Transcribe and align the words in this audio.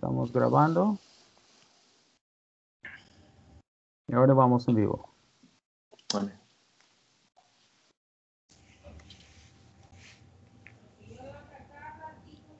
Estamos 0.00 0.32
grabando. 0.32 0.96
Y 4.08 4.14
ahora 4.14 4.32
vamos 4.32 4.66
en 4.66 4.76
vivo. 4.76 5.10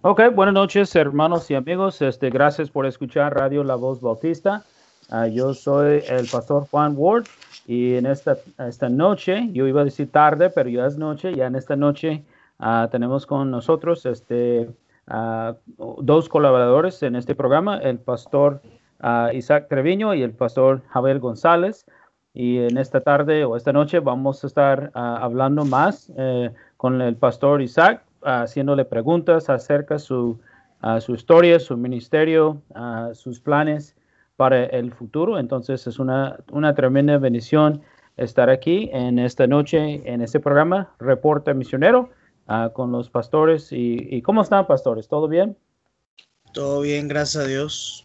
Ok, 0.03 0.21
buenas 0.35 0.53
noches 0.53 0.95
hermanos 0.95 1.51
y 1.51 1.55
amigos. 1.55 2.03
Este, 2.03 2.29
gracias 2.29 2.69
por 2.69 2.85
escuchar 2.85 3.35
Radio 3.35 3.65
La 3.65 3.77
Voz 3.77 4.03
Bautista. 4.03 4.67
Ah, 5.09 5.27
yo 5.27 5.55
soy 5.55 6.05
el 6.11 6.29
pastor 6.29 6.69
Juan 6.71 6.93
Ward 6.95 7.25
y 7.67 7.95
en 7.95 8.05
esta, 8.05 8.37
esta 8.59 8.91
noche, 8.91 9.49
yo 9.55 9.67
iba 9.67 9.81
a 9.81 9.85
decir 9.85 10.13
tarde, 10.13 10.51
pero 10.51 10.69
ya 10.69 10.85
es 10.85 10.99
noche, 10.99 11.35
ya 11.35 11.47
en 11.47 11.57
esta 11.57 11.75
noche 11.75 12.23
ah, 12.59 12.91
tenemos 12.93 13.25
con 13.25 13.51
nosotros 13.51 14.05
este, 14.05 14.69
ah, 15.11 15.57
dos 15.77 16.29
colaboradores 16.29 17.03
en 17.03 17.17
este 17.17 17.35
programa, 17.35 17.79
el 17.79 17.99
pastor 17.99 18.63
Isaac 19.33 19.69
Treviño 19.69 20.15
y 20.15 20.23
el 20.23 20.33
pastor 20.33 20.83
Javier 20.89 21.19
González. 21.19 21.87
Y 22.33 22.59
en 22.59 22.79
esta 22.79 23.01
tarde 23.01 23.45
o 23.45 23.57
esta 23.57 23.73
noche 23.73 23.99
vamos 23.99 24.45
a 24.45 24.47
estar 24.47 24.91
hablando 24.95 25.65
más 25.65 26.13
eh, 26.17 26.51
con 26.77 27.01
el 27.03 27.17
pastor 27.17 27.61
Isaac, 27.61 28.05
haciéndole 28.23 28.85
preguntas 28.85 29.51
acerca 29.51 29.95
de 29.95 30.01
su, 30.01 30.39
su 31.01 31.15
historia, 31.15 31.59
su 31.59 31.77
ministerio, 31.77 32.63
sus 33.13 33.41
planes 33.41 33.97
para 34.37 34.65
el 34.65 34.93
futuro. 34.93 35.39
Entonces 35.39 35.87
es 35.87 35.99
una, 35.99 36.37
una 36.53 36.75
tremenda 36.75 37.19
bendición 37.19 37.83
estar 38.17 38.51
aquí 38.51 38.91
en 38.93 39.19
esta 39.19 39.47
noche, 39.47 40.03
en 40.05 40.21
este 40.21 40.41
programa, 40.41 40.91
Reporte 40.99 41.53
Misionero, 41.55 42.11
ah, 42.51 42.71
con 42.73 42.93
los 42.93 43.09
pastores. 43.09 43.69
Y, 43.71 44.21
cómo 44.23 44.43
están, 44.43 44.67
pastores? 44.67 45.09
¿Todo 45.09 45.29
bien? 45.29 45.57
Todo 46.53 46.83
bien, 46.83 47.09
gracias 47.09 47.45
a 47.45 47.47
Dios. 47.47 48.05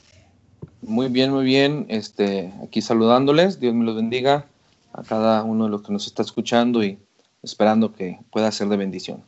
Muy 0.81 1.07
bien, 1.09 1.31
muy 1.31 1.43
bien. 1.43 1.85
Este, 1.89 2.53
aquí 2.63 2.81
saludándoles. 2.81 3.59
Dios 3.59 3.73
me 3.73 3.83
los 3.83 3.95
bendiga 3.95 4.45
a 4.93 5.03
cada 5.03 5.43
uno 5.43 5.65
de 5.65 5.71
los 5.71 5.81
que 5.81 5.91
nos 5.91 6.07
está 6.07 6.21
escuchando 6.21 6.83
y 6.83 6.99
esperando 7.43 7.93
que 7.93 8.19
pueda 8.31 8.51
ser 8.51 8.67
de 8.69 8.77
bendición. 8.77 9.23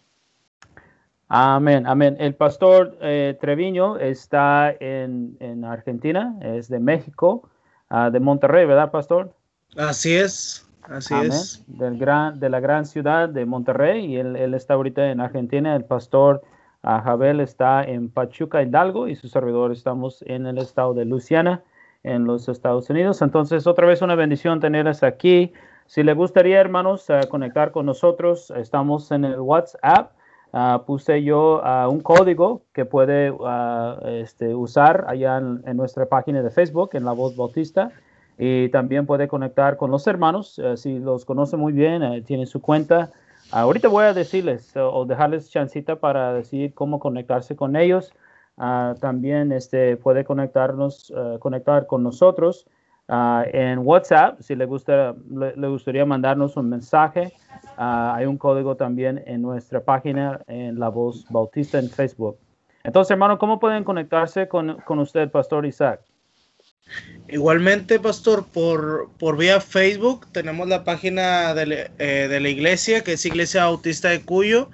Amén, 1.29 1.85
amén. 1.87 2.15
El 2.19 2.35
pastor 2.35 2.97
eh, 3.01 3.37
Treviño 3.41 3.97
está 3.97 4.73
en, 4.79 5.65
Argentina, 5.65 6.37
es 6.41 6.69
de 6.69 6.79
México, 6.79 7.49
ah, 7.89 8.09
de 8.09 8.19
Monterrey, 8.19 8.65
¿verdad, 8.65 8.91
pastor? 8.91 9.33
Así 9.75 10.15
es, 10.15 10.66
así 10.89 11.13
es. 11.15 11.63
Del 11.67 11.97
gran, 11.97 12.39
de 12.39 12.49
la 12.49 12.59
gran 12.59 12.85
ciudad 12.85 13.29
de 13.29 13.45
Monterrey 13.45 14.05
y 14.05 14.17
él, 14.17 14.53
está 14.53 14.75
ahorita 14.75 15.09
en 15.11 15.21
Argentina. 15.21 15.75
El 15.75 15.85
pastor 15.85 16.41
uh, 16.83 17.01
Javel 17.03 17.39
está 17.39 17.83
en 17.83 18.09
Pachuca, 18.09 18.61
Hidalgo 18.63 19.07
y 19.07 19.15
su 19.15 19.27
servidor 19.27 19.71
estamos 19.71 20.23
en 20.27 20.45
el 20.45 20.57
estado 20.57 20.93
de 20.93 21.05
Luisiana, 21.05 21.63
en 22.03 22.25
los 22.25 22.49
Estados 22.49 22.89
Unidos. 22.89 23.21
Entonces, 23.21 23.67
otra 23.67 23.87
vez 23.87 24.01
una 24.01 24.15
bendición 24.15 24.59
tenerles 24.59 25.03
aquí. 25.03 25.53
Si 25.85 26.03
le 26.03 26.13
gustaría, 26.13 26.59
hermanos, 26.59 27.09
uh, 27.09 27.27
conectar 27.29 27.71
con 27.71 27.85
nosotros, 27.85 28.51
estamos 28.55 29.11
en 29.11 29.25
el 29.25 29.39
WhatsApp 29.39 30.11
Ah, 30.53 30.83
puse 30.85 31.23
yo 31.23 31.61
un 31.89 31.99
código 31.99 32.63
que 32.73 32.85
puede 32.85 33.33
este, 34.05 34.55
usar 34.55 35.05
allá 35.07 35.37
en, 35.37 35.77
nuestra 35.77 36.07
página 36.07 36.41
de 36.41 36.49
Facebook, 36.49 36.91
en 36.93 37.03
La 37.03 37.11
Voz 37.11 37.35
Bautista, 37.35 37.91
y 38.37 38.69
también 38.69 39.05
puede 39.05 39.27
conectar 39.27 39.77
con 39.77 39.91
los 39.91 40.05
hermanos, 40.07 40.59
eh, 40.59 40.77
si 40.77 40.99
los 40.99 41.25
conoce 41.25 41.57
muy 41.57 41.73
bien, 41.73 42.03
eh, 42.03 42.21
tiene 42.21 42.45
su 42.45 42.61
cuenta. 42.61 43.11
ahorita 43.51 43.87
voy 43.87 44.05
a 44.05 44.13
decirles 44.13 44.75
o 44.75 45.05
dejarles 45.05 45.49
chancita 45.49 45.97
para 45.97 46.33
decir 46.33 46.73
cómo 46.73 46.99
conectarse 46.99 47.55
con 47.55 47.75
ellos. 47.75 48.13
también 48.99 49.51
este, 49.51 49.97
puede 49.97 50.23
conectarnos, 50.23 51.13
eh, 51.15 51.37
conectar 51.39 51.85
con 51.87 52.03
nosotros 52.03 52.65
Ah, 53.09 53.45
en 53.53 53.79
WhatsApp, 53.79 54.41
si 54.41 54.53
le, 54.53 54.65
gusta, 54.65 55.15
le, 55.29 55.67
gustaría 55.69 56.05
mandarnos 56.05 56.57
un 56.57 56.67
mensaje, 56.67 57.31
ah, 57.77 58.13
hay 58.13 58.25
un 58.25 58.37
código 58.37 58.75
también 58.75 59.23
en 59.25 59.41
nuestra 59.41 59.81
página, 59.81 60.41
en 60.47 60.77
La 60.77 60.89
Voz 60.89 61.25
Bautista 61.29 61.79
en 61.79 61.89
Facebook. 61.89 62.37
Entonces, 62.83 63.11
hermano, 63.11 63.37
¿cómo 63.37 63.59
pueden 63.59 63.85
conectarse 63.85 64.49
con, 64.49 64.77
con 64.81 64.99
usted, 64.99 65.31
Pastor 65.31 65.65
Isaac? 65.65 66.01
Igualmente, 67.29 67.99
Pastor, 67.99 68.45
por, 68.45 69.09
por 69.19 69.37
vía 69.37 69.59
Facebook 69.59 70.27
tenemos 70.31 70.67
la 70.67 70.83
página 70.85 71.53
de, 71.53 71.91
eh, 71.99 72.27
de 72.29 72.39
la 72.39 72.49
iglesia, 72.49 73.03
que 73.03 73.13
es 73.13 73.25
Iglesia 73.25 73.65
Bautista 73.65 74.09
de 74.09 74.21
Cuyo, 74.21 74.69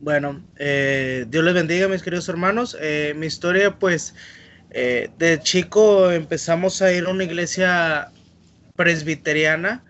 Bueno, 0.00 0.44
eh, 0.56 1.26
Dios 1.28 1.44
les 1.44 1.54
bendiga, 1.54 1.88
mis 1.88 2.02
queridos 2.02 2.28
hermanos. 2.28 2.76
Eh, 2.80 3.14
mi 3.16 3.26
historia, 3.26 3.78
pues, 3.78 4.14
eh, 4.70 5.10
de 5.18 5.40
chico 5.40 6.10
empezamos 6.12 6.82
a 6.82 6.92
ir 6.92 7.04
a 7.06 7.10
una 7.10 7.24
iglesia 7.24 8.12
presbiteriana. 8.76 9.84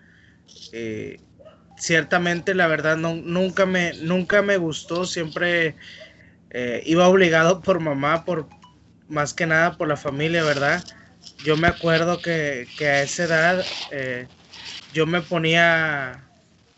ciertamente, 1.77 2.55
la 2.55 2.67
verdad, 2.67 2.97
no, 2.97 3.15
nunca, 3.15 3.65
me, 3.65 3.93
nunca 4.01 4.41
me 4.41 4.57
gustó. 4.57 5.05
Siempre 5.05 5.75
eh, 6.51 6.81
iba 6.85 7.07
obligado 7.07 7.61
por 7.61 7.79
mamá, 7.79 8.25
por 8.25 8.47
más 9.07 9.33
que 9.33 9.45
nada 9.45 9.77
por 9.77 9.87
la 9.87 9.97
familia, 9.97 10.43
¿verdad? 10.43 10.83
Yo 11.43 11.57
me 11.57 11.67
acuerdo 11.67 12.21
que, 12.21 12.67
a 12.81 13.01
esa 13.01 13.23
edad 13.23 13.65
eh, 13.91 14.27
yo 14.93 15.05
me 15.05 15.21
ponía 15.21 16.28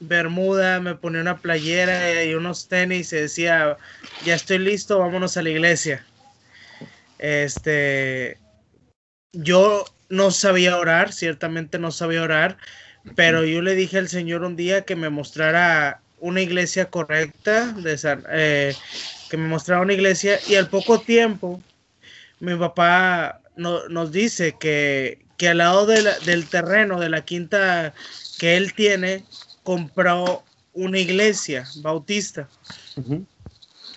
bermuda, 0.01 0.79
me 0.79 0.95
ponía 0.95 1.21
una 1.21 1.37
playera 1.37 2.23
y 2.23 2.33
unos 2.33 2.67
tenis 2.67 3.13
y 3.13 3.17
decía, 3.17 3.77
ya 4.25 4.35
estoy 4.35 4.57
listo, 4.57 4.99
vámonos 4.99 5.37
a 5.37 5.43
la 5.43 5.51
iglesia. 5.51 6.05
Este, 7.19 8.37
yo 9.31 9.85
no 10.09 10.31
sabía 10.31 10.77
orar, 10.77 11.13
ciertamente 11.13 11.79
no 11.79 11.91
sabía 11.91 12.23
orar, 12.23 12.57
pero 13.15 13.45
yo 13.45 13.61
le 13.61 13.75
dije 13.75 13.99
al 13.99 14.09
Señor 14.09 14.43
un 14.43 14.55
día 14.55 14.81
que 14.81 14.95
me 14.95 15.09
mostrara 15.09 16.01
una 16.19 16.41
iglesia 16.41 16.85
correcta, 16.85 17.67
de, 17.73 17.97
eh, 18.31 18.75
que 19.29 19.37
me 19.37 19.47
mostraba 19.47 19.83
una 19.83 19.93
iglesia 19.93 20.39
y 20.47 20.55
al 20.55 20.69
poco 20.69 20.99
tiempo 20.99 21.61
mi 22.39 22.55
papá 22.55 23.39
nos 23.55 24.11
dice 24.11 24.55
que, 24.59 25.19
que 25.37 25.49
al 25.49 25.59
lado 25.59 25.85
del 25.85 26.49
terreno 26.49 26.99
de 26.99 27.09
la 27.09 27.23
quinta 27.23 27.93
que 28.39 28.57
él 28.57 28.73
tiene, 28.73 29.23
compró 29.63 30.43
una 30.73 30.99
iglesia 30.99 31.67
bautista. 31.77 32.47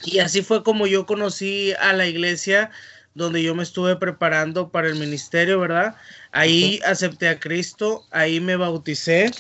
Y 0.04 0.18
así 0.18 0.42
fue 0.42 0.62
como 0.62 0.86
yo 0.86 1.06
conocí 1.06 1.72
a 1.80 1.92
la 1.92 2.06
iglesia 2.06 2.70
donde 3.14 3.42
yo 3.42 3.54
me 3.54 3.62
estuve 3.62 3.96
preparando 3.96 4.70
para 4.70 4.88
el 4.88 4.96
ministerio, 4.96 5.60
¿verdad? 5.60 5.94
Ahí 6.32 6.80
acepté 6.84 7.28
a 7.28 7.38
Cristo, 7.38 8.04
ahí 8.10 8.40
me 8.40 8.56
bauticé 8.56 9.30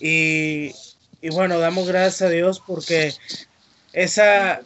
y, 0.00 0.72
y 1.20 1.30
bueno, 1.30 1.58
damos 1.58 1.86
gracias 1.86 2.22
a 2.22 2.30
Dios 2.30 2.62
porque 2.66 3.14
esa, 3.92 4.60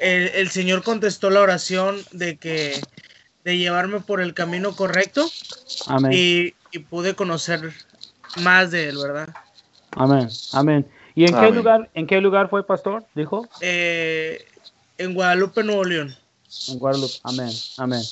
el, 0.00 0.50
Señor 0.50 0.82
contestó 0.82 1.30
la 1.30 1.40
oración 1.40 2.04
de 2.10 2.36
que, 2.36 2.80
de 3.44 3.58
llevarme 3.58 4.00
por 4.00 4.20
el 4.20 4.34
camino 4.34 4.74
correcto. 4.74 5.30
Amén. 5.86 6.12
Y, 6.12 6.54
pude 6.88 7.14
conocer 7.14 7.70
más 8.38 8.70
de 8.70 8.88
él, 8.88 8.96
¿verdad? 8.96 9.28
Amén, 9.96 10.28
amén. 10.52 10.86
¿Y 11.14 11.24
en 11.24 11.38
qué 11.38 11.50
lugar, 11.50 11.90
en 11.94 12.06
qué 12.06 12.20
lugar 12.20 12.48
fue 12.48 12.66
pastor? 12.66 13.04
Dijo. 13.14 13.46
Eh, 13.60 14.44
en 14.98 15.14
Guadalupe, 15.14 15.62
Nuevo 15.62 15.84
León. 15.84 16.14
En 16.68 16.78
Guadalupe, 16.78 17.14
amén, 17.24 17.50
amén. 17.78 18.02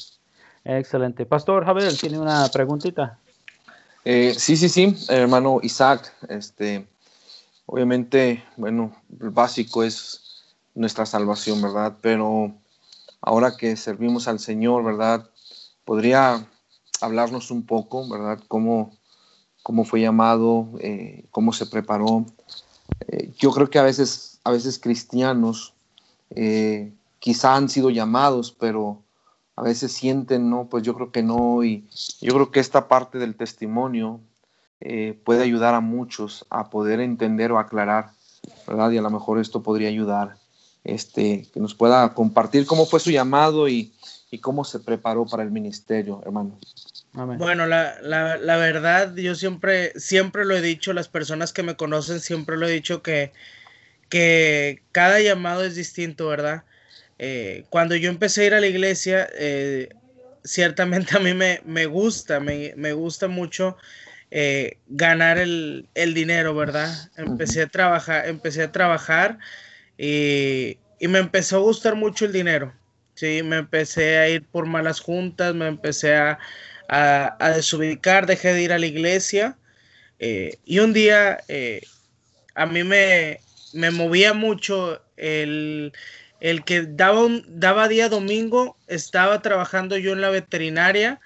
Excelente. 0.64 1.24
Pastor 1.24 1.64
Javier, 1.64 1.96
¿tiene 1.96 2.18
una 2.18 2.48
preguntita? 2.48 3.18
Eh, 4.04 4.34
sí, 4.36 4.56
sí, 4.56 4.68
sí, 4.68 4.96
hermano 5.08 5.60
Isaac. 5.62 6.12
Este, 6.28 6.86
obviamente, 7.66 8.44
bueno, 8.56 8.94
el 9.20 9.30
básico 9.30 9.82
es 9.82 10.44
nuestra 10.74 11.06
salvación, 11.06 11.60
¿verdad? 11.62 11.96
Pero 12.00 12.54
ahora 13.20 13.56
que 13.56 13.76
servimos 13.76 14.28
al 14.28 14.38
Señor, 14.38 14.84
¿verdad? 14.84 15.28
Podría 15.84 16.46
hablarnos 17.00 17.50
un 17.50 17.64
poco, 17.64 18.08
¿verdad? 18.08 18.38
Cómo, 18.48 18.96
cómo 19.62 19.84
fue 19.84 20.00
llamado, 20.00 20.68
eh, 20.80 21.24
cómo 21.30 21.52
se 21.52 21.66
preparó. 21.66 22.26
Eh, 23.08 23.32
yo 23.38 23.50
creo 23.52 23.70
que 23.70 23.78
a 23.78 23.82
veces, 23.82 24.40
a 24.44 24.50
veces 24.50 24.78
cristianos 24.78 25.74
quizá 27.18 27.56
han 27.56 27.68
sido 27.68 27.90
llamados, 27.90 28.54
pero 28.58 29.02
a 29.60 29.62
veces 29.62 29.92
sienten, 29.92 30.48
¿no? 30.48 30.68
Pues 30.68 30.82
yo 30.82 30.94
creo 30.94 31.12
que 31.12 31.22
no, 31.22 31.62
y 31.64 31.86
yo 32.20 32.32
creo 32.34 32.50
que 32.50 32.60
esta 32.60 32.88
parte 32.88 33.18
del 33.18 33.36
testimonio 33.36 34.20
eh, 34.80 35.20
puede 35.24 35.42
ayudar 35.42 35.74
a 35.74 35.80
muchos 35.80 36.46
a 36.48 36.70
poder 36.70 37.00
entender 37.00 37.52
o 37.52 37.58
aclarar, 37.58 38.12
¿verdad? 38.66 38.90
Y 38.90 38.96
a 38.96 39.02
lo 39.02 39.10
mejor 39.10 39.38
esto 39.38 39.62
podría 39.62 39.88
ayudar, 39.88 40.38
este, 40.82 41.46
que 41.52 41.60
nos 41.60 41.74
pueda 41.74 42.14
compartir 42.14 42.64
cómo 42.64 42.86
fue 42.86 43.00
su 43.00 43.10
llamado 43.10 43.68
y, 43.68 43.92
cómo 44.38 44.64
se 44.64 44.80
preparó 44.80 45.26
para 45.26 45.42
el 45.42 45.50
ministerio, 45.50 46.22
hermano. 46.24 46.58
Bueno, 47.12 47.66
la, 47.66 48.00
la, 48.00 48.56
verdad, 48.56 49.16
yo 49.16 49.34
siempre, 49.34 49.92
siempre 49.98 50.44
lo 50.44 50.56
he 50.56 50.62
dicho, 50.62 50.92
las 50.92 51.08
personas 51.08 51.52
que 51.52 51.64
me 51.64 51.76
conocen 51.76 52.20
siempre 52.20 52.56
lo 52.56 52.68
he 52.68 52.70
dicho 52.70 53.02
que, 53.02 53.32
que 54.08 54.82
cada 54.92 55.20
llamado 55.20 55.64
es 55.64 55.74
distinto, 55.74 56.28
¿verdad? 56.28 56.62
Eh, 57.18 57.64
cuando 57.68 57.96
yo 57.96 58.08
empecé 58.08 58.42
a 58.42 58.46
ir 58.46 58.54
a 58.54 58.60
la 58.60 58.66
iglesia, 58.66 59.28
eh, 59.34 59.88
ciertamente 60.42 61.14
a 61.16 61.20
mí 61.20 61.34
me, 61.34 61.86
gusta, 61.86 62.40
me, 62.40 62.92
gusta 62.92 63.28
mucho 63.28 63.76
eh, 64.30 64.78
ganar 64.88 65.38
el, 65.38 65.88
dinero, 65.94 66.54
¿verdad? 66.54 67.10
Empecé 67.16 67.62
a 67.62 67.66
trabajar, 67.66 68.28
empecé 68.28 68.62
a 68.62 68.72
trabajar 68.72 69.38
y, 69.98 70.78
me 71.00 71.18
empezó 71.18 71.56
a 71.56 71.60
gustar 71.60 71.94
mucho 71.94 72.24
el 72.24 72.32
dinero. 72.32 72.72
Sí, 73.20 73.42
me 73.42 73.56
empecé 73.56 74.16
a 74.16 74.30
ir 74.30 74.46
por 74.46 74.64
malas 74.64 74.98
juntas, 74.98 75.54
me 75.54 75.66
empecé 75.66 76.14
a, 76.16 76.38
desubicar, 77.54 78.24
dejé 78.24 78.54
de 78.54 78.62
ir 78.62 78.72
a 78.72 78.78
la 78.78 78.86
iglesia. 78.86 79.58
y 80.18 80.78
un 80.78 80.94
día 80.94 81.38
a 82.54 82.64
mí 82.64 82.82
me, 82.82 83.40
me 83.74 83.90
movía 83.90 84.32
mucho 84.32 85.02
el, 85.18 85.92
el 86.40 86.64
que 86.64 86.84
daba, 86.84 87.22
un, 87.22 87.44
daba 87.46 87.88
día 87.88 88.08
domingo, 88.08 88.78
estaba 88.86 89.42
trabajando 89.42 89.98
yo 89.98 90.14
en 90.14 90.22
la 90.22 90.30
veterinaria 90.30 91.20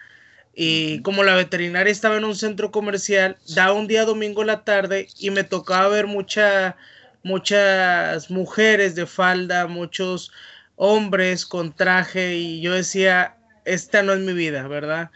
y 0.52 1.00
como 1.02 1.22
la 1.22 1.36
veterinaria 1.36 1.92
estaba 1.92 2.16
en 2.16 2.24
un 2.24 2.34
centro 2.34 2.72
comercial, 2.72 3.38
daba 3.54 3.74
un 3.74 3.86
día 3.86 4.04
domingo 4.04 4.40
en 4.40 4.48
la 4.48 4.64
tarde 4.64 5.06
y 5.20 5.30
me 5.30 5.44
tocaba 5.44 5.86
ver 5.86 6.08
mucha, 6.08 6.76
muchas 7.22 8.32
mujeres 8.32 8.96
de 8.96 9.06
falda, 9.06 9.68
muchos 9.68 10.32
hombres 10.76 11.46
con 11.46 11.74
traje 11.74 12.34
y 12.34 12.60
yo 12.60 12.72
decía, 12.72 13.36
esta 13.64 14.02
no 14.02 14.12
es 14.12 14.20
mi 14.20 14.32
vida, 14.32 14.66
¿verdad? 14.68 15.10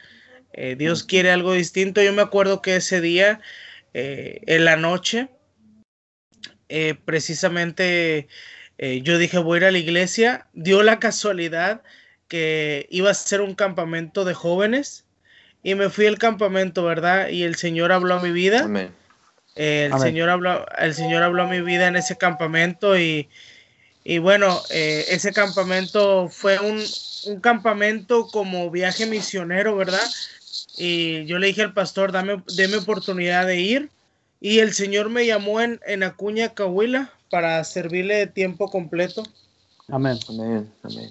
Eh, 0.52 0.76
Dios 0.76 1.04
quiere 1.04 1.30
algo 1.30 1.52
distinto. 1.52 2.02
Yo 2.02 2.12
me 2.12 2.22
acuerdo 2.22 2.62
que 2.62 2.76
ese 2.76 3.00
día, 3.00 3.40
eh, 3.94 4.40
en 4.46 4.64
la 4.64 4.76
noche, 4.76 5.28
eh, 6.68 6.94
precisamente 7.04 8.28
eh, 8.78 9.00
yo 9.02 9.18
dije, 9.18 9.38
voy 9.38 9.56
a 9.56 9.60
ir 9.60 9.64
a 9.66 9.70
la 9.70 9.78
iglesia. 9.78 10.46
Dio 10.52 10.82
la 10.82 10.98
casualidad 10.98 11.82
que 12.28 12.86
iba 12.90 13.10
a 13.10 13.14
ser 13.14 13.40
un 13.40 13.54
campamento 13.54 14.24
de 14.24 14.34
jóvenes 14.34 15.04
y 15.62 15.74
me 15.74 15.90
fui 15.90 16.06
al 16.06 16.18
campamento, 16.18 16.84
¿verdad? 16.84 17.28
Y 17.28 17.42
el 17.42 17.56
Señor 17.56 17.90
habló 17.92 18.14
a 18.14 18.22
mi 18.22 18.30
vida. 18.30 18.64
Amén. 18.64 18.92
el, 19.56 19.98
Señor 19.98 20.28
habló, 20.28 20.66
el 20.78 20.94
Señor 20.94 21.22
habló 21.22 21.42
a 21.42 21.48
mi 21.48 21.60
vida 21.60 21.88
en 21.88 21.96
ese 21.96 22.16
campamento 22.16 22.98
y, 22.98 23.28
bueno, 24.20 24.60
eh, 24.70 25.04
ese 25.08 25.32
campamento 25.32 26.28
fue 26.28 26.58
un, 26.58 26.82
campamento 27.40 28.28
como 28.28 28.70
viaje 28.70 29.06
misionero, 29.06 29.76
¿verdad? 29.76 30.06
Y 30.76 31.26
yo 31.26 31.38
le 31.38 31.48
dije 31.48 31.62
al 31.62 31.74
pastor, 31.74 32.12
dame, 32.12 32.42
deme 32.56 32.76
oportunidad 32.76 33.46
de 33.46 33.60
ir. 33.60 33.90
Y 34.40 34.60
el 34.60 34.72
Señor 34.72 35.10
me 35.10 35.26
llamó 35.26 35.60
en, 35.60 35.80
en 35.86 36.04
Acuña, 36.04 36.54
Cahuila, 36.54 37.12
para 37.30 37.62
servirle 37.64 38.14
de 38.14 38.26
tiempo 38.28 38.70
completo. 38.70 39.24
Amén. 39.88 40.18
Amén. 40.28 40.72
Amén. 40.84 41.10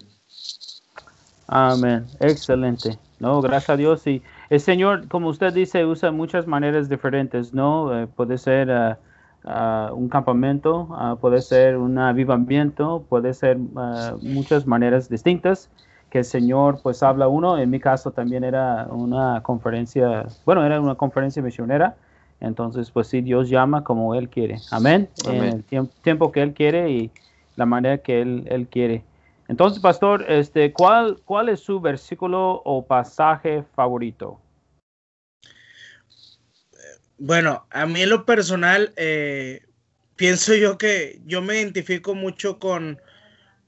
Amén. 1.46 2.06
Excelente. 2.20 2.98
No, 3.18 3.40
gracias 3.40 3.70
a 3.70 3.76
Dios. 3.76 4.06
Y 4.06 4.22
el 4.50 4.60
Señor, 4.60 5.08
como 5.08 5.28
usted 5.28 5.52
dice, 5.52 5.84
usa 5.84 6.10
muchas 6.10 6.46
maneras 6.46 6.88
diferentes, 6.88 7.52
¿no? 7.52 8.02
Eh, 8.02 8.06
puede 8.06 8.38
ser 8.38 8.68
uh, 8.68 8.96
uh, 9.44 9.94
un 9.94 10.08
campamento, 10.08 10.88
uh, 10.90 11.16
puede 11.16 11.40
ser 11.40 11.76
un 11.76 11.98
avivamiento, 11.98 13.04
puede 13.08 13.34
ser 13.34 13.58
muchas 14.22 14.66
maneras 14.66 15.08
distintas 15.08 15.70
que 16.10 16.18
el 16.18 16.24
Señor 16.24 16.80
pues 16.82 17.02
habla 17.02 17.28
uno. 17.28 17.58
En 17.58 17.70
mi 17.70 17.80
caso 17.80 18.10
también 18.10 18.44
era 18.44 18.86
una 18.90 19.42
conferencia, 19.42 20.26
bueno, 20.44 20.64
era 20.64 20.80
una 20.80 20.94
conferencia 20.94 21.42
misionera 21.42 21.96
entonces, 22.40 22.90
pues 22.90 23.08
sí, 23.08 23.20
Dios 23.20 23.48
llama 23.48 23.82
como 23.84 24.14
Él 24.14 24.28
quiere. 24.28 24.58
Amén. 24.70 25.08
En 25.26 25.44
el 25.44 25.64
tiempo, 26.02 26.30
que 26.30 26.42
Él 26.42 26.54
quiere 26.54 26.90
y 26.90 27.10
la 27.56 27.66
manera 27.66 27.98
que 27.98 28.20
Él, 28.20 28.44
él 28.48 28.68
quiere. 28.68 29.02
Entonces, 29.48 29.80
pastor, 29.80 30.24
este, 30.28 30.72
¿cuál, 30.72 31.18
¿cuál 31.24 31.48
es 31.48 31.60
su 31.60 31.80
versículo 31.80 32.62
o 32.64 32.84
pasaje 32.84 33.64
favorito? 33.74 34.38
Bueno, 37.18 37.66
a 37.70 37.86
mí 37.86 38.02
en 38.02 38.10
lo 38.10 38.24
personal, 38.24 38.92
eh, 38.96 39.62
pienso 40.16 40.54
yo 40.54 40.78
que 40.78 41.20
yo 41.26 41.42
me 41.42 41.56
identifico 41.56 42.14
mucho 42.14 42.58
con 42.58 43.00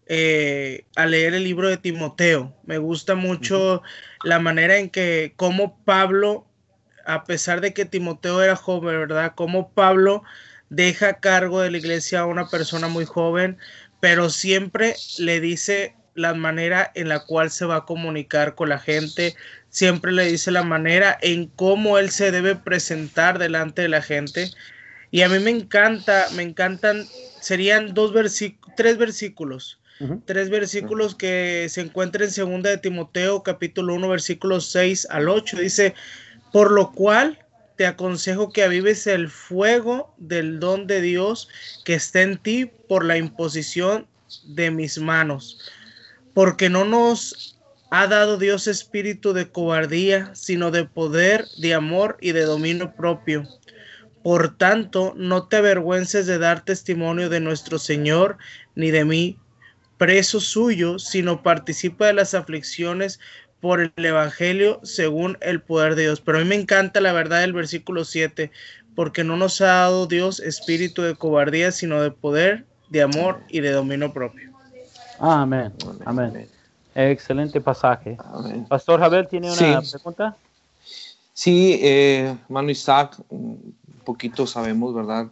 eh, 0.07 0.87
a 0.97 1.07
leer 1.07 1.35
el 1.35 1.45
libro 1.45 1.69
de 1.69 1.77
Timoteo. 1.77 2.57
Me 2.65 2.79
gusta 2.79 3.15
mucho 3.15 3.83
la 4.25 4.39
manera 4.39 4.79
en 4.79 4.91
que 4.91 5.35
como 5.37 5.83
Pablo 5.85 6.47
a 7.05 7.25
pesar 7.25 7.61
de 7.61 7.73
que 7.75 7.85
Timoteo 7.85 8.43
era 8.43 8.57
joven, 8.57 8.99
¿verdad? 9.01 9.35
Como 9.35 9.73
Pablo 9.73 10.23
deja 10.69 11.09
a 11.09 11.21
cargo 11.21 11.61
de 11.61 11.71
la 11.71 11.79
iglesia 11.79 12.21
a 12.21 12.27
una 12.27 12.49
persona 12.49 12.89
muy 12.89 13.05
joven, 13.05 13.59
pero 14.01 14.31
siempre 14.31 14.95
le 15.19 15.41
dice 15.41 15.97
la 16.15 16.35
manera 16.35 16.91
en 16.95 17.09
la 17.09 17.21
cual 17.21 17.51
se 17.51 17.65
va 17.65 17.77
a 17.77 17.85
comunicar 17.85 18.55
con 18.55 18.69
la 18.69 18.79
gente, 18.79 19.35
siempre 19.71 20.13
le 20.13 20.27
dice 20.27 20.51
la 20.51 20.63
manera 20.63 21.17
en 21.23 21.47
cómo 21.47 21.99
él 21.99 22.11
se 22.11 22.31
debe 22.31 22.57
presentar 22.57 23.39
delante 23.39 23.83
de 23.83 23.89
la 23.89 24.03
gente. 24.03 24.51
Y 25.11 25.23
a 25.23 25.29
mí 25.29 25.39
me 25.39 25.51
encanta, 25.51 26.27
me 26.35 26.43
encantan, 26.43 27.07
serían 27.41 27.95
dos 27.95 28.13
versículos, 28.13 28.75
tres 28.77 28.99
versículos. 28.99 29.79
Tres 30.25 30.49
versículos 30.49 31.15
que 31.15 31.67
se 31.69 31.83
encuentran 31.83 32.25
en 32.25 32.31
segunda 32.31 32.71
de 32.71 32.79
Timoteo, 32.79 33.43
capítulo 33.43 33.95
1, 33.97 34.09
versículos 34.09 34.71
6 34.71 35.09
al 35.11 35.29
8. 35.29 35.59
Dice, 35.59 35.95
por 36.53 36.71
lo 36.71 36.91
cual 36.93 37.39
te 37.77 37.87
aconsejo 37.87 38.51
que 38.51 38.63
avives 38.63 39.07
el 39.07 39.29
fuego 39.29 40.15
del 40.17 40.59
don 40.59 40.87
de 40.87 41.03
Dios 41.03 41.49
que 41.85 41.93
está 41.93 42.23
en 42.23 42.39
ti 42.39 42.65
por 42.89 43.05
la 43.05 43.19
imposición 43.19 44.07
de 44.45 44.71
mis 44.71 44.97
manos. 44.97 45.71
Porque 46.33 46.71
no 46.71 46.87
nos 46.87 47.60
ha 47.91 48.07
dado 48.07 48.39
Dios 48.39 48.67
espíritu 48.67 49.33
de 49.33 49.51
cobardía, 49.51 50.31
sino 50.35 50.71
de 50.71 50.85
poder, 50.85 51.47
de 51.59 51.75
amor 51.75 52.17
y 52.21 52.33
de 52.33 52.43
dominio 52.43 52.95
propio. 52.95 53.47
Por 54.23 54.57
tanto, 54.57 55.15
no 55.17 55.49
te 55.49 55.57
avergüences 55.57 56.27
de 56.27 56.39
dar 56.39 56.65
testimonio 56.65 57.29
de 57.29 57.41
nuestro 57.41 57.79
Señor 57.79 58.39
ni 58.75 58.91
de 58.91 59.05
mí, 59.05 59.39
preso 59.99 60.41
suyo, 60.41 60.99
sino 60.99 61.43
participa 61.43 62.07
de 62.07 62.13
las 62.13 62.35
aflicciones 62.35 63.19
por 63.61 63.81
el 63.81 63.93
Evangelio 63.97 64.81
según 64.83 65.37
el 65.41 65.61
poder 65.61 65.95
de 65.95 66.03
Dios. 66.03 66.21
Pero 66.21 66.39
a 66.39 66.41
mí 66.43 66.47
me 66.47 66.55
encanta 66.55 67.01
la 67.01 67.13
verdad 67.13 67.41
del 67.41 67.53
versículo 67.53 68.05
7, 68.05 68.51
porque 68.95 69.25
no 69.25 69.37
nos 69.37 69.61
ha 69.61 69.67
dado 69.67 70.07
Dios 70.07 70.41
espíritu 70.41 71.03
de 71.03 71.15
cobardía, 71.15 71.73
sino 71.73 72.01
de 72.01 72.11
poder, 72.11 72.65
de 72.89 73.03
amor 73.03 73.41
y 73.49 73.61
de 73.61 73.73
dominio 73.73 74.13
propio. 74.13 74.51
Amén. 75.19 75.73
Amén. 76.05 76.49
Excelente 76.95 77.61
pasaje. 77.61 78.17
Pastor 78.69 79.01
Javier, 79.01 79.27
¿tiene 79.29 79.53
una 79.53 79.81
pregunta? 79.83 80.37
Sí, 81.33 81.79
eh, 81.81 82.37
hermano 82.45 82.71
Isaac, 82.71 83.17
un 83.29 83.75
poquito 84.05 84.47
sabemos, 84.47 84.95
¿verdad? 84.95 85.29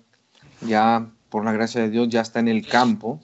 Ya 0.60 1.06
por 1.28 1.44
la 1.44 1.52
gracia 1.52 1.82
de 1.82 1.90
Dios 1.90 2.08
ya 2.08 2.20
está 2.20 2.40
en 2.40 2.48
el 2.48 2.66
campo. 2.66 3.20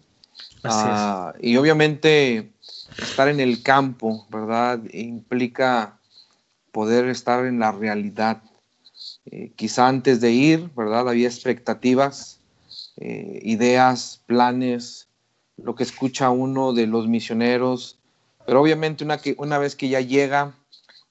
Ah, 0.64 1.32
y 1.40 1.56
obviamente 1.56 2.52
estar 2.98 3.28
en 3.28 3.40
el 3.40 3.62
campo, 3.62 4.26
¿verdad? 4.30 4.80
Implica 4.92 5.98
poder 6.72 7.08
estar 7.08 7.46
en 7.46 7.58
la 7.58 7.72
realidad. 7.72 8.42
Eh, 9.26 9.52
quizá 9.56 9.88
antes 9.88 10.20
de 10.20 10.32
ir, 10.32 10.70
¿verdad? 10.74 11.08
Había 11.08 11.28
expectativas, 11.28 12.40
eh, 12.96 13.40
ideas, 13.42 14.20
planes, 14.26 15.08
lo 15.56 15.74
que 15.74 15.84
escucha 15.84 16.30
uno 16.30 16.72
de 16.72 16.86
los 16.86 17.06
misioneros, 17.06 17.98
pero 18.46 18.60
obviamente 18.60 19.04
una, 19.04 19.18
que, 19.18 19.34
una 19.38 19.58
vez 19.58 19.76
que 19.76 19.88
ya 19.88 20.00
llega, 20.00 20.54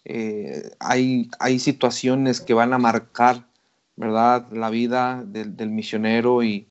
eh, 0.05 0.71
hay, 0.79 1.29
hay 1.39 1.59
situaciones 1.59 2.41
que 2.41 2.53
van 2.53 2.73
a 2.73 2.77
marcar, 2.77 3.47
¿verdad? 3.95 4.47
La 4.51 4.69
vida 4.69 5.23
del, 5.25 5.55
del 5.55 5.69
misionero 5.69 6.43
y, 6.43 6.67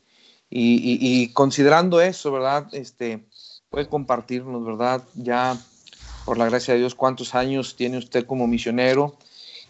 y, 0.50 0.99
y, 1.00 1.33
considerando 1.33 2.00
eso, 2.00 2.31
¿verdad? 2.31 2.69
Este, 2.73 3.25
puede 3.71 3.88
compartirnos, 3.88 4.64
¿verdad? 4.64 5.02
Ya, 5.14 5.57
por 6.25 6.37
la 6.37 6.47
gracia 6.47 6.75
de 6.75 6.81
Dios, 6.81 6.95
cuántos 6.95 7.35
años 7.35 7.75
tiene 7.75 7.99
usted 7.99 8.26
como 8.26 8.47
misionero 8.47 9.16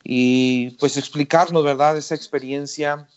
y 0.02 0.70
pues 0.72 0.96
explicarnos, 0.96 1.64
¿verdad? 1.64 1.96
Esa 1.96 2.14
experiencia, 2.14 3.08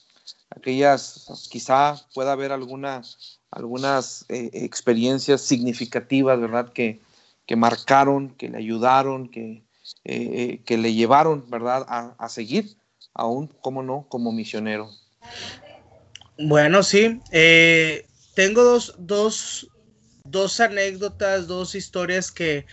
aquellas, 0.51 1.47
quizá 1.49 1.95
pueda 2.13 2.33
haber 2.33 2.51
alguna, 2.51 3.01
algunas 3.49 4.25
eh, 4.29 4.51
experiencias 4.53 5.41
significativas, 5.41 6.39
¿verdad? 6.39 6.71
Que, 6.71 7.01
que 7.45 7.55
marcaron, 7.55 8.29
que 8.29 8.49
le 8.49 8.57
ayudaron, 8.57 9.29
que, 9.29 9.63
eh, 10.03 10.61
que 10.65 10.77
le 10.77 10.93
llevaron, 10.93 11.49
¿verdad? 11.49 11.85
A, 11.87 12.15
a 12.17 12.29
seguir, 12.29 12.77
aún, 13.13 13.47
como 13.61 13.83
no, 13.83 14.05
como 14.09 14.31
misionero. 14.31 14.89
Bueno, 16.37 16.83
sí. 16.83 17.19
Eh, 17.31 18.05
tengo 18.33 18.63
dos, 18.63 18.95
dos, 18.97 19.67
dos, 20.25 20.59
anécdotas, 20.59 21.47
dos 21.47 21.75
historias 21.75 22.31
que, 22.31 22.65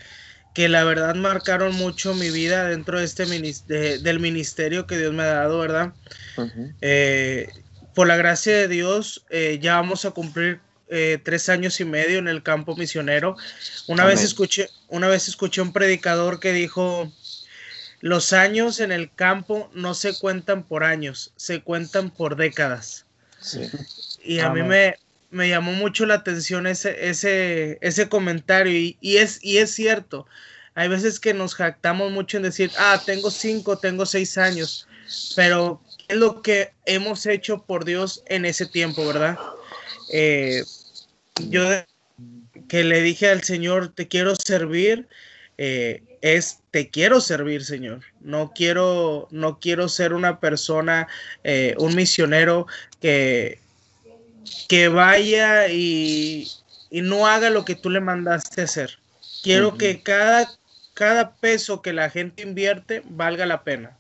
que, 0.55 0.69
la 0.69 0.85
verdad 0.85 1.15
marcaron 1.15 1.75
mucho 1.77 2.15
mi 2.15 2.31
vida 2.31 2.65
dentro 2.69 2.99
de 2.99 3.05
este 3.05 3.25
de, 3.27 3.99
del 3.99 4.21
ministerio 4.21 4.87
que 4.87 4.99
Dios 4.99 5.13
me 5.13 5.23
ha 5.23 5.35
dado, 5.35 5.61
¿verdad? 5.61 5.93
Uh 6.37 6.43
-huh. 6.43 6.75
eh, 6.81 7.49
por 7.95 8.09
la 8.09 8.17
gracia 8.17 8.57
de 8.57 8.69
Dios, 8.69 9.25
eh, 9.31 9.59
ya 9.61 9.77
vamos 9.77 10.05
a 10.05 10.11
cumplir 10.11 10.61
eh, 10.95 11.19
tres 11.23 11.49
años 11.49 11.81
y 11.81 11.87
medio 11.87 12.19
en 12.19 12.29
el 12.29 12.43
campo 12.43 12.77
misionero. 12.77 13.35
Una 13.87 14.05
vez 14.05 14.23
escuché, 14.23 14.69
una 14.89 15.09
vez 15.09 15.27
escuché 15.27 15.63
un 15.63 15.73
predicador 15.73 16.39
que 16.39 16.53
dijo, 16.53 17.11
los 18.01 18.35
años 18.35 18.79
en 18.79 18.93
el 18.93 19.11
campo 19.11 19.71
no 19.73 19.95
se 19.95 20.19
cuentan 20.19 20.65
por 20.65 20.85
años, 20.85 21.33
se 21.37 21.63
cuentan 21.63 22.11
por 22.11 22.37
décadas. 22.37 23.07
Sí. 23.41 23.71
Y 24.23 24.41
a 24.41 24.49
Amén. 24.49 24.65
mí 24.65 24.69
me, 24.69 24.97
me, 25.31 25.49
llamó 25.49 25.73
mucho 25.73 26.05
la 26.05 26.15
atención 26.15 26.67
ese, 26.67 27.09
ese, 27.09 27.79
ese 27.81 28.11
comentario 28.11 28.77
y, 28.77 28.99
y, 29.01 29.17
es, 29.17 29.39
y 29.43 29.59
es 29.59 29.71
cierto. 29.71 30.27
Hay 30.75 30.89
veces 30.89 31.19
que 31.19 31.33
nos 31.33 31.55
jactamos 31.55 32.13
mucho 32.13 32.37
en 32.37 32.43
decir, 32.43 32.71
ah, 32.77 33.01
tengo 33.07 33.31
cinco, 33.31 33.79
tengo 33.79 34.05
seis 34.05 34.37
años, 34.37 34.87
pero 35.37 35.81
¿qué 35.97 36.15
es 36.15 36.21
lo 36.21 36.43
que 36.43 36.73
hemos 36.85 37.25
hecho 37.25 37.63
por 37.63 37.87
Dios 37.87 38.23
en 38.27 38.45
ese 38.45 38.67
tiempo, 38.67 39.07
verdad? 39.07 39.39
Eh, 40.13 40.63
yo 41.49 41.65
que 42.69 42.85
le 42.85 43.03
dije 43.03 43.29
al 43.29 43.43
Señor, 43.43 43.93
te 43.95 44.09
quiero 44.09 44.35
servir, 44.37 45.09
eh, 45.59 46.03
es 46.23 46.61
te 46.71 46.89
quiero 46.89 47.21
servir, 47.21 47.65
Señor. 47.65 48.01
No 48.21 48.53
quiero, 48.55 49.29
no 49.31 49.59
quiero 49.61 49.89
ser 49.89 50.15
una 50.15 50.41
persona, 50.41 51.09
eh, 51.45 51.75
un 51.79 51.95
misionero 51.95 52.67
que, 53.01 53.61
que 54.69 54.89
vaya 54.89 55.69
y, 55.69 56.49
y, 56.91 57.03
no 57.03 57.27
haga 57.27 57.51
lo 57.51 57.65
que 57.65 57.75
tú 57.75 57.91
le 57.91 58.01
mandaste 58.01 58.63
hacer. 58.63 58.99
Quiero 59.43 59.69
uh 59.69 59.73
-huh. 59.73 59.79
que 59.79 60.03
cada, 60.03 60.51
cada 60.95 61.35
peso 61.35 61.83
que 61.83 61.93
la 61.93 62.09
gente 62.09 62.43
invierte 62.43 63.03
valga 63.05 63.45
la 63.45 63.65
pena. 63.65 63.99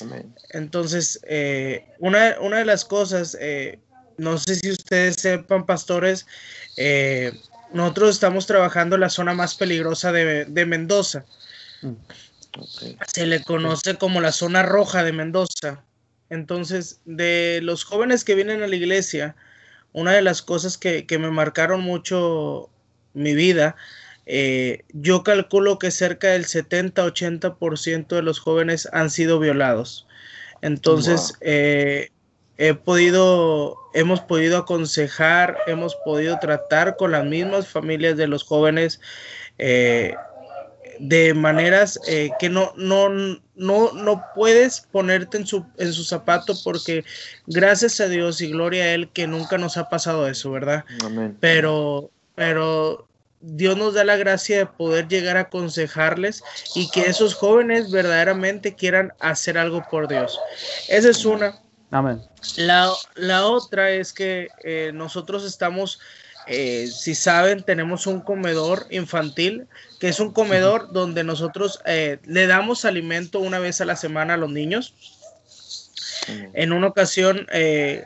Amén. 0.00 0.34
Entonces, 0.50 1.20
eh, 1.24 1.86
una, 1.98 2.36
una, 2.40 2.58
de 2.58 2.64
las 2.64 2.84
cosas, 2.84 3.36
eh, 3.40 3.78
no 4.18 4.38
sé 4.38 4.56
si 4.56 4.70
ustedes 4.70 5.16
sepan, 5.16 5.66
pastores, 5.66 6.26
eh, 6.76 7.32
nosotros 7.72 8.10
estamos 8.10 8.46
trabajando 8.46 8.96
en 8.96 9.00
la 9.00 9.10
zona 9.10 9.34
más 9.34 9.54
peligrosa 9.54 10.12
de, 10.12 10.44
de 10.44 10.66
Mendoza. 10.66 11.24
Okay. 12.58 12.98
Se 13.12 13.26
le 13.26 13.42
conoce 13.42 13.96
como 13.96 14.20
la 14.20 14.32
zona 14.32 14.62
roja 14.62 15.02
de 15.02 15.12
Mendoza. 15.12 15.84
Entonces, 16.28 17.00
de 17.04 17.60
los 17.62 17.84
jóvenes 17.84 18.24
que 18.24 18.34
vienen 18.34 18.62
a 18.62 18.66
la 18.66 18.76
iglesia, 18.76 19.36
una 19.92 20.12
de 20.12 20.22
las 20.22 20.42
cosas 20.42 20.78
que, 20.78 21.06
que 21.06 21.18
me 21.18 21.30
marcaron 21.30 21.82
mucho 21.82 22.70
mi 23.14 23.34
vida, 23.34 23.76
eh, 24.26 24.84
yo 24.92 25.24
calculo 25.24 25.78
que 25.78 25.90
cerca 25.90 26.28
del 26.28 26.44
70-80% 26.46 28.16
de 28.16 28.22
los 28.22 28.38
jóvenes 28.38 28.88
han 28.92 29.10
sido 29.10 29.38
violados. 29.40 30.06
Entonces, 30.60 31.32
wow. 31.32 31.38
eh, 31.40 32.11
he 32.62 32.74
podido, 32.74 33.76
hemos 33.92 34.20
podido 34.20 34.56
aconsejar, 34.56 35.58
hemos 35.66 35.96
podido 36.04 36.38
tratar 36.38 36.96
con 36.96 37.10
las 37.10 37.24
mismas 37.24 37.66
familias 37.66 38.16
de 38.16 38.28
los 38.28 38.44
jóvenes. 38.44 39.00
Eh, 39.58 40.14
de 41.00 41.34
maneras 41.34 41.98
eh, 42.06 42.30
que 42.38 42.48
no, 42.48 42.72
no, 42.76 43.08
no, 43.56 43.92
no 43.92 44.24
puedes 44.36 44.82
ponerte 44.92 45.38
en 45.38 45.46
su, 45.46 45.66
en 45.78 45.92
su 45.92 46.04
zapato 46.04 46.54
porque 46.62 47.04
gracias 47.46 47.98
a 48.00 48.06
Dios 48.06 48.40
y 48.40 48.50
gloria 48.50 48.84
a 48.84 48.94
Él 48.94 49.08
que 49.08 49.26
nunca 49.26 49.58
nos 49.58 49.76
ha 49.76 49.88
pasado 49.88 50.28
eso, 50.28 50.52
¿verdad? 50.52 50.84
Amén. 51.04 51.36
Pero, 51.40 52.10
pero 52.36 53.08
Dios 53.40 53.76
nos 53.76 53.94
da 53.94 54.04
la 54.04 54.16
gracia 54.16 54.58
de 54.58 54.66
poder 54.66 55.08
llegar 55.08 55.36
a 55.36 55.40
aconsejarles 55.40 56.44
y 56.76 56.88
que 56.90 57.00
esos 57.00 57.34
jóvenes 57.34 57.90
verdaderamente 57.90 58.76
quieran 58.76 59.12
hacer 59.18 59.58
algo 59.58 59.82
por 59.90 60.06
Dios. 60.06 60.38
Esa 60.88 61.10
es 61.10 61.24
una. 61.24 61.61
Amén. 61.92 62.20
La, 62.56 62.90
la 63.14 63.46
otra 63.46 63.90
es 63.90 64.12
que 64.12 64.48
eh, 64.64 64.90
nosotros 64.92 65.44
estamos 65.44 66.00
eh, 66.46 66.88
si 66.88 67.14
saben, 67.14 67.62
tenemos 67.62 68.06
un 68.06 68.20
comedor 68.20 68.86
infantil, 68.90 69.68
que 70.00 70.08
es 70.08 70.18
un 70.18 70.32
comedor 70.32 70.82
uh 70.82 70.86
-huh. 70.86 70.92
donde 70.92 71.24
nosotros 71.24 71.80
eh, 71.86 72.18
le 72.24 72.46
damos 72.46 72.84
alimento 72.84 73.38
una 73.38 73.58
vez 73.58 73.80
a 73.80 73.84
la 73.84 73.96
semana 73.96 74.34
a 74.34 74.36
los 74.36 74.50
niños. 74.50 74.94
Uh 76.28 76.32
-huh. 76.32 76.50
En 76.54 76.72
una 76.72 76.88
ocasión, 76.88 77.46
eh, 77.52 78.04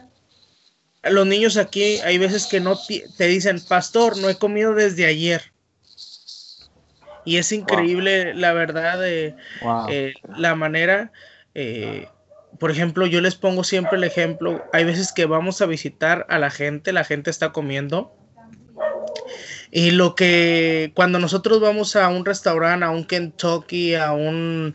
los 1.03 1.27
niños 1.27 1.57
aquí, 1.57 1.99
hay 2.05 2.19
veces 2.19 2.47
que 2.47 2.61
no 2.61 2.79
te 3.17 3.27
dicen, 3.27 3.61
pastor, 3.61 4.19
no 4.19 4.29
he 4.29 4.37
comido 4.37 4.75
desde 4.75 5.07
ayer. 5.07 5.53
Y 7.25 7.39
es 7.39 7.51
increíble, 7.53 8.33
wow. 8.33 8.41
la 8.41 8.53
verdad, 8.53 8.99
wow. 9.63 9.89
la 10.37 10.55
manera 10.55 11.11
por 12.59 12.71
ejemplo, 12.71 13.07
yo 13.07 13.21
les 13.21 13.35
pongo 13.35 13.65
siempre 13.65 13.97
el 13.97 14.05
ejemplo, 14.05 14.65
hay 14.73 14.85
veces 14.85 15.13
que 15.13 15.27
vamos 15.27 15.61
a 15.61 15.67
visitar 15.67 16.27
a 16.29 16.39
la 16.39 16.51
gente, 16.51 16.93
la 16.93 17.05
gente 17.05 17.31
está 17.31 17.53
comiendo 17.53 18.13
y 19.71 19.91
lo 19.91 20.15
que 20.15 20.93
cuando 20.95 21.19
nosotros 21.19 21.61
vamos 21.61 21.97
a 21.97 22.09
un 22.09 22.25
restaurante, 22.25 22.85
a 22.85 22.91
un 22.91 23.05
Kentucky, 23.05 23.95
a 23.95 24.13
un... 24.13 24.75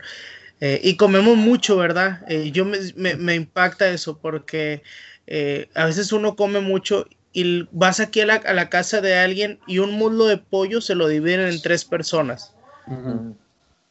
Eh, 0.60 0.80
y 0.84 0.96
comemos 0.96 1.36
mucho, 1.36 1.76
¿verdad? 1.76 2.20
Eh, 2.28 2.52
yo 2.52 2.64
me, 2.64 2.78
me, 2.94 3.16
me, 3.16 3.34
impacta 3.34 3.88
eso 3.88 4.18
porque 4.18 4.82
eh, 5.26 5.68
a 5.74 5.86
veces 5.86 6.12
uno 6.12 6.36
come 6.36 6.60
mucho 6.60 7.06
y 7.32 7.66
vas 7.72 7.98
aquí 7.98 8.20
a 8.20 8.26
la, 8.26 8.34
a 8.34 8.52
la, 8.52 8.68
casa 8.68 9.00
de 9.00 9.16
alguien 9.16 9.58
y 9.66 9.80
un 9.80 9.90
muslo 9.90 10.26
de 10.26 10.36
pollo 10.36 10.80
se 10.80 10.94
lo 10.94 11.08
dividen 11.08 11.40
en 11.40 11.60
tres 11.60 11.84
personas. 11.84 12.54
Uh 12.86 12.92
-huh. 12.92 13.36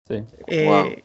Sí. 0.07 0.63
Wow. 0.65 0.95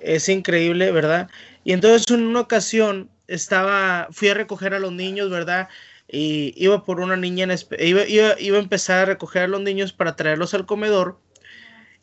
Es 0.00 0.28
increíble, 0.28 0.92
¿verdad? 0.92 1.28
Y 1.68 1.74
entonces 1.74 2.10
en 2.10 2.24
una 2.24 2.40
ocasión 2.40 3.10
estaba, 3.26 4.08
fui 4.10 4.28
a 4.28 4.34
recoger 4.34 4.72
a 4.72 4.78
los 4.78 4.90
niños, 4.90 5.28
¿verdad? 5.28 5.68
y 6.10 6.54
iba 6.56 6.82
por 6.82 6.98
una 6.98 7.14
niña, 7.14 7.44
en 7.44 7.50
iba, 7.78 8.06
iba, 8.06 8.40
iba, 8.40 8.56
a 8.56 8.60
empezar 8.60 9.00
a 9.00 9.04
recoger 9.04 9.42
a 9.42 9.48
los 9.48 9.60
niños 9.60 9.92
para 9.92 10.16
traerlos 10.16 10.54
al 10.54 10.64
comedor 10.64 11.20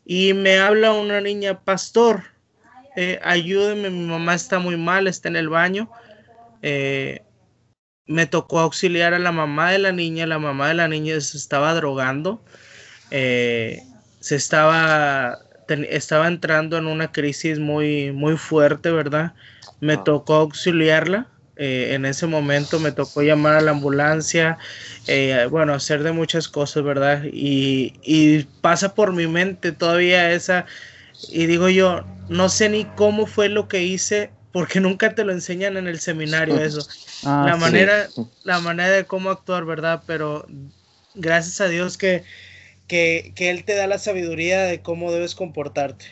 y 0.04 0.34
me 0.34 0.60
habla 0.60 0.92
una 0.92 1.20
niña, 1.20 1.64
pastor, 1.64 2.22
eh, 2.94 3.18
ayúdeme, 3.24 3.90
mi 3.90 4.06
mamá 4.06 4.36
está 4.36 4.60
muy 4.60 4.76
mal, 4.76 5.08
está 5.08 5.28
en 5.30 5.34
el 5.34 5.48
baño. 5.48 5.90
Eh, 6.62 7.24
me 8.06 8.26
tocó 8.26 8.60
auxiliar 8.60 9.14
a 9.14 9.18
la 9.18 9.32
mamá 9.32 9.72
de 9.72 9.80
la 9.80 9.90
niña, 9.90 10.26
la 10.26 10.38
mamá 10.38 10.68
de 10.68 10.74
la 10.74 10.86
niña 10.86 11.20
se 11.20 11.36
estaba 11.36 11.74
drogando, 11.74 12.40
eh, 13.10 13.82
se 14.20 14.36
estaba, 14.36 15.40
estaba 15.68 16.28
entrando 16.28 16.76
en 16.76 16.86
una 16.86 17.12
crisis 17.12 17.58
muy, 17.58 18.12
muy 18.12 18.36
fuerte, 18.36 18.90
¿verdad? 18.90 19.34
Me 19.80 19.94
ah. 19.94 20.04
tocó 20.04 20.34
auxiliarla 20.34 21.28
eh, 21.58 21.94
en 21.94 22.04
ese 22.04 22.26
momento 22.26 22.78
me 22.78 22.92
tocó 22.92 23.22
llamar 23.22 23.54
a 23.54 23.60
la 23.62 23.70
ambulancia, 23.70 24.58
eh, 25.06 25.48
bueno, 25.50 25.72
hacer 25.72 26.02
de 26.02 26.12
muchas 26.12 26.48
cosas, 26.48 26.84
¿verdad? 26.84 27.22
Y, 27.32 27.94
y, 28.02 28.42
pasa 28.60 28.94
por 28.94 29.14
mi 29.14 29.26
mente 29.26 29.72
todavía 29.72 30.32
esa, 30.32 30.66
y 31.30 31.46
digo 31.46 31.70
yo, 31.70 32.04
no 32.28 32.50
sé 32.50 32.68
ni 32.68 32.84
cómo 32.84 33.24
fue 33.24 33.48
lo 33.48 33.68
que 33.68 33.82
hice, 33.82 34.30
porque 34.52 34.80
nunca 34.80 35.14
te 35.14 35.24
lo 35.24 35.32
enseñan 35.32 35.78
en 35.78 35.86
el 35.86 35.98
seminario 35.98 36.60
eso, 36.60 36.86
ah, 37.24 37.44
la, 37.46 37.54
sí. 37.54 37.60
manera, 37.60 38.08
la 38.44 38.60
manera 38.60 38.90
de 38.90 39.06
cómo 39.06 39.30
actuar, 39.30 39.64
¿verdad? 39.64 40.02
Pero 40.06 40.46
gracias 41.14 41.62
a 41.62 41.68
Dios 41.68 41.96
que, 41.96 42.22
que, 42.86 43.32
Él 43.36 43.64
te 43.64 43.74
da 43.74 43.86
la 43.86 43.98
sabiduría 43.98 44.62
de 44.62 44.80
cómo 44.80 45.12
debes 45.12 45.34
comportarte. 45.34 46.06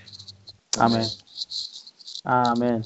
Amén. 0.78 1.06
Amén. 2.24 2.82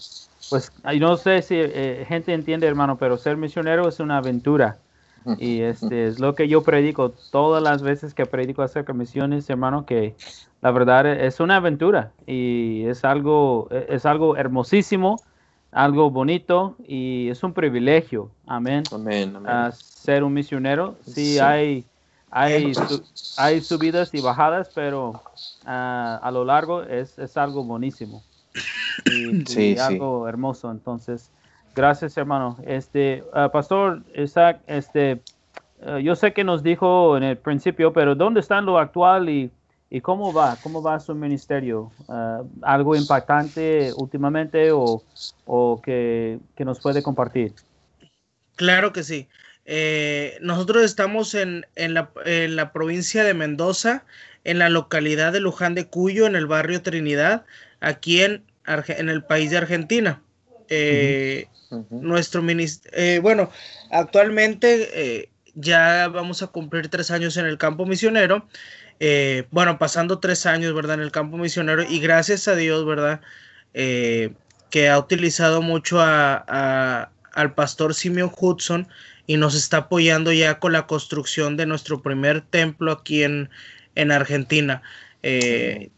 Pues 0.51 0.73
no 0.99 1.17
sé 1.17 1.43
si 1.43 1.55
eh, 1.59 2.05
gente 2.09 2.33
entiende, 2.33 2.67
hermano, 2.67 2.97
pero 2.99 3.19
ser 3.19 3.37
misionero 3.37 3.89
es 3.89 4.01
una 4.01 4.19
aventura. 4.19 4.79
Y 5.39 5.61
este 5.61 6.07
es 6.07 6.21
lo 6.21 6.35
que 6.35 6.49
yo 6.49 6.63
predico 6.63 7.11
todas 7.11 7.63
las 7.63 7.83
veces 7.83 8.15
que 8.15 8.25
predico 8.25 8.63
acerca 8.63 8.93
de 8.93 9.01
misiones, 9.01 9.51
hermano, 9.51 9.85
que 9.85 10.15
la 10.63 10.71
verdad 10.71 11.07
es 11.07 11.41
una 11.41 11.57
aventura 11.57 12.13
y 12.27 12.85
es 12.87 13.05
algo, 13.05 13.69
es 13.71 14.07
algo 14.07 14.37
hermosísimo, 14.37 15.21
algo 15.71 16.11
bonito 16.11 16.77
y 16.87 17.29
es 17.29 17.43
un 17.43 17.53
privilegio. 17.53 18.31
Amén. 18.47 18.85
Amén. 18.93 19.37
ser 19.73 20.25
un 20.25 20.33
misionero. 20.33 20.97
Sí, 21.07 21.39
hay, 21.39 21.85
hay, 22.31 22.73
hay 23.37 23.61
subidas 23.61 24.13
y 24.13 24.21
bajadas, 24.21 24.71
pero 24.75 25.23
ah, 25.65 26.21
a 26.23 26.31
lo 26.31 26.45
largo 26.45 26.83
es, 26.83 27.19
es 27.19 27.37
algo 27.37 27.65
buenísimo. 27.65 28.23
Y, 29.07 29.77
algo 29.79 30.29
hermoso. 30.29 30.71
Entonces, 30.71 31.31
gracias, 31.75 32.17
hermano. 32.17 32.57
Este, 32.65 33.25
ah, 33.33 33.49
Pastor 33.51 34.03
Isaac, 34.15 34.61
este, 34.67 35.23
ah, 35.85 35.99
yo 35.99 36.15
sé 36.17 36.33
que 36.33 36.45
nos 36.45 36.63
dijo 36.63 37.17
en 37.17 37.23
el 37.23 37.39
principio, 37.39 37.93
pero 37.93 38.15
¿dónde 38.15 38.41
está 38.41 38.61
lo 38.61 38.79
actual 38.79 39.29
y 39.29 39.51
¿Y 39.91 40.03
cómo 40.03 40.35
va? 40.35 40.57
¿Cómo 40.63 40.83
va 40.83 41.01
su 41.01 41.15
ministerio? 41.15 41.91
¿Algo 42.61 42.95
impactante 42.95 43.91
últimamente 43.97 44.71
o, 44.71 45.03
o 45.47 45.81
que, 45.83 46.39
que, 46.55 46.65
nos 46.67 46.79
puede 46.79 47.03
compartir? 47.03 47.55
Claro 48.57 48.93
que 48.93 49.03
sí. 49.03 49.29
Eh, 49.71 50.39
nosotros 50.41 50.83
estamos 50.83 51.35
en, 51.35 51.67
en, 51.77 51.93
la, 51.93 52.11
en, 52.25 52.57
la, 52.57 52.73
provincia 52.73 53.23
de 53.23 53.35
Mendoza, 53.35 54.07
en 54.45 54.59
la 54.59 54.71
localidad 54.71 55.31
de 55.31 55.41
Luján 55.41 55.75
de 55.75 55.87
Cuyo, 55.87 56.27
en 56.27 56.37
el 56.37 56.47
barrio 56.47 56.81
Trinidad, 56.81 57.45
aquí 57.81 58.23
en, 58.23 58.43
en 58.65 59.09
el 59.11 59.23
país 59.23 59.51
de 59.51 59.59
Argentina. 59.59 60.23
Eh, 60.71 61.49
nuestro 61.91 62.41
ministerio, 62.41 62.99
eh, 62.99 63.19
bueno, 63.19 63.51
actualmente 63.91 65.29
ya 65.55 66.09
vamos 66.09 66.43
a 66.43 66.47
cumplir 66.47 66.89
tres 66.89 67.11
años 67.11 67.37
en 67.37 67.45
el 67.45 67.59
campo 67.59 67.85
misionero 67.85 68.49
bueno, 69.51 69.79
pasando 69.79 70.19
tres 70.19 70.47
años, 70.47 70.73
¿verdad? 70.75 70.95
En 70.95 71.03
el 71.03 71.13
campo 71.13 71.37
misionero 71.37 71.83
y 71.83 72.01
gracias 72.01 72.49
a 72.49 72.57
Dios, 72.57 72.87
¿verdad? 72.87 73.21
Que 73.75 74.89
ha 74.89 74.99
utilizado 74.99 75.61
mucho 75.61 76.01
a, 76.01 77.11
al 77.35 77.55
pastor 77.55 77.95
Simeon 77.95 78.33
Hudson 78.35 78.89
y 79.29 79.37
nos 79.37 79.55
está 79.55 79.77
apoyando 79.77 80.33
ya 80.33 80.59
con 80.59 80.73
la 80.73 80.87
construcción 80.87 81.57
de 81.57 81.67
nuestro 81.67 82.03
primer 82.03 82.41
templo 82.41 82.91
aquí 82.91 83.23
en, 83.23 83.51
en 83.95 84.11
Argentina. 84.11 84.83
Eh, 85.23 85.91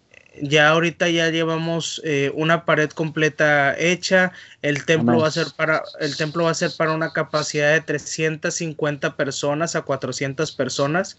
ya 0.42 0.70
ahorita 0.70 1.08
ya 1.08 1.28
llevamos 1.30 2.00
eh, 2.04 2.32
una 2.34 2.64
pared 2.64 2.90
completa 2.90 3.78
hecha. 3.78 4.32
El 4.62 4.84
templo 4.84 5.18
va 5.18 5.28
a 5.28 5.30
ser 5.30 5.46
para 5.56 5.82
el 6.00 6.16
templo 6.16 6.44
va 6.44 6.50
a 6.50 6.54
ser 6.54 6.72
para 6.76 6.92
una 6.92 7.12
capacidad 7.12 7.72
de 7.72 7.80
350 7.80 9.16
personas 9.16 9.76
a 9.76 9.82
400 9.82 10.50
personas. 10.52 11.16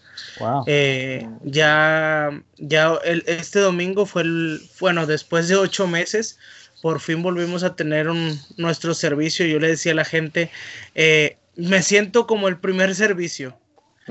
Eh, 0.66 1.26
ya 1.44 2.30
ya 2.58 2.98
el, 3.04 3.24
este 3.26 3.60
domingo 3.60 4.04
fue 4.04 4.22
el 4.22 4.60
bueno 4.80 5.06
después 5.06 5.48
de 5.48 5.56
ocho 5.56 5.86
meses 5.86 6.38
por 6.82 7.00
fin 7.00 7.22
volvimos 7.22 7.62
a 7.62 7.76
tener 7.76 8.08
un, 8.08 8.38
nuestro 8.56 8.92
servicio. 8.92 9.46
Yo 9.46 9.60
le 9.60 9.68
decía 9.68 9.92
a 9.92 9.94
la 9.94 10.04
gente 10.04 10.50
eh, 10.96 11.36
me 11.56 11.82
siento 11.82 12.26
como 12.26 12.48
el 12.48 12.58
primer 12.58 12.94
servicio. 12.94 13.56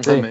Sí 0.02 0.22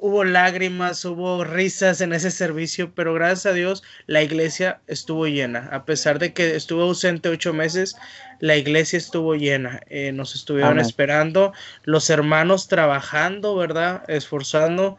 hubo 0.00 0.24
lágrimas, 0.24 1.04
hubo 1.04 1.44
risas 1.44 2.00
en 2.00 2.12
ese 2.12 2.30
servicio, 2.30 2.92
pero 2.94 3.14
gracias 3.14 3.46
a 3.46 3.52
Dios 3.52 3.82
la 4.06 4.22
iglesia 4.22 4.80
estuvo 4.86 5.26
llena. 5.26 5.68
A 5.72 5.84
pesar 5.84 6.18
de 6.18 6.32
que 6.32 6.56
estuvo 6.56 6.82
ausente 6.82 7.28
ocho 7.28 7.52
meses, 7.52 7.96
la 8.40 8.56
iglesia 8.56 8.96
estuvo 8.96 9.34
llena. 9.34 9.80
Eh, 9.88 10.12
nos 10.12 10.34
estuvieron 10.34 10.80
esperando, 10.80 11.52
los 11.84 12.08
hermanos 12.10 12.68
trabajando, 12.68 13.54
¿verdad? 13.54 14.02
Esforzando. 14.08 14.98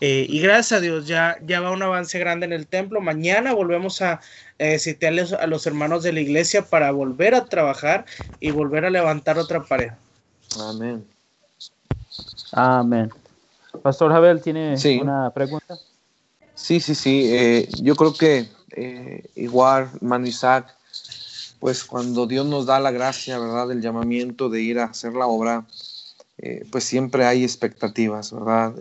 Eh, 0.00 0.26
y 0.28 0.40
gracias 0.40 0.78
a 0.78 0.80
Dios 0.80 1.06
ya, 1.06 1.36
ya 1.44 1.60
va 1.60 1.70
un 1.70 1.82
avance 1.82 2.18
grande 2.18 2.46
en 2.46 2.52
el 2.52 2.66
templo. 2.66 3.00
Mañana 3.00 3.52
volvemos 3.52 4.00
a 4.00 4.20
eh, 4.58 4.78
citarles 4.78 5.32
a 5.32 5.46
los 5.46 5.66
hermanos 5.66 6.02
de 6.02 6.12
la 6.12 6.20
iglesia 6.20 6.64
para 6.64 6.90
volver 6.90 7.34
a 7.34 7.44
trabajar 7.44 8.06
y 8.40 8.50
volver 8.50 8.84
a 8.84 8.90
levantar 8.90 9.38
otra 9.38 9.62
pared. 9.62 9.90
Amén. 10.58 11.04
Amén. 12.52 13.10
Pastor 13.82 14.10
Javel, 14.10 14.40
¿tiene 14.40 14.74
una 15.00 15.30
pregunta? 15.30 15.78
Sí, 16.54 16.80
sí, 16.80 16.94
sí. 16.94 17.30
Eh, 17.32 17.68
yo 17.82 17.94
creo 17.94 18.14
que 18.14 18.48
eh, 18.72 19.24
igual, 19.36 19.90
Manu 20.00 20.26
Isaac, 20.26 20.74
pues 21.58 21.84
cuando 21.84 22.26
Dios 22.26 22.46
nos 22.46 22.66
da 22.66 22.80
la 22.80 22.90
gracia, 22.90 23.38
¿verdad?, 23.38 23.68
del 23.68 23.80
llamamiento 23.80 24.48
de 24.48 24.62
ir 24.62 24.78
a 24.78 24.84
hacer 24.84 25.12
la 25.12 25.26
obra, 25.26 25.64
eh, 26.40 26.64
pues 26.70 26.84
siempre 26.84 27.24
hay 27.26 27.44
expectativas, 27.44 28.32
¿verdad?, 28.32 28.74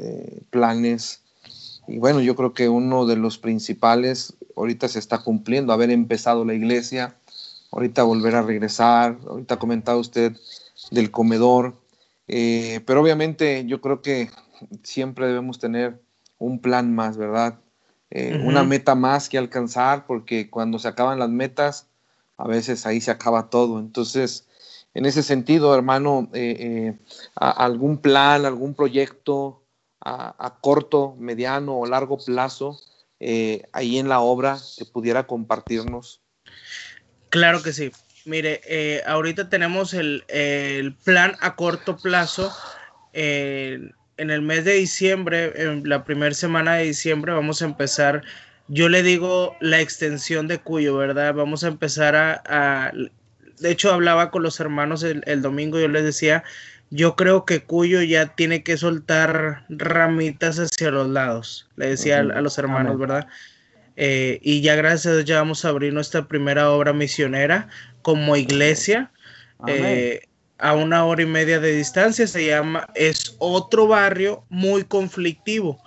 planes. 0.49 1.21
Y 1.87 1.99
bueno, 1.99 2.21
yo 2.21 2.35
creo 2.35 2.53
que 2.53 2.69
uno 2.69 3.05
de 3.05 3.15
los 3.15 3.37
principales 3.37 4.33
ahorita 4.55 4.87
se 4.87 4.99
está 4.99 5.19
cumpliendo, 5.19 5.73
haber 5.73 5.91
empezado 5.91 6.45
la 6.45 6.53
iglesia, 6.53 7.15
ahorita 7.71 8.03
volver 8.03 8.35
a 8.35 8.41
regresar, 8.41 9.17
ahorita 9.27 9.55
ha 9.55 9.59
comentado 9.59 9.99
usted 9.99 10.35
del 10.91 11.11
comedor, 11.11 11.75
pero 12.27 13.01
obviamente 13.01 13.65
yo 13.65 13.81
creo 13.81 14.01
que 14.01 14.29
siempre 14.83 15.27
debemos 15.27 15.59
tener 15.59 16.01
un 16.37 16.59
plan 16.59 16.93
más, 16.93 17.17
¿verdad? 17.17 17.59
Eh, 18.11 18.41
una 18.43 18.63
meta 18.63 18.95
más 18.95 19.29
que 19.29 19.37
alcanzar, 19.37 20.07
porque 20.07 20.49
cuando 20.49 20.79
se 20.79 20.87
acaban 20.87 21.19
las 21.19 21.29
metas, 21.29 21.87
a 22.37 22.47
veces 22.47 22.85
ahí 22.85 23.01
se 23.01 23.11
acaba 23.11 23.49
todo. 23.49 23.79
Entonces, 23.79 24.47
en 24.93 25.05
ese 25.05 25.23
sentido, 25.23 25.75
hermano, 25.75 26.29
eh, 26.33 26.55
eh, 26.59 26.99
algún 27.35 27.97
plan, 27.99 28.45
algún 28.45 28.73
proyecto 28.73 29.63
a, 30.01 30.57
corto, 30.61 31.15
mediano 31.19 31.77
o 31.77 31.85
largo 31.85 32.17
plazo 32.17 32.79
ahí 33.73 33.99
en 33.99 34.07
la 34.07 34.21
obra 34.21 34.57
que 34.77 34.85
pudiera 34.85 35.27
compartirnos. 35.27 36.21
Claro 37.29 37.61
que 37.61 37.73
sí. 37.73 37.91
Mire, 38.25 38.61
ahorita 39.05 39.49
tenemos 39.49 39.93
el, 39.93 40.23
el, 40.29 40.95
plan 40.95 41.35
a 41.41 41.55
corto 41.55 41.97
plazo 41.97 42.51
en 44.19 44.29
el 44.29 44.41
mes 44.41 44.65
de 44.65 44.73
diciembre, 44.73 45.53
en 45.55 45.87
la 45.87 46.03
primera 46.03 46.35
semana 46.35 46.75
de 46.75 46.83
diciembre, 46.83 47.31
vamos 47.31 47.61
a 47.61 47.65
empezar, 47.65 48.21
yo 48.67 48.89
le 48.89 49.01
digo 49.01 49.55
la 49.61 49.79
extensión 49.79 50.47
de 50.47 50.59
Cuyo, 50.59 50.97
¿verdad? 50.97 51.33
Vamos 51.33 51.63
a 51.63 51.69
empezar 51.69 52.15
a, 52.15 52.91
de 53.59 53.71
hecho 53.71 53.91
hablaba 53.91 54.31
con 54.31 54.43
los 54.43 54.59
hermanos 54.59 55.03
el, 55.03 55.41
domingo, 55.41 55.79
yo 55.79 55.87
les 55.87 56.03
decía, 56.03 56.43
yo 56.89 57.15
creo 57.15 57.45
que 57.45 57.63
Cuyo 57.63 58.01
ya 58.01 58.27
tiene 58.35 58.63
que 58.63 58.77
soltar 58.77 59.65
ramitas 59.69 60.57
hacia 60.57 60.91
los 60.91 61.07
lados, 61.07 61.69
le 61.75 61.89
decía 61.89 62.19
a, 62.19 62.41
los 62.41 62.57
hermanos, 62.57 62.97
¿verdad? 62.97 63.27
Eh, 63.95 64.39
y 64.41 64.61
ya 64.61 64.75
gracias 64.75 65.07
a 65.07 65.15
Dios 65.15 65.25
ya 65.25 65.39
vamos 65.39 65.65
a 65.65 65.69
abrir 65.69 65.93
nuestra 65.93 66.27
primera 66.27 66.71
obra 66.71 66.93
misionera 66.93 67.67
como 68.01 68.35
iglesia. 68.35 69.11
Eh, 69.67 70.21
a 70.57 70.73
una 70.73 71.05
hora 71.05 71.21
y 71.21 71.25
media 71.25 71.59
de 71.59 71.73
distancia, 71.73 72.27
se 72.27 72.45
llama, 72.45 72.87
es 72.95 73.35
otro 73.39 73.87
barrio 73.87 74.45
muy 74.49 74.83
conflictivo. 74.83 75.81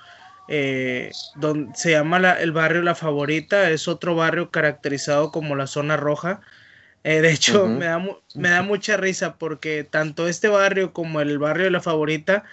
Eh, 0.49 1.11
donde 1.37 1.75
se 1.75 1.93
llama 1.93 2.19
el 2.33 2.53
barrio 2.53 2.83
La 2.83 2.95
Favorita, 2.95 3.71
es 3.71 3.89
otro 3.89 4.15
barrio 4.15 4.51
caracterizado 4.51 5.31
como 5.31 5.57
la 5.57 5.67
zona 5.67 5.97
roja. 5.97 6.41
Eh, 7.05 7.21
de 7.21 7.33
hecho, 7.33 7.67
me, 7.67 7.87
da, 7.87 7.99
me 8.35 8.49
da 8.49 8.63
mucha 8.63 8.97
risa 8.97 9.37
porque 9.37 9.85
tanto 9.85 10.29
este 10.29 10.49
barrio 10.49 10.93
como 10.93 11.21
el 11.21 11.39
barrio 11.39 11.65
de 11.65 11.71
La 11.71 11.81
Favorita, 11.81 12.45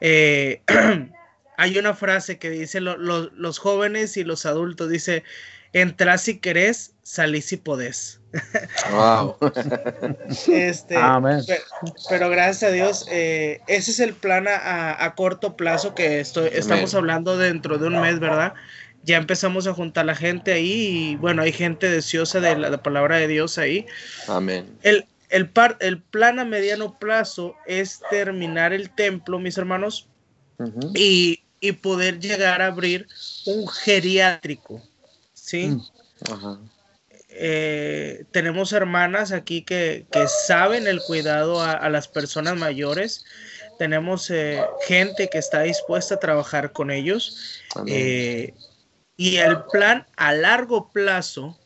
eh, 0.00 0.62
hay 1.56 1.78
una 1.78 1.94
frase 1.94 2.38
que 2.38 2.50
dice 2.50 2.80
los 2.80 3.58
jóvenes 3.58 4.16
y 4.16 4.24
los 4.24 4.46
adultos, 4.46 4.88
dice, 4.88 5.24
entra 5.72 6.16
si 6.18 6.38
querés, 6.38 6.94
salí 7.02 7.42
si 7.42 7.56
podés. 7.56 8.20
Wow. 8.92 9.36
este, 10.48 10.96
Pero, 12.08 12.30
gracias 12.30 12.62
a 12.62 12.72
Dios, 12.72 13.06
eh, 13.10 13.60
ese 13.66 13.90
es 13.90 14.00
el 14.00 14.14
plan 14.14 14.46
a, 14.48 15.14
corto 15.16 15.56
plazo 15.56 15.94
que 15.94 16.20
estoy, 16.20 16.50
estamos 16.52 16.94
hablando 16.94 17.36
dentro 17.36 17.78
de 17.78 17.88
un 17.88 18.00
mes, 18.00 18.20
¿verdad? 18.20 18.54
Ya 19.04 19.16
empezamos 19.16 19.66
a 19.66 19.74
juntar 19.74 20.04
la 20.06 20.14
gente 20.14 20.52
ahí 20.52 21.10
y 21.12 21.16
bueno, 21.16 21.42
hay 21.42 21.52
gente 21.52 21.88
deseosa 21.88 22.40
de 22.40 22.56
la, 22.56 22.82
palabra 22.82 23.16
de 23.16 23.28
Dios 23.28 23.58
ahí. 23.58 23.86
Amén. 24.26 24.66
El, 24.82 25.06
el, 25.30 25.48
par, 25.48 25.76
el 25.80 26.02
plan 26.02 26.38
a 26.38 26.44
mediano 26.44 26.98
plazo 26.98 27.54
es 27.66 28.00
terminar 28.10 28.72
el 28.72 28.90
templo, 28.90 29.38
mis 29.38 29.56
hermanos, 29.56 30.08
y, 30.94 31.40
y 31.60 31.72
poder 31.72 32.18
llegar 32.18 32.60
a 32.60 32.66
abrir 32.66 33.06
un 33.46 33.68
geriátrico. 33.68 34.82
¿sí? 35.48 35.68
Mm. 35.68 36.68
Eh, 37.30 38.24
tenemos 38.32 38.72
hermanas 38.72 39.32
aquí 39.32 39.62
que, 39.62 40.06
saben 40.46 40.86
el 40.86 41.00
cuidado 41.00 41.62
a, 41.62 41.88
las 41.88 42.08
personas 42.08 42.56
mayores. 42.56 43.24
tenemos 43.78 44.30
eh, 44.30 44.60
gente 44.86 45.28
que 45.28 45.38
está 45.38 45.62
dispuesta 45.62 46.16
a 46.16 46.20
trabajar 46.20 46.72
con 46.72 46.90
ellos. 46.90 47.60
Eh, 47.86 48.54
y 49.18 49.36
el 49.36 49.64
plan 49.64 50.06
a 50.16 50.32
largo 50.32 50.90
plazo 50.90 51.58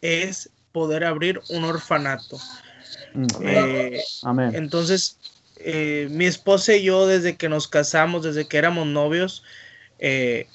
es 0.00 0.50
poder 0.72 1.04
abrir 1.04 1.40
un 1.50 1.62
orfanato. 1.62 2.40
Mm. 3.14 3.26
Amén. 4.24 4.50
Entonces, 4.54 5.18
mi 6.10 6.26
esposa 6.26 6.74
y 6.74 6.82
yo, 6.82 7.06
desde 7.06 7.36
que 7.36 7.48
nos 7.48 7.68
casamos, 7.68 8.24
desde 8.24 8.48
que 8.48 8.58
éramos 8.58 8.88
novios, 8.88 9.44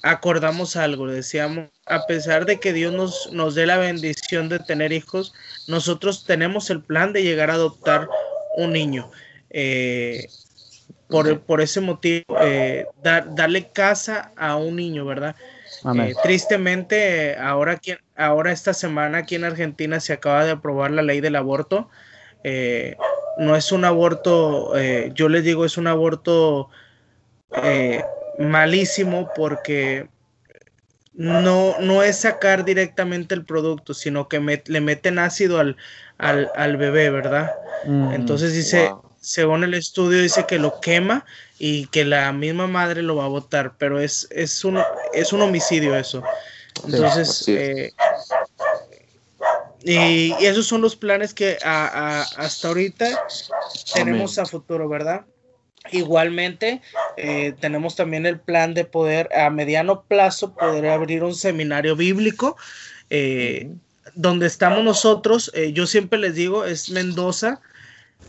acordamos 0.03 0.75
algo, 0.75 1.07
decíamos, 1.07 1.69
a 1.85 2.05
pesar 2.05 2.45
de 2.45 2.59
que 2.59 2.73
Dios 2.73 2.93
nos, 2.93 3.31
nos 3.31 3.55
dé 3.55 3.65
la 3.65 3.77
bendición 3.77 4.49
de 4.49 4.59
tener 4.59 4.91
hijos, 4.91 5.33
nosotros 5.67 6.25
tenemos 6.25 6.69
el 6.69 6.81
plan 6.81 7.13
de 7.13 7.23
llegar 7.23 7.49
a 7.49 7.53
adoptar 7.53 8.09
un 8.57 8.73
niño. 8.73 9.09
Eh, 9.49 10.27
por, 11.07 11.61
ese 11.61 11.81
motivo, 11.81 12.23
eh, 12.39 12.85
darle 13.01 13.69
casa 13.69 14.31
a 14.35 14.57
un 14.57 14.75
niño, 14.75 15.05
¿verdad? 15.05 15.35
Eh, 15.95 16.13
tristemente, 16.23 17.35
ahora, 17.37 17.79
ahora 18.15 18.51
esta 18.51 18.73
semana 18.73 19.19
aquí 19.19 19.35
en 19.35 19.43
Argentina 19.43 19.99
se 19.99 20.13
acaba 20.13 20.45
de 20.45 20.51
aprobar 20.51 20.91
la 20.91 21.01
ley 21.01 21.21
del 21.21 21.35
aborto. 21.35 21.89
no 23.37 23.55
es 23.55 23.71
un 23.71 23.85
aborto, 23.85 24.73
yo 25.13 25.29
les 25.29 25.43
digo, 25.43 25.65
es 25.65 25.77
un 25.77 25.87
aborto 25.87 26.69
malísimo 28.37 29.29
porque 29.35 30.07
no, 31.19 31.75
no 31.81 32.01
es 32.01 32.19
sacar 32.19 32.63
directamente 32.63 33.35
el 33.35 33.43
producto, 33.43 33.93
sino 33.93 34.29
que 34.29 34.61
le 34.65 34.81
meten 34.81 35.19
ácido 35.19 35.59
al, 35.59 35.75
al, 36.17 36.77
bebé, 36.77 37.09
¿verdad? 37.09 37.51
Mm, 37.83 38.13
Entonces 38.13 38.53
dice, 38.53 38.89
según 39.21 39.63
el 39.63 39.73
estudio, 39.73 40.21
dice 40.21 40.45
que 40.45 40.59
lo 40.59 40.79
quema 40.79 41.25
y 41.57 41.87
que 41.87 42.05
la 42.05 42.31
misma 42.31 42.67
madre 42.67 43.01
lo 43.01 43.15
va 43.15 43.25
a 43.25 43.29
votar, 43.29 43.73
pero 43.77 43.99
es, 43.99 44.27
es, 44.31 44.63
un, 44.63 44.79
es 45.13 45.33
un 45.33 45.41
homicidio 45.41 45.95
eso. 45.95 46.23
Entonces, 46.85 47.47
eh, 47.47 47.91
y, 49.83 50.33
esos 50.45 50.67
son 50.67 50.81
los 50.81 50.95
planes 50.95 51.33
que 51.33 51.57
hasta 51.63 52.67
ahorita 52.67 53.25
tenemos 53.93 54.37
a 54.37 54.45
futuro, 54.45 54.87
¿verdad? 54.87 55.25
Igualmente, 55.91 56.81
eh, 57.17 57.53
tenemos 57.59 57.95
también 57.95 58.25
el 58.25 58.39
plan 58.39 58.73
de 58.73 58.85
poder 58.85 59.29
a 59.35 59.49
mediano 59.49 60.03
plazo 60.03 60.53
poder 60.53 60.87
abrir 60.87 61.23
un 61.23 61.33
seminario 61.33 61.95
bíblico. 61.95 62.57
Eh, 63.09 63.71
donde 64.15 64.47
estamos 64.47 64.83
nosotros, 64.83 65.51
eh, 65.53 65.71
yo 65.71 65.87
siempre 65.87 66.19
les 66.19 66.35
digo, 66.35 66.65
es 66.65 66.89
Mendoza, 66.89 67.61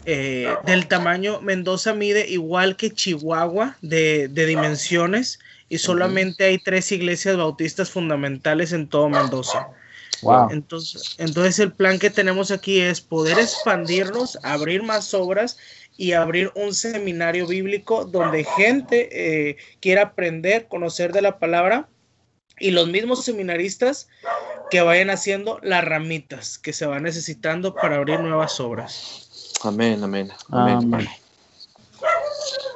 del 0.04 0.88
tamaño, 0.88 1.40
Mendoza 1.40 1.94
mide 1.94 2.28
igual 2.28 2.76
que 2.76 2.90
Chihuahua 2.90 3.76
de, 3.82 4.28
dimensiones 4.28 5.38
y 5.68 5.78
solamente 5.78 6.44
hay 6.44 6.58
tres 6.58 6.90
iglesias 6.90 7.36
bautistas 7.36 7.90
fundamentales 7.90 8.72
en 8.72 8.88
todo 8.88 9.08
Mendoza. 9.08 9.68
Entonces, 10.50 11.16
entonces 11.18 11.58
el 11.60 11.72
plan 11.72 11.98
que 11.98 12.10
tenemos 12.10 12.50
aquí 12.50 12.80
es 12.80 13.00
poder 13.00 13.38
expandirnos, 13.38 14.38
abrir 14.42 14.82
más 14.82 15.14
obras 15.14 15.56
y 15.96 16.12
abrir 16.12 16.50
un 16.54 16.74
seminario 16.74 17.46
bíblico 17.46 18.04
donde 18.04 18.44
gente 18.44 19.08
eh, 19.12 19.56
quiera 19.80 20.02
aprender, 20.02 20.66
conocer 20.68 21.12
de 21.12 21.22
la 21.22 21.38
palabra 21.38 21.88
y 22.58 22.70
los 22.70 22.88
mismos 22.88 23.24
seminaristas 23.24 24.08
que 24.70 24.82
vayan 24.82 25.10
haciendo 25.10 25.58
las 25.62 25.84
ramitas 25.84 26.58
que 26.58 26.72
se 26.72 26.86
van 26.86 27.02
necesitando 27.02 27.74
para 27.74 27.96
abrir 27.96 28.20
nuevas 28.20 28.60
obras. 28.60 29.29
Amén, 29.62 30.02
amén, 30.02 30.30
amén. 30.50 31.08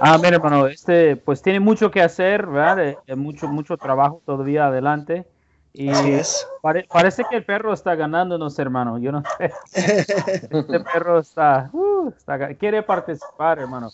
amén. 0.01 0.35
hermano. 0.35 0.67
Este, 0.67 1.17
pues 1.17 1.41
tiene 1.41 1.61
mucho 1.61 1.91
que 1.91 2.03
hacer, 2.03 2.47
¿verdad? 2.47 2.97
mucho, 3.17 3.49
mucho 3.49 3.77
trabajo 3.77 4.21
todavía 4.27 4.67
adelante. 4.67 5.27
Y 5.73 5.89
es. 5.89 6.47
parece 6.63 7.25
que 7.29 7.37
el 7.37 7.45
perro 7.45 7.73
está 7.73 7.95
ganándonos, 7.97 8.59
hermano. 8.59 8.99
Yo 8.99 9.11
no 9.13 9.23
sé. 9.39 9.53
Este 9.75 10.81
perro 10.81 11.19
está, 11.19 11.71
uh, 11.73 12.13
quiere 12.59 12.83
participar, 12.83 13.59
hermano, 13.59 13.91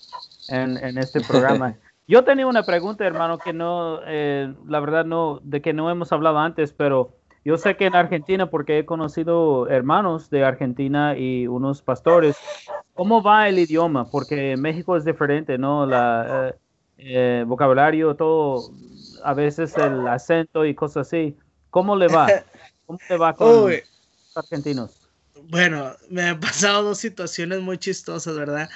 en, 0.49 0.77
en, 0.77 0.99
este 0.99 1.21
programa. 1.23 1.75
Yo 2.07 2.25
tenía 2.25 2.47
una 2.47 2.65
pregunta, 2.65 3.07
hermano, 3.07 3.39
que 3.39 3.53
no, 3.53 4.01
eh, 4.05 4.53
la 4.67 4.81
verdad 4.81 5.05
no, 5.05 5.39
de 5.43 5.63
que 5.63 5.73
no 5.73 5.91
hemos 5.91 6.13
hablado 6.13 6.39
antes, 6.39 6.73
pero 6.73 7.13
yo 7.45 7.57
sé 7.57 7.77
que 7.77 7.87
en 7.87 7.95
Argentina, 7.95 8.51
porque 8.51 8.79
he 8.79 8.85
conocido 8.85 9.69
hermanos 9.69 10.29
de 10.31 10.45
Argentina 10.45 11.17
y 11.17 11.47
unos 11.47 11.83
pastores, 11.83 12.37
¿cómo 12.95 13.23
va 13.23 13.49
el 13.49 13.59
idioma? 13.59 14.11
Porque 14.11 14.57
México 14.57 14.97
es 14.97 15.05
diferente, 15.05 15.57
¿no? 15.57 15.87
La 15.87 16.49
eh, 16.49 16.55
eh, 16.99 17.45
vocabulario, 17.47 18.15
todo, 18.15 18.71
a 19.25 19.33
veces 19.33 19.75
el 19.79 20.07
acento 20.07 20.67
y 20.67 20.75
cosas 20.75 21.07
así. 21.07 21.37
¿Cómo 21.71 21.97
le 21.97 22.09
va? 22.09 22.27
¿Cómo 22.87 22.99
le 23.09 23.17
va 23.17 23.35
con 23.35 23.71
los 23.71 23.83
argentinos? 24.35 25.01
Bueno, 25.45 25.93
me 26.11 26.23
han 26.23 26.41
pasado 26.41 26.83
dos 26.83 26.99
situaciones 26.99 27.61
muy 27.61 27.79
chistosas, 27.79 28.37
¿verdad? 28.37 28.69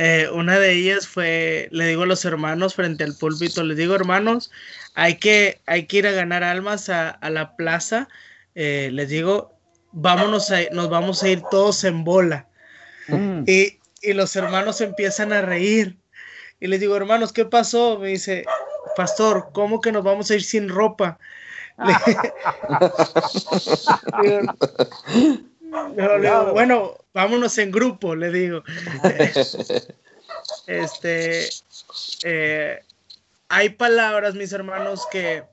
Eh, 0.00 0.28
una 0.32 0.60
de 0.60 0.74
ellas 0.74 1.08
fue, 1.08 1.66
le 1.72 1.88
digo 1.88 2.04
a 2.04 2.06
los 2.06 2.24
hermanos 2.24 2.76
frente 2.76 3.02
al 3.02 3.16
púlpito, 3.16 3.64
les 3.64 3.76
digo, 3.76 3.96
hermanos, 3.96 4.52
hay 4.94 5.16
que, 5.16 5.60
hay 5.66 5.86
que 5.86 5.96
ir 5.96 6.06
a 6.06 6.12
ganar 6.12 6.44
almas 6.44 6.88
a, 6.88 7.18
la 7.20 7.56
plaza. 7.56 8.08
Eh, 8.54 8.90
les 8.92 9.08
digo, 9.08 9.58
vámonos 9.90 10.52
a, 10.52 10.60
nos 10.70 10.88
vamos 10.88 11.24
a 11.24 11.30
ir 11.30 11.42
todos 11.50 11.82
en 11.82 12.04
bola. 12.04 12.46
Mm. 13.08 13.42
Y, 13.48 13.80
y 14.00 14.12
los 14.12 14.36
hermanos 14.36 14.80
empiezan 14.80 15.32
a 15.32 15.42
reír. 15.42 15.98
Y 16.60 16.68
les 16.68 16.78
digo, 16.78 16.96
hermanos, 16.96 17.32
¿qué 17.32 17.44
pasó? 17.44 17.98
Me 17.98 18.10
dice, 18.10 18.44
pastor, 18.94 19.48
¿cómo 19.52 19.80
que 19.80 19.90
nos 19.90 20.04
vamos 20.04 20.30
a 20.30 20.36
ir 20.36 20.44
sin 20.44 20.68
ropa? 20.68 21.18
bueno, 26.52 26.96
vámonos 27.14 27.58
en 27.58 27.70
grupo, 27.70 28.14
le 28.14 28.30
digo. 28.30 28.62
este, 30.66 31.48
eh, 32.24 32.80
hay 33.48 33.68
palabras, 33.70 34.34
mis 34.34 34.52
hermanos, 34.52 35.06
que 35.10 35.44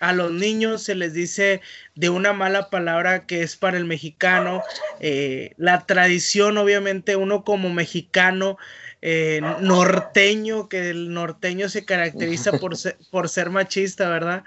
a 0.00 0.12
los 0.12 0.30
niños 0.30 0.82
se 0.82 0.94
les 0.94 1.12
dice 1.12 1.60
de 1.94 2.08
una 2.08 2.32
mala 2.32 2.70
palabra 2.70 3.26
que 3.26 3.42
es 3.42 3.56
para 3.56 3.76
el 3.76 3.84
mexicano. 3.84 4.62
Eh, 5.00 5.52
la 5.56 5.86
tradición, 5.86 6.58
obviamente, 6.58 7.16
uno 7.16 7.44
como 7.44 7.70
mexicano 7.70 8.58
eh, 9.02 9.40
norteño, 9.60 10.68
que 10.68 10.90
el 10.90 11.12
norteño 11.12 11.68
se 11.68 11.84
caracteriza 11.84 12.52
por 12.52 12.74
por 13.10 13.28
ser 13.28 13.50
machista, 13.50 14.08
¿verdad? 14.08 14.44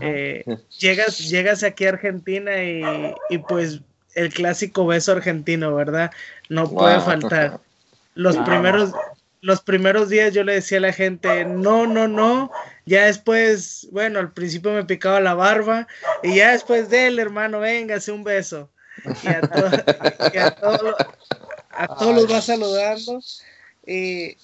Eh, 0.00 0.44
llegas, 0.78 1.18
llegas 1.18 1.64
aquí 1.64 1.86
a 1.86 1.90
Argentina 1.90 2.52
y, 2.62 3.38
pues 3.48 3.80
el 4.14 4.32
clásico 4.32 4.86
beso 4.86 5.12
argentino, 5.12 5.74
¿verdad? 5.74 6.10
No 6.48 6.70
puede 6.70 7.00
faltar. 7.00 7.60
Los 8.14 8.36
primeros, 8.38 8.92
los 9.40 9.60
primeros 9.60 10.08
días 10.08 10.32
yo 10.32 10.44
le 10.44 10.54
decía 10.54 10.78
a 10.78 10.82
la 10.82 10.92
gente, 10.92 11.44
no, 11.44 11.86
no, 11.86 12.08
no. 12.08 12.50
Ya 12.86 13.06
después, 13.06 13.88
bueno, 13.90 14.18
al 14.18 14.32
principio 14.32 14.72
me 14.72 14.84
picaba 14.84 15.20
la 15.20 15.34
barba 15.34 15.86
y 16.22 16.36
ya 16.36 16.52
después 16.52 16.88
de 16.90 17.08
él, 17.08 17.18
hermano, 17.18 17.60
véngase 17.60 18.12
un 18.12 18.24
beso. 18.24 18.70
Y 19.22 19.28
a, 20.38 20.50
todos 20.54 22.14
los 22.14 22.30
va 22.32 22.40
saludando. 22.40 23.20
Y, 23.86 24.36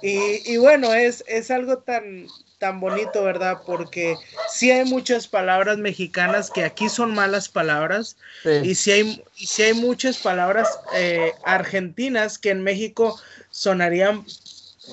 y, 0.00 0.52
y, 0.52 0.56
bueno, 0.56 0.94
es, 0.94 1.24
es 1.26 1.50
algo 1.50 1.78
tan, 1.78 2.28
tan 2.62 2.78
bonito, 2.78 3.24
¿verdad? 3.24 3.62
Porque 3.66 4.16
sí 4.48 4.70
hay 4.70 4.84
muchas 4.84 5.26
palabras 5.26 5.78
mexicanas 5.78 6.48
que 6.48 6.62
aquí 6.62 6.88
son 6.88 7.12
malas 7.12 7.48
palabras 7.48 8.16
y 8.62 8.76
sí 8.76 8.92
hay, 8.92 9.24
y 9.36 9.62
hay 9.62 9.74
muchas 9.74 10.18
palabras 10.18 10.78
eh, 10.94 11.32
argentinas 11.42 12.38
que 12.38 12.50
en 12.50 12.62
México 12.62 13.18
sonarían 13.50 14.24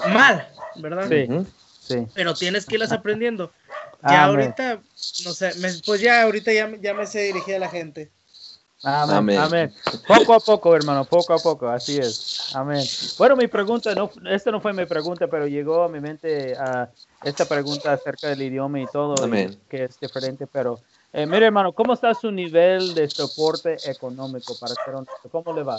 mal, 0.08 0.50
¿verdad? 0.78 1.10
Sí, 1.10 1.28
sí. 1.80 2.08
Pero 2.16 2.34
tienes 2.34 2.66
que 2.66 2.74
irlas 2.74 2.92
aprendiendo. 2.92 3.54
Ya 4.02 4.26
ahorita, 4.26 4.80
no 5.26 5.34
sé, 5.34 5.52
pues 5.86 6.02
ya 6.02 6.24
ahorita 6.24 6.52
ya, 6.52 6.72
ya 6.82 6.96
me 6.96 7.06
sé 7.06 7.22
dirigir 7.22 7.54
a 7.54 7.60
la 7.60 7.70
gente. 7.70 8.10
Amén, 8.82 9.38
amén, 9.38 9.74
Poco 10.08 10.34
a 10.34 10.40
poco, 10.40 10.74
hermano, 10.74 11.04
poco 11.04 11.34
a 11.34 11.40
poco, 11.40 11.68
así 11.68 11.98
es. 11.98 12.56
Amén. 12.56 12.88
Bueno, 13.18 13.36
mi 13.36 13.48
pregunta, 13.48 13.94
no, 13.94 14.10
esta 14.30 14.52
no 14.52 14.62
fue 14.62 14.72
mi 14.72 14.86
pregunta, 14.86 15.28
pero 15.28 15.48
llegó 15.48 15.84
a 15.84 15.90
mi 15.90 16.00
mente 16.00 16.56
a 16.56 16.90
esta 17.24 17.44
pregunta 17.44 17.92
acerca 17.92 18.30
del 18.30 18.42
idioma 18.42 18.80
y 18.80 18.88
todo, 18.88 19.16
que 19.68 19.84
es 19.84 20.00
diferente, 20.00 20.48
pero 20.48 20.80
eh, 21.12 21.26
mire, 21.26 21.48
hermano, 21.48 21.74
¿cómo 21.74 21.94
está 21.94 22.14
su 22.14 22.32
nivel 22.32 22.94
de 22.94 23.10
soporte 23.10 23.78
económico 23.90 24.58
para 24.58 24.76
ser 24.76 24.96
honesto? 24.96 25.30
¿Cómo 25.30 25.54
le 25.54 25.64
va? 25.64 25.78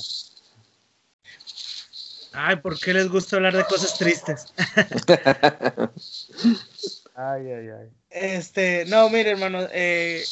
Ay, 2.32 2.56
¿por 2.56 2.78
qué 2.78 2.92
les 2.92 3.08
gusta 3.08 3.36
hablar 3.36 3.56
de 3.56 3.64
cosas 3.64 3.96
tristes? 3.96 4.52
ay, 7.14 7.50
ay, 7.50 7.68
ay. 7.68 7.88
Este, 8.10 8.84
no, 8.86 9.08
mire, 9.08 9.30
hermano, 9.30 9.68
eh, 9.72 10.24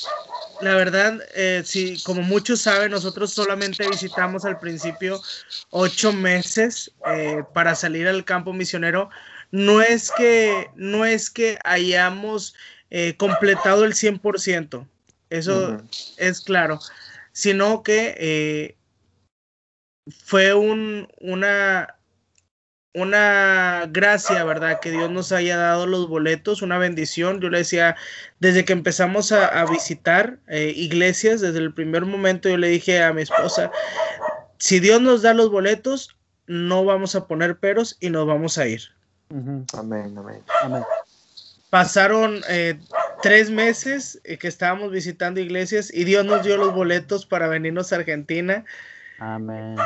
la 0.61 0.75
verdad, 0.75 1.21
eh, 1.35 1.63
sí, 1.65 2.01
como 2.05 2.23
muchos 2.23 2.63
saben, 2.63 2.91
nosotros 2.91 3.33
solamente 3.33 3.87
visitamos 3.89 4.45
al 4.45 4.59
principio 4.59 5.21
ocho 5.71 6.13
meses 6.13 6.91
eh, 7.07 7.45
para 7.55 7.77
salir 7.77 8.09
al 8.09 8.25
campo 8.25 8.53
misionero. 8.53 9.11
No 9.53 9.81
es 9.81 10.11
que, 10.11 10.69
no 10.75 11.05
es 11.05 11.31
que 11.31 11.59
hayamos 11.65 12.55
completado 13.19 13.85
el 13.85 13.93
100%, 13.93 14.87
eso 15.29 15.83
es 16.17 16.41
claro, 16.41 16.81
sino 17.33 17.83
que 17.83 18.77
fue 20.25 20.55
un, 20.55 21.07
una, 21.21 21.98
una 23.01 23.87
gracia, 23.91 24.45
¿verdad? 24.45 24.81
Que 24.81 24.91
Dios 24.91 25.11
nos 25.11 25.33
haya 25.33 25.57
dado 25.57 25.87
los 25.87 26.09
boletos, 26.09 26.63
una 26.63 26.79
bendición. 26.79 27.41
Yo 27.41 27.51
le 27.51 27.59
decía, 27.59 27.97
desde 28.41 28.65
que 28.65 28.73
empezamos 28.73 29.33
a, 29.33 29.65
visitar 29.67 30.39
eh, 30.49 30.73
iglesias, 30.75 31.41
desde 31.41 31.59
el 31.59 31.73
primer 31.73 32.05
momento 32.05 32.49
yo 32.49 32.57
le 32.57 32.69
dije 32.69 33.03
a 33.03 33.13
mi 33.13 33.23
esposa, 33.23 33.71
si 34.59 34.81
Dios 34.81 35.01
nos 35.01 35.23
da 35.23 35.35
los 35.35 35.51
boletos, 35.51 36.17
no 36.47 36.85
vamos 36.85 37.15
a 37.15 37.27
poner 37.27 37.59
peros 37.59 37.97
y 38.01 38.11
nos 38.11 38.27
vamos 38.27 38.59
a 38.59 38.67
ir. 38.67 38.83
Amén, 39.31 40.17
amén. 40.17 40.43
Pasaron 41.71 42.41
eh, 42.49 42.79
tres 43.23 43.51
meses 43.51 44.21
eh, 44.25 44.39
que 44.39 44.49
estábamos 44.49 44.91
visitando 44.91 45.41
iglesias 45.41 45.93
y 45.93 46.05
Dios 46.05 46.25
nos 46.25 46.43
dio 46.43 46.57
los 46.57 46.73
boletos 46.73 47.27
para 47.27 47.47
venirnos 47.47 47.93
a 47.93 47.97
Argentina. 47.97 48.65
Amén. 49.19 49.77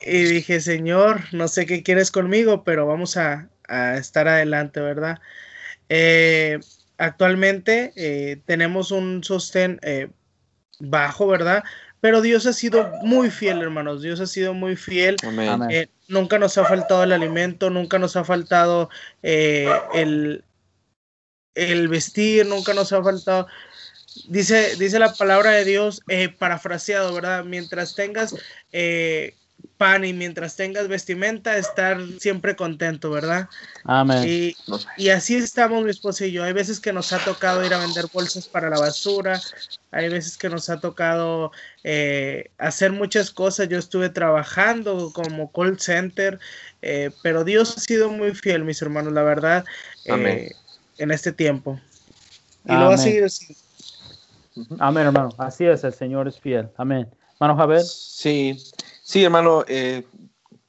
Y 0.00 0.24
dije, 0.24 0.60
Señor, 0.60 1.22
no 1.32 1.48
sé 1.48 1.66
qué 1.66 1.82
quieres 1.82 2.10
conmigo, 2.10 2.62
pero 2.64 2.86
vamos 2.86 3.16
a, 3.16 3.48
estar 3.96 4.28
adelante, 4.28 4.80
¿verdad? 4.80 5.18
Eh, 5.88 6.60
actualmente 6.98 7.92
eh, 7.96 8.40
tenemos 8.46 8.92
un 8.92 9.24
sostén 9.24 9.80
eh, 9.82 10.08
bajo, 10.78 11.26
¿verdad? 11.26 11.64
Pero 12.00 12.20
Dios 12.20 12.46
ha 12.46 12.52
sido 12.52 12.88
muy 13.02 13.30
fiel, 13.30 13.60
hermanos. 13.62 14.02
Dios 14.02 14.20
ha 14.20 14.26
sido 14.26 14.54
muy 14.54 14.76
fiel. 14.76 15.16
nunca 16.06 16.38
nos 16.38 16.56
ha 16.58 16.64
faltado 16.64 17.02
el 17.02 17.12
alimento, 17.12 17.70
nunca 17.70 17.98
nos 17.98 18.14
ha 18.14 18.22
faltado 18.22 18.88
el, 19.22 20.44
el 21.56 21.88
vestir, 21.88 22.46
nunca 22.46 22.72
nos 22.72 22.92
ha 22.92 23.02
faltado 23.02 23.48
dice, 24.28 24.76
dice 24.76 24.98
la 24.98 25.12
palabra 25.12 25.52
de 25.52 25.64
Dios, 25.64 26.02
eh, 26.08 26.28
parafraseado, 26.28 27.12
¿verdad? 27.14 27.44
Mientras 27.44 27.94
tengas 27.94 28.34
eh, 28.72 29.34
pan 29.76 30.04
y 30.04 30.12
mientras 30.12 30.56
tengas 30.56 30.88
vestimenta, 30.88 31.56
estar 31.58 31.98
siempre 32.18 32.56
contento, 32.56 33.10
¿verdad? 33.10 33.48
Amén. 33.84 34.24
Y, 34.26 34.56
y, 34.96 35.10
así 35.10 35.36
estamos 35.36 35.84
mi 35.84 35.90
esposa 35.90 36.26
y 36.26 36.32
yo. 36.32 36.44
Hay 36.44 36.52
veces 36.52 36.80
que 36.80 36.92
nos 36.92 37.12
ha 37.12 37.18
tocado 37.18 37.64
ir 37.64 37.74
a 37.74 37.78
vender 37.78 38.06
bolsas 38.12 38.46
para 38.46 38.70
la 38.70 38.78
basura, 38.78 39.40
hay 39.90 40.08
veces 40.08 40.36
que 40.36 40.48
nos 40.48 40.70
ha 40.70 40.80
tocado 40.80 41.52
eh, 41.84 42.50
hacer 42.58 42.92
muchas 42.92 43.30
cosas. 43.30 43.68
Yo 43.68 43.78
estuve 43.78 44.08
trabajando 44.08 45.12
como 45.12 45.52
call 45.52 45.78
center, 45.78 46.38
pero 47.22 47.44
Dios 47.44 47.76
ha 47.76 47.80
sido 47.80 48.10
muy 48.10 48.34
fiel, 48.34 48.64
mis 48.64 48.80
hermanos, 48.80 49.12
la 49.12 49.22
verdad, 49.22 49.64
en 50.04 51.10
este 51.10 51.32
tiempo. 51.32 51.80
Y 52.64 52.72
lo 52.72 52.88
va 52.88 52.94
a 52.94 52.98
seguir 52.98 53.24
Amén, 54.78 55.06
hermano. 55.06 55.30
Así 55.38 55.64
es, 55.64 55.84
el 55.84 55.92
Señor 55.92 56.28
es 56.28 56.40
fiel. 56.40 56.68
Amén. 56.76 57.08
Hermano 57.34 57.56
Javier. 57.56 57.82
Sí, 57.82 58.56
sí, 59.02 59.24
hermano. 59.24 59.64
Eh, 59.68 60.04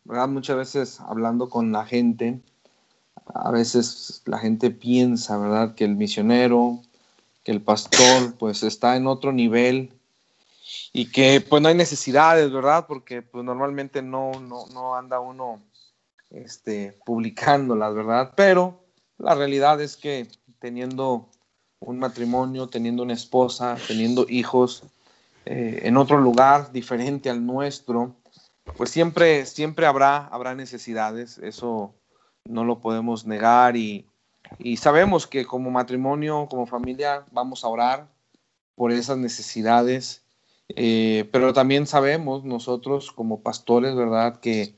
Muchas 0.08 0.56
veces 0.56 1.00
hablando 1.02 1.50
con 1.50 1.74
la 1.74 1.86
gente, 1.86 2.40
a 3.34 3.52
veces 3.52 4.22
la 4.26 4.40
gente 4.40 4.72
piensa, 4.72 5.38
¿verdad? 5.38 5.76
Que 5.76 5.84
el 5.84 5.96
misionero, 5.96 6.80
que 7.44 7.52
el 7.52 7.62
pastor, 7.62 8.36
pues 8.40 8.64
está 8.64 8.96
en 8.96 9.06
otro 9.06 9.34
nivel 9.34 9.92
y 10.94 11.12
que 11.12 11.42
pues 11.42 11.62
no 11.62 11.68
hay 11.68 11.76
necesidades, 11.76 12.52
¿verdad? 12.52 12.86
Porque 12.88 13.22
pues 13.22 13.44
normalmente 13.44 14.02
no, 14.02 14.32
no, 14.40 14.68
no 14.68 14.96
anda 14.96 15.20
uno 15.20 15.62
este, 16.30 16.98
publicándolas, 17.06 17.94
¿verdad? 17.94 18.34
Pero 18.38 18.80
la 19.18 19.36
realidad 19.36 19.82
es 19.82 19.98
que 19.98 20.28
teniendo 20.60 21.28
un 21.80 22.00
matrimonio, 22.00 22.68
teniendo 22.68 23.04
una 23.04 23.14
esposa, 23.14 23.78
teniendo 23.88 24.26
hijos 24.30 24.84
eh, 25.46 25.82
en 25.84 25.98
otro 25.98 26.18
lugar 26.20 26.72
diferente 26.72 27.30
al 27.30 27.46
nuestro, 27.46 28.16
pues 28.76 28.90
siempre, 28.90 29.46
siempre 29.46 29.86
habrá, 29.86 30.28
habrá 30.28 30.56
necesidades, 30.56 31.38
eso 31.38 31.94
no 32.46 32.66
lo 32.66 32.80
podemos 32.80 33.26
negar 33.26 33.78
y, 33.78 34.06
sabemos 34.78 35.28
que 35.28 35.46
como 35.46 35.72
matrimonio, 35.72 36.48
como 36.50 36.66
familia, 36.68 37.26
vamos 37.32 37.64
a 37.64 37.68
orar 37.68 38.08
por 38.76 38.92
esas 38.92 39.18
necesidades, 39.18 40.24
eh, 40.70 41.28
pero 41.32 41.54
también 41.54 41.86
sabemos 41.86 42.46
nosotros 42.46 43.12
como 43.12 43.42
pastores, 43.42 43.96
¿verdad? 43.96 44.40
Que, 44.40 44.74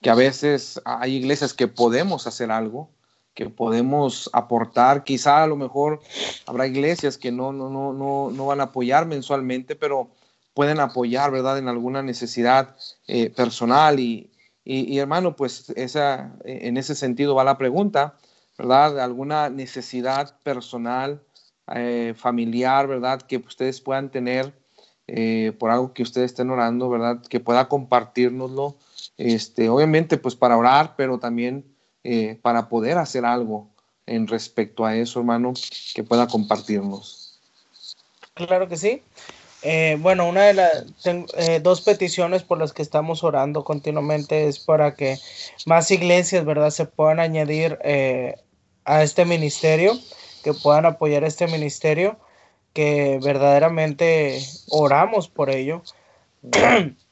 que 0.00 0.10
a 0.10 0.14
veces 0.14 0.80
hay 0.84 1.16
iglesias 1.16 1.52
que 1.52 1.66
podemos 1.66 2.28
hacer 2.28 2.52
algo, 2.52 2.90
que 3.38 3.50
podemos 3.50 4.28
aportar. 4.32 5.04
Quizá 5.04 5.44
a 5.44 5.46
lo 5.46 5.54
mejor 5.54 6.00
habrá 6.44 6.66
iglesias 6.66 7.16
que 7.16 7.30
no, 7.30 7.52
no, 7.52 7.70
no, 7.70 7.92
no, 7.92 8.32
no 8.32 8.46
van 8.46 8.60
a 8.60 8.64
apoyar 8.64 9.06
mensualmente, 9.06 9.76
pero 9.76 10.10
pueden 10.54 10.80
apoyar, 10.80 11.30
¿verdad?, 11.30 11.56
en 11.56 11.68
alguna 11.68 12.02
necesidad 12.02 12.74
eh, 13.06 13.30
personal. 13.30 14.00
Y, 14.00 14.32
y, 14.64 14.98
hermano, 14.98 15.36
pues 15.36 15.70
esa, 15.76 16.34
en 16.44 16.76
ese 16.78 16.96
sentido 16.96 17.36
va 17.36 17.44
la 17.44 17.58
pregunta, 17.58 18.16
¿verdad? 18.58 18.98
Alguna 18.98 19.50
necesidad 19.50 20.36
personal, 20.42 21.22
eh, 21.76 22.14
familiar, 22.16 22.88
¿verdad?, 22.88 23.22
que 23.22 23.36
ustedes 23.36 23.80
puedan 23.80 24.10
tener 24.10 24.52
eh, 25.06 25.52
por 25.60 25.70
algo 25.70 25.92
que 25.92 26.02
ustedes 26.02 26.32
estén 26.32 26.50
orando, 26.50 26.88
¿verdad?, 26.88 27.22
que 27.22 27.38
pueda 27.38 27.68
compartirnoslo. 27.68 28.78
Este, 29.16 29.68
obviamente, 29.68 30.16
pues 30.18 30.34
para 30.34 30.56
orar, 30.56 30.94
pero 30.96 31.20
también 31.20 31.77
eh, 32.04 32.38
para 32.42 32.68
poder 32.68 32.98
hacer 32.98 33.24
algo 33.24 33.68
en 34.06 34.26
respecto 34.26 34.86
a 34.86 34.96
eso, 34.96 35.20
hermano, 35.20 35.52
que 35.94 36.02
pueda 36.02 36.26
compartirnos. 36.26 37.38
Claro 38.34 38.68
que 38.68 38.76
sí. 38.76 39.02
Eh, 39.62 39.98
bueno, 40.00 40.28
una 40.28 40.44
de 40.44 40.54
las 40.54 40.84
eh, 41.04 41.60
dos 41.60 41.80
peticiones 41.80 42.44
por 42.44 42.58
las 42.58 42.72
que 42.72 42.82
estamos 42.82 43.24
orando 43.24 43.64
continuamente 43.64 44.46
es 44.46 44.60
para 44.60 44.94
que 44.94 45.18
más 45.66 45.90
iglesias, 45.90 46.44
¿verdad?, 46.44 46.70
se 46.70 46.86
puedan 46.86 47.18
añadir 47.18 47.78
a 48.84 49.02
este 49.02 49.24
ministerio, 49.24 49.98
que 50.44 50.54
puedan 50.54 50.86
apoyar 50.86 51.24
este 51.24 51.48
ministerio, 51.48 52.16
que 52.72 53.18
verdaderamente 53.22 54.40
oramos 54.70 55.28
por 55.28 55.50
ello. 55.50 55.82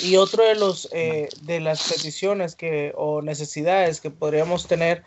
Y 0.00 0.16
otro 0.16 0.44
de 0.44 0.54
los 0.54 0.88
eh, 0.92 1.28
de 1.42 1.60
las 1.60 1.92
peticiones 1.92 2.56
que 2.56 2.92
o 2.96 3.22
necesidades 3.22 4.00
que 4.00 4.10
podríamos 4.10 4.66
tener, 4.66 5.02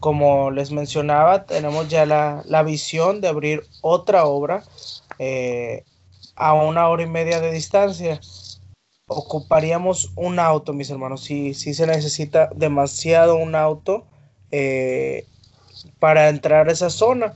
como 0.00 0.50
les 0.50 0.70
mencionaba, 0.70 1.46
tenemos 1.46 1.88
ya 1.88 2.04
la, 2.06 2.42
la 2.46 2.62
visión 2.62 3.20
de 3.20 3.28
abrir 3.28 3.64
otra 3.80 4.26
obra 4.26 4.62
eh, 5.18 5.84
a 6.34 6.52
una 6.54 6.88
hora 6.88 7.02
y 7.02 7.06
media 7.06 7.40
de 7.40 7.50
distancia. 7.50 8.20
Ocuparíamos 9.08 10.10
un 10.16 10.38
auto, 10.38 10.72
mis 10.72 10.90
hermanos. 10.90 11.22
Si, 11.22 11.54
si 11.54 11.72
se 11.74 11.86
necesita 11.86 12.50
demasiado 12.54 13.36
un 13.36 13.54
auto 13.54 14.04
eh, 14.50 15.24
para 15.98 16.28
entrar 16.28 16.68
a 16.68 16.72
esa 16.72 16.90
zona. 16.90 17.34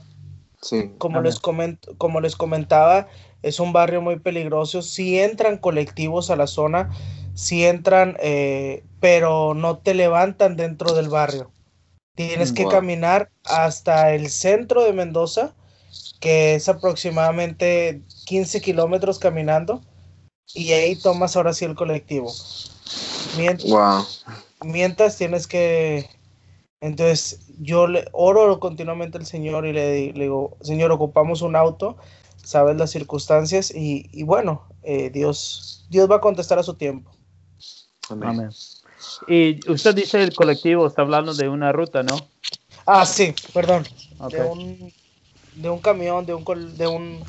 Sí. 0.61 0.91
Como, 0.99 1.21
les 1.21 1.39
comento, 1.39 1.95
como 1.97 2.21
les 2.21 2.35
comentaba, 2.35 3.07
es 3.43 3.59
un 3.59 3.73
barrio 3.73 4.01
muy 4.01 4.19
peligroso. 4.19 4.81
Si 4.81 5.19
entran 5.19 5.57
colectivos 5.57 6.29
a 6.29 6.35
la 6.35 6.47
zona, 6.47 6.89
si 7.33 7.65
entran, 7.65 8.17
eh, 8.19 8.83
pero 8.99 9.53
no 9.53 9.77
te 9.77 9.93
levantan 9.93 10.55
dentro 10.55 10.93
del 10.93 11.09
barrio. 11.09 11.51
Tienes 12.15 12.51
que 12.51 12.67
caminar 12.67 13.31
hasta 13.45 14.13
el 14.13 14.29
centro 14.29 14.83
de 14.83 14.93
Mendoza, 14.93 15.55
que 16.19 16.55
es 16.55 16.69
aproximadamente 16.69 18.01
15 18.25 18.61
kilómetros 18.61 19.17
caminando, 19.17 19.81
y 20.53 20.73
ahí 20.73 20.95
tomas 20.95 21.35
ahora 21.35 21.53
sí 21.53 21.65
el 21.65 21.75
colectivo. 21.75 22.31
Mientras, 23.37 24.25
mientras 24.63 25.17
tienes 25.17 25.47
que... 25.47 26.09
Entonces 26.81 27.39
yo 27.59 27.87
le 27.87 28.05
oro 28.11 28.59
continuamente 28.59 29.17
al 29.17 29.25
Señor 29.25 29.65
y 29.65 29.73
le, 29.73 30.13
le 30.13 30.23
digo, 30.23 30.57
Señor, 30.61 30.91
ocupamos 30.91 31.41
un 31.43 31.55
auto 31.55 31.97
sabes 32.43 32.77
las 32.77 32.91
circunstancias 32.91 33.71
y, 33.73 34.23
bueno, 34.23 34.63
eh, 34.83 35.09
Dios, 35.09 35.85
Dios 35.89 36.09
va 36.09 36.17
a 36.17 36.21
contestar 36.21 36.59
a 36.59 36.63
su 36.63 36.75
tiempo. 36.75 37.11
Amén. 38.09 38.49
Y 39.27 39.59
usted 39.69 39.95
dice 39.95 40.23
el 40.23 40.33
colectivo, 40.33 40.85
está 40.85 41.01
hablando 41.01 41.33
de 41.33 41.49
una 41.49 41.71
ruta, 41.71 42.03
¿no? 42.03 42.17
Ah, 42.85 43.05
sí, 43.05 43.33
perdón. 43.53 43.83
De, 44.29 45.69
un, 45.69 45.79
camión, 45.79 46.25
de 46.25 46.33
un, 46.33 46.43
de 46.77 46.87
un 46.87 47.23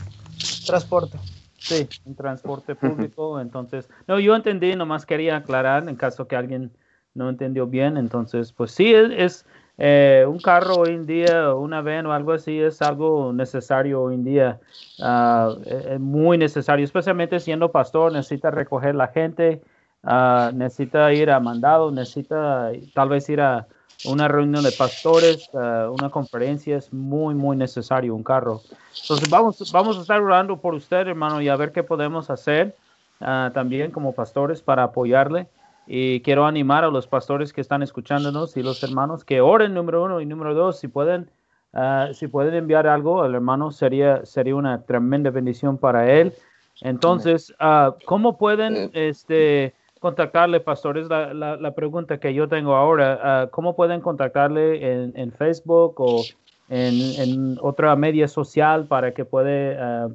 transporte. 0.67 1.19
Sí, 1.59 1.89
un 2.05 2.15
transporte 2.15 2.75
público. 2.75 3.41
Entonces, 3.41 3.89
no, 4.07 4.19
yo 4.19 4.35
entendí, 4.35 4.75
nomás 4.75 5.07
quería 5.07 5.37
aclarar 5.37 5.89
en 5.89 5.97
caso 5.97 6.27
que 6.27 6.37
alguien 6.37 6.73
no 7.15 7.29
entendió 7.29 7.67
bien. 7.67 7.97
Entonces, 7.97 8.53
pues 8.53 8.73
sí, 8.73 8.93
es, 8.95 9.47
eh, 9.85 10.25
un 10.29 10.39
carro 10.39 10.77
hoy 10.77 10.91
en 10.91 11.07
día, 11.07 11.53
una 11.57 11.83
van 11.83 12.07
o 12.07 12.13
algo 12.13 12.31
así 12.31 12.61
es 12.61 12.81
algo 12.83 13.33
necesario 13.33 14.01
hoy 14.01 14.15
en 14.15 14.23
día, 14.23 14.61
uh, 15.01 15.61
es 15.67 15.99
muy 15.99 16.39
necesario, 16.39 16.85
especialmente 16.85 17.41
siendo 17.41 17.73
pastor, 17.73 18.13
necesita 18.13 18.53
recoger 18.53 18.95
la 18.95 19.09
gente, 19.09 19.61
uh, 20.05 20.55
necesita 20.55 21.13
ir 21.13 21.33
a 21.33 21.41
mandado, 21.41 21.91
necesita 21.91 22.71
tal 22.95 23.09
vez 23.09 23.29
ir 23.29 23.41
a 23.41 23.67
una 24.05 24.29
reunión 24.29 24.63
de 24.63 24.71
pastores, 24.71 25.51
una 25.53 26.11
conferencia, 26.11 26.77
es 26.77 26.93
muy, 26.93 27.35
muy 27.35 27.57
necesario 27.57 28.15
un 28.15 28.23
carro. 28.23 28.61
Entonces 29.03 29.29
vamos, 29.31 29.73
vamos 29.73 29.99
a 29.99 30.03
estar 30.03 30.21
orando 30.21 30.59
por 30.59 30.75
usted, 30.75 31.09
hermano, 31.09 31.41
y 31.41 31.49
a 31.49 31.57
ver 31.57 31.73
qué 31.73 31.83
podemos 31.83 32.31
hacer 32.31 32.77
también 33.19 33.91
como 33.91 34.13
pastores 34.13 34.63
para 34.63 34.85
apoyarle. 34.85 35.49
Y 35.87 36.21
quiero 36.21 36.47
animar 36.47 36.85
a 36.85 36.89
los 36.89 37.07
pastores 37.07 37.53
que 37.53 37.61
están 37.61 37.83
escuchándonos 37.83 38.57
y 38.57 38.63
los 38.63 38.83
hermanos 38.83 39.25
que 39.25 39.41
oren, 39.41 39.75
número 39.75 40.05
uno, 40.05 40.21
y 40.21 40.27
número 40.27 40.55
dos, 40.55 40.79
si 40.79 40.89
pueden, 40.89 41.29
ah, 41.73 42.09
si 42.13 42.29
pueden 42.29 42.55
enviar 42.55 42.87
algo 42.87 43.23
al 43.23 43.35
hermano, 43.35 43.73
sería, 43.73 44.25
sería 44.25 44.55
una 44.55 44.83
tremenda 44.83 45.31
bendición 45.31 45.79
para 45.79 46.11
él. 46.11 46.35
Entonces, 46.81 47.53
uh, 47.61 47.93
¿cómo 48.07 48.39
pueden 48.39 48.91
este, 48.95 49.75
contactarle, 50.01 50.61
pastores? 50.61 51.09
La, 51.09 51.35
la, 51.35 51.75
pregunta 51.75 52.19
que 52.19 52.33
yo 52.33 52.49
tengo 52.49 52.75
ahora, 52.75 53.21
ah, 53.23 53.49
¿cómo 53.51 53.77
pueden 53.77 54.01
contactarle 54.01 54.93
en, 54.93 55.13
en 55.17 55.33
Facebook 55.33 56.01
o 56.01 56.23
en, 56.69 56.95
en, 57.21 57.59
otra 57.61 57.95
media 57.97 58.27
social 58.29 58.87
para 58.87 59.13
que 59.13 59.25
pueda, 59.25 60.09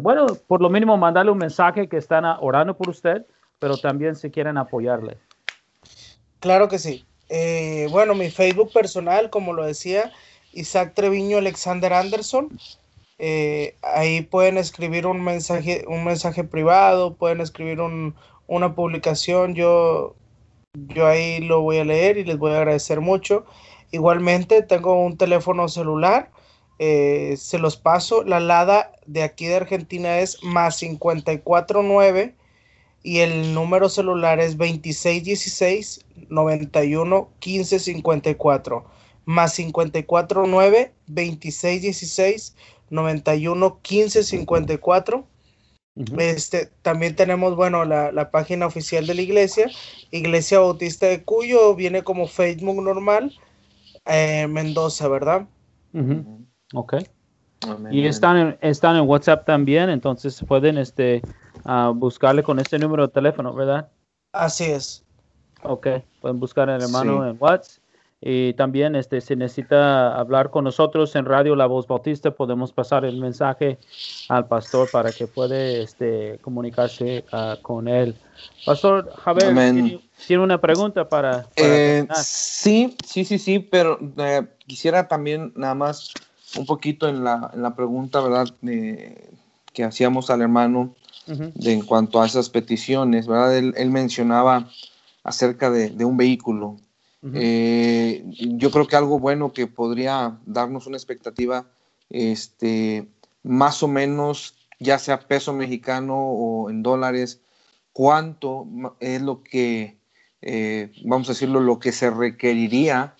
bueno, 0.00 0.26
por 0.46 0.60
lo 0.60 0.68
mínimo 0.70 0.96
mandarle 0.96 1.30
un 1.30 1.38
mensaje 1.38 1.88
que 1.88 1.98
están 1.98 2.24
orando 2.40 2.76
por 2.76 2.88
usted? 2.88 3.24
Pero 3.58 3.76
también 3.78 4.16
si 4.16 4.30
quieren 4.30 4.58
apoyarle. 4.58 5.18
Claro 6.40 6.68
que 6.68 6.78
sí. 6.78 7.04
Eh, 7.28 7.88
bueno, 7.90 8.14
mi 8.14 8.30
Facebook 8.30 8.72
personal, 8.72 9.30
como 9.30 9.52
lo 9.52 9.64
decía, 9.64 10.12
Isaac 10.52 10.94
Treviño 10.94 11.38
Alexander 11.38 11.92
Anderson. 11.92 12.58
Eh, 13.18 13.76
ahí 13.82 14.22
pueden 14.22 14.58
escribir 14.58 15.06
un 15.06 15.22
mensaje, 15.22 15.84
un 15.88 16.04
mensaje 16.04 16.44
privado, 16.44 17.14
pueden 17.14 17.40
escribir 17.40 17.80
una 17.80 18.74
publicación. 18.74 19.54
Yo, 19.54 20.14
yo 20.74 21.06
ahí 21.06 21.40
lo 21.40 21.62
voy 21.62 21.78
a 21.78 21.84
leer 21.84 22.18
y 22.18 22.24
les 22.24 22.38
voy 22.38 22.52
a 22.52 22.58
agradecer 22.58 23.00
mucho. 23.00 23.44
Igualmente 23.90 24.62
tengo 24.62 25.02
un 25.02 25.16
teléfono 25.16 25.68
celular, 25.68 26.30
eh, 26.78 27.34
se 27.38 27.58
los 27.58 27.76
paso. 27.76 28.22
La 28.22 28.40
LADA 28.40 28.92
de 29.06 29.22
aquí 29.22 29.46
de 29.46 29.56
Argentina 29.56 30.18
es 30.18 30.42
más 30.42 30.78
549 30.78 32.34
y 33.06 33.20
el 33.20 33.54
número 33.54 33.88
celular 33.88 34.40
es 34.40 34.58
2616 34.58 36.04
91 36.28 37.30
15 37.38 37.78
54 37.78 38.84
más 39.26 39.52
54 39.54 40.46
9 40.48 40.92
26 41.06 41.82
16 41.82 42.56
91 42.90 43.78
15 43.80 44.22
54 44.24 45.24
este, 46.18 46.68
también 46.82 47.16
tenemos, 47.16 47.56
bueno, 47.56 47.84
la, 47.86 48.30
página 48.30 48.66
oficial 48.66 49.06
de 49.06 49.14
la 49.14 49.22
iglesia, 49.22 49.70
Iglesia 50.10 50.58
Bautista 50.58 51.06
de 51.06 51.22
Cuyo, 51.22 51.74
viene 51.74 52.02
como 52.02 52.26
Facebook 52.26 52.82
normal, 52.82 53.32
eh, 54.04 54.46
Mendoza, 54.46 55.08
¿verdad? 55.08 55.46
Ok. 56.74 56.96
Y 57.90 58.06
están 58.06 58.36
en, 58.36 58.58
están 58.60 58.96
en 58.96 59.08
WhatsApp 59.08 59.46
también, 59.46 59.88
entonces 59.88 60.44
pueden 60.46 60.76
este, 60.76 61.22
buscarle 61.94 62.42
con 62.42 62.58
este 62.58 62.78
número 62.78 63.06
de 63.06 63.12
teléfono, 63.12 63.52
¿verdad? 63.52 63.88
Así 64.32 64.64
es. 64.64 65.04
Ok, 65.62 65.88
pueden 66.20 66.38
buscar 66.38 66.70
al 66.70 66.82
hermano 66.82 67.26
en 67.28 67.36
WhatsApp. 67.38 67.82
Y 68.20 68.54
también 68.54 68.96
este, 68.96 69.20
si 69.20 69.36
necesita 69.36 70.16
hablar 70.18 70.50
con 70.50 70.64
nosotros 70.64 71.14
en 71.16 71.26
Radio 71.26 71.54
La 71.54 71.66
Voz 71.66 71.86
Bautista, 71.86 72.30
podemos 72.30 72.72
pasar 72.72 73.04
el 73.04 73.18
mensaje 73.18 73.78
al 74.28 74.46
pastor 74.46 74.90
para 74.90 75.12
que 75.12 75.26
pueda 75.26 75.62
este, 75.62 76.38
comunicarse 76.40 77.24
ah, 77.30 77.58
con 77.60 77.88
él. 77.88 78.16
Pastor 78.64 79.12
Javier, 79.16 80.00
¿tiene, 80.26 80.42
una 80.42 80.58
pregunta 80.60 81.08
para... 81.08 81.46
Eh, 81.56 82.06
sí, 82.14 82.96
sí, 83.04 83.24
sí, 83.24 83.38
sí, 83.38 83.58
pero 83.58 83.98
eh, 84.16 84.46
quisiera 84.66 85.08
también 85.08 85.52
nada 85.54 85.74
más 85.74 86.12
un 86.56 86.64
poquito 86.64 87.08
en 87.08 87.22
la, 87.22 87.50
en 87.52 87.62
la 87.62 87.76
pregunta, 87.76 88.20
¿verdad? 88.22 88.48
que 89.72 89.84
hacíamos 89.84 90.30
al 90.30 90.40
hermano 90.40 90.94
de, 91.26 91.72
en 91.72 91.82
cuanto 91.82 92.20
a 92.20 92.26
esas 92.26 92.48
peticiones, 92.50 93.26
¿verdad? 93.26 93.56
Él, 93.56 93.90
mencionaba 93.90 94.70
acerca 95.24 95.70
de, 95.70 96.04
un 96.04 96.16
vehículo. 96.16 96.76
Eh, 97.34 98.24
yo 98.26 98.70
creo 98.70 98.86
que 98.86 98.94
algo 98.94 99.18
bueno 99.18 99.52
que 99.52 99.66
podría 99.66 100.38
darnos 100.46 100.86
una 100.86 100.96
expectativa, 100.96 101.66
este, 102.08 103.08
más 103.42 103.82
o 103.82 103.88
menos, 103.88 104.54
ya 104.78 104.98
sea 104.98 105.20
peso 105.20 105.52
mexicano 105.52 106.16
o 106.16 106.70
en 106.70 106.82
dólares, 106.84 107.40
cuánto 107.92 108.66
es 109.00 109.22
lo 109.22 109.42
que, 109.42 109.96
eh, 110.42 110.92
vamos 111.04 111.28
a 111.28 111.32
decirlo, 111.32 111.60
lo 111.60 111.78
que 111.78 111.92
se 111.92 112.10
requeriría 112.10 113.16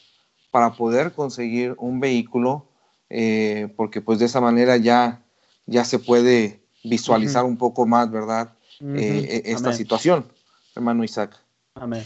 para 0.51 0.75
poder 0.75 1.13
conseguir 1.13 1.75
un 1.79 1.99
vehículo, 1.99 2.69
eh, 3.09 3.73
porque 3.77 4.01
pues 4.01 4.19
de 4.19 4.27
esa 4.27 4.41
manera 4.41 4.77
ya, 4.77 5.25
ya 5.67 5.85
se 5.85 5.99
puede 5.99 6.66
visualizar 6.89 7.45
un 7.45 7.57
poco 7.57 7.87
más, 7.87 8.11
¿verdad? 8.11 8.51
Eh, 8.81 9.43
e, 9.45 9.53
esta 9.53 9.73
situación, 9.73 10.27
hermano 10.75 11.05
Isaac. 11.05 11.37
Amén. 11.75 12.05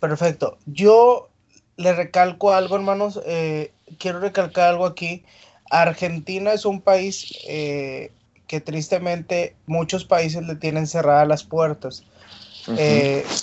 Perfecto. 0.00 0.58
Yo 0.66 1.28
le 1.76 1.92
recalco 1.94 2.52
algo, 2.52 2.76
hermanos. 2.76 3.20
Eh, 3.26 3.72
quiero 3.98 4.20
recalcar 4.20 4.68
algo 4.68 4.86
aquí. 4.86 5.24
Argentina 5.70 6.52
es 6.52 6.64
un 6.64 6.80
país 6.80 7.36
eh, 7.48 8.12
que 8.46 8.60
tristemente 8.60 9.56
muchos 9.66 10.04
países 10.04 10.46
le 10.46 10.56
tienen 10.56 10.86
cerradas 10.86 11.26
las 11.26 11.44
puertas. 11.44 12.04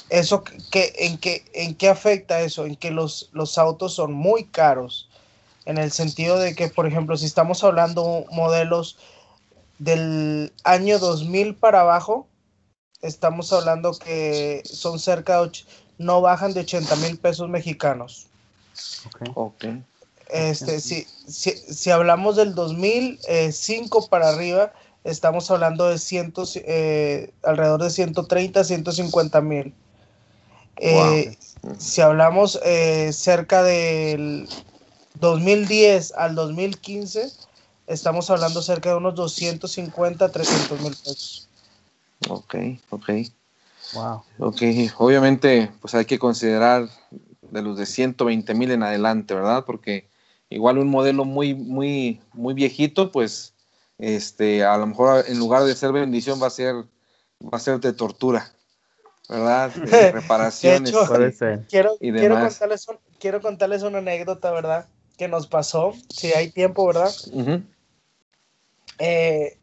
eso 0.10 0.44
que, 0.44 0.94
en, 1.00 1.18
qué, 1.18 1.46
en 1.54 1.76
qué 1.76 1.88
afecta 1.90 2.42
eso, 2.42 2.66
en 2.66 2.76
que 2.76 2.92
los, 2.92 3.30
los 3.32 3.58
autos 3.58 3.94
son 3.94 4.12
muy 4.12 4.46
caros, 4.46 5.10
en 5.66 5.78
el 5.78 5.92
sentido 5.92 6.38
de 6.38 6.56
que, 6.56 6.68
por 6.68 6.88
ejemplo, 6.88 7.16
si 7.16 7.26
estamos 7.26 7.64
hablando 7.64 8.26
modelos 8.32 8.98
del 9.80 10.54
año 10.64 11.00
2000 11.00 11.56
para 11.56 11.82
abajo, 11.82 12.28
estamos 13.02 13.52
hablando 13.54 13.94
que 13.94 14.62
son 14.66 15.00
cerca 15.00 15.42
de, 15.42 15.52
no 15.98 16.22
bajan 16.22 16.54
de 16.54 16.62
80 16.62 16.96
mil 16.98 17.18
pesos 17.18 17.50
mexicanos. 17.50 18.28
Okay. 19.36 19.84
Este, 20.30 20.80
si, 20.80 21.06
si, 21.28 21.92
hablamos 21.92 22.38
del 22.38 22.56
2005 22.56 24.08
para 24.08 24.30
arriba, 24.30 24.74
estamos 25.04 25.52
hablando 25.52 25.90
de 25.90 25.98
cientos, 25.98 26.56
eh, 26.56 27.32
alrededor 27.44 27.84
de 27.84 27.90
130, 27.90 28.64
150 28.64 29.42
mil. 29.42 29.74
Eh, 30.78 31.38
si 31.78 32.02
hablamos 32.02 32.60
eh, 32.66 33.12
cerca 33.14 33.64
del 33.64 34.48
2010 35.20 36.14
al 36.14 36.36
2015, 36.36 37.32
estamos 37.88 38.30
hablando 38.30 38.62
cerca 38.62 38.90
de 38.90 38.96
unos 38.96 39.16
250, 39.16 40.32
300 40.32 40.82
mil 40.82 40.96
pesos. 40.96 41.48
Ok, 42.30 42.56
ok. 42.90 43.10
Wow. 43.94 44.24
Ok, 44.40 44.62
obviamente, 44.98 45.72
pues 45.82 45.94
hay 45.94 46.06
que 46.06 46.20
considerar 46.20 46.88
de 47.42 47.62
los 47.62 47.78
de 47.78 47.86
120 47.86 48.54
mil 48.54 48.72
en 48.72 48.84
adelante, 48.84 49.34
¿verdad? 49.34 49.66
Porque 49.66 50.10
igual 50.50 50.78
un 50.78 50.90
modelo 50.90 51.26
muy, 51.26 51.54
muy, 51.54 52.22
muy 52.34 52.54
viejito, 52.54 53.12
pues, 53.12 53.54
este, 53.98 54.64
a 54.64 54.78
lo 54.78 54.88
mejor 54.88 55.26
en 55.28 55.38
lugar 55.38 55.64
de 55.64 55.76
ser 55.76 55.92
bendición 55.92 56.42
va 56.42 56.48
a 56.48 56.52
ser, 56.52 56.76
va 56.76 57.58
a 57.58 57.60
ser 57.60 57.80
de 57.80 57.94
tortura, 57.94 58.52
¿verdad? 59.30 59.72
De 59.76 60.12
reparaciones. 60.12 60.92
Quiero, 61.70 61.98
quiero, 62.00 62.40
contarles 62.40 62.88
quiero 63.20 63.42
contarles 63.42 63.84
una 63.84 64.00
anécdota, 64.00 64.52
¿verdad? 64.52 64.88
Que 65.18 65.28
nos 65.28 65.48
pasó, 65.48 65.94
si 66.10 66.34
hay 66.34 66.50
tiempo, 66.52 66.88
¿verdad? 66.88 67.12
Eh, 69.00 69.58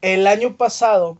el 0.00 0.26
año 0.26 0.56
pasado 0.56 1.18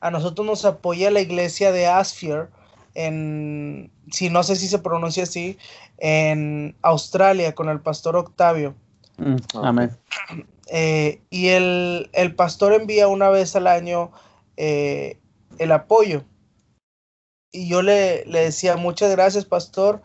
a 0.00 0.10
nosotros 0.10 0.46
nos 0.46 0.64
apoya 0.64 1.10
la 1.10 1.20
iglesia 1.20 1.72
de 1.72 1.86
Asfier 1.86 2.48
en, 2.94 3.90
si 4.10 4.30
no 4.30 4.42
sé 4.42 4.56
si 4.56 4.68
se 4.68 4.78
pronuncia 4.78 5.24
así, 5.24 5.58
en 5.98 6.76
Australia 6.82 7.54
con 7.54 7.68
el 7.68 7.80
pastor 7.80 8.16
Octavio. 8.16 8.74
Mm, 9.18 9.36
amén. 9.62 9.96
Eh, 10.68 11.20
y 11.30 11.48
el, 11.48 12.34
pastor 12.36 12.72
envía 12.72 13.08
una 13.08 13.28
vez 13.28 13.54
al 13.56 13.66
año 13.66 14.10
eh, 14.56 15.18
el 15.58 15.72
apoyo. 15.72 16.24
Y 17.50 17.68
yo 17.68 17.82
le, 17.82 18.24
le, 18.24 18.40
decía, 18.40 18.76
muchas 18.76 19.10
gracias, 19.10 19.44
pastor. 19.44 20.02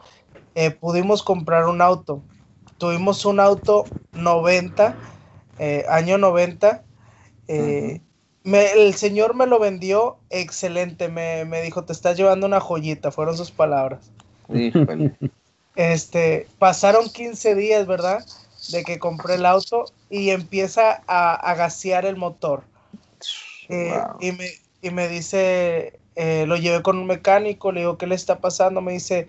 Pudimos 0.79 1.23
comprar 1.23 1.65
un 1.67 1.81
auto. 1.81 2.21
Tuvimos 2.77 3.25
un 3.25 3.39
auto 3.39 3.85
90 4.13 4.95
eh, 5.59 5.85
año 5.89 6.17
90. 6.17 6.83
Eh, 7.47 8.01
el 8.43 8.93
señor 8.93 9.35
me 9.35 9.45
lo 9.45 9.59
vendió 9.59 10.17
excelente, 10.29 11.09
me, 11.09 11.61
dijo, 11.61 11.83
te 11.83 11.93
estás 11.93 12.15
llevando 12.17 12.45
una 12.45 12.61
joyita, 12.61 13.11
fueron 13.11 13.35
sus 13.35 13.51
palabras. 13.51 14.11
Este, 15.75 16.47
pasaron 16.57 17.09
15 17.09 17.55
días, 17.55 17.85
¿verdad? 17.85 18.25
De 18.71 18.83
que 18.83 18.99
compré 18.99 19.35
el 19.35 19.45
auto 19.45 19.85
y 20.09 20.29
empieza 20.29 21.03
a, 21.07 21.53
gasear 21.55 22.05
el 22.05 22.15
motor. 22.15 22.63
Eh, 23.69 23.93
y, 24.21 24.31
me, 24.31 24.47
y 24.81 24.91
me 24.91 25.09
dice, 25.09 25.99
eh, 26.15 26.45
lo 26.47 26.55
llevé 26.55 26.81
con 26.81 26.97
un 26.97 27.05
mecánico, 27.05 27.71
le 27.71 27.81
digo, 27.81 27.97
¿qué 27.97 28.07
le 28.07 28.15
está 28.15 28.39
pasando? 28.39 28.81
Me 28.81 28.93
dice, 28.93 29.27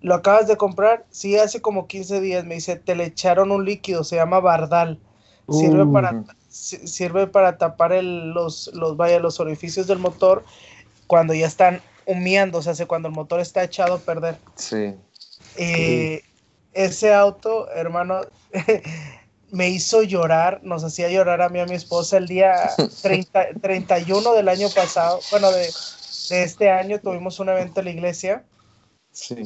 ¿lo 0.00 0.14
acabas 0.14 0.46
de 0.46 0.56
comprar? 0.56 1.04
Sí, 1.10 1.36
hace 1.36 1.60
como 1.60 1.86
15 1.86 2.20
días. 2.20 2.44
Me 2.44 2.56
dice, 2.56 2.76
te 2.76 2.94
le 2.94 3.04
echaron 3.04 3.50
un 3.50 3.64
líquido, 3.64 4.04
se 4.04 4.16
llama 4.16 4.40
Bardal. 4.40 5.00
Sirve, 5.48 5.84
uh. 5.84 5.92
para, 5.92 6.24
sirve 6.48 7.26
para 7.28 7.56
tapar 7.56 7.92
los, 8.02 8.70
los, 8.74 8.96
vaya, 8.96 9.20
los 9.20 9.38
orificios 9.38 9.86
del 9.86 10.00
motor 10.00 10.44
cuando 11.06 11.34
ya 11.34 11.46
están 11.46 11.80
humeando, 12.04 12.58
o 12.58 12.62
sea, 12.62 12.86
cuando 12.86 13.08
el 13.08 13.14
motor 13.14 13.40
está 13.40 13.62
echado 13.62 13.94
a 13.94 13.98
perder. 13.98 14.38
Sí. 14.56 14.94
Y 15.56 16.20
ese 16.72 17.14
auto, 17.14 17.70
hermano, 17.70 18.22
me 19.50 19.68
hizo 19.68 20.02
llorar, 20.02 20.60
nos 20.62 20.84
hacía 20.84 21.08
llorar 21.08 21.42
a 21.42 21.48
mí 21.48 21.58
y 21.58 21.62
a 21.62 21.66
mi 21.66 21.74
esposa 21.74 22.16
el 22.16 22.26
día 22.26 22.70
30, 23.02 23.60
31 23.60 24.34
del 24.34 24.48
año 24.48 24.68
pasado, 24.70 25.20
bueno, 25.30 25.50
de, 25.52 25.68
de 26.30 26.42
este 26.42 26.70
año 26.70 27.00
tuvimos 27.00 27.38
un 27.40 27.48
evento 27.48 27.80
en 27.80 27.84
la 27.86 27.90
iglesia. 27.92 28.44
Sí. 29.12 29.36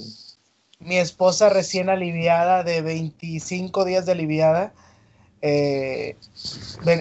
Mi 0.81 0.97
esposa 0.99 1.49
recién 1.49 1.89
aliviada, 1.89 2.65
de 2.65 2.83
25 2.83 3.85
días 3.85 4.07
de 4.07 4.13
aliviada. 4.13 4.73
Eh, 5.43 6.17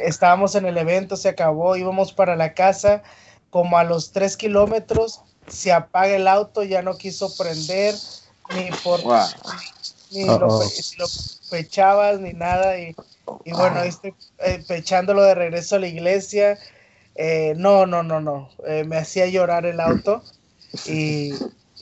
estábamos 0.04 0.56
en 0.56 0.66
el 0.66 0.78
evento, 0.78 1.18
se 1.18 1.30
acabó, 1.30 1.76
íbamos 1.76 2.14
para 2.14 2.36
la 2.36 2.54
casa, 2.54 3.04
como 3.50 3.78
a 3.78 3.84
los 3.84 4.12
3 4.12 4.38
kilómetros, 4.38 5.22
se 5.48 5.72
apaga 5.72 6.16
el 6.16 6.28
auto, 6.28 6.64
ya 6.64 6.82
no 6.82 6.98
quiso 6.98 7.36
prender, 7.36 7.96
ni 8.54 8.70
por 8.84 9.02
ni, 10.12 10.26
lo, 10.26 10.60
pechabas, 11.50 12.20
ni 12.20 12.34
nada, 12.34 12.78
y, 12.80 12.96
bueno, 13.52 13.82
estoy 13.84 14.14
eh, 14.40 14.64
pechándolo 14.68 15.24
de 15.24 15.36
regreso 15.36 15.76
a 15.76 15.80
la 15.80 15.88
iglesia, 15.88 16.58
eh, 17.22 17.54
no, 17.58 17.86
no, 17.86 18.02
no, 18.02 18.22
no. 18.22 18.50
Eh, 18.66 18.86
me 18.86 18.96
hacía 18.96 19.28
llorar 19.28 19.66
el 19.66 19.82
auto. 19.82 20.24
Y, 20.86 21.34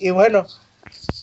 bueno, 0.10 0.48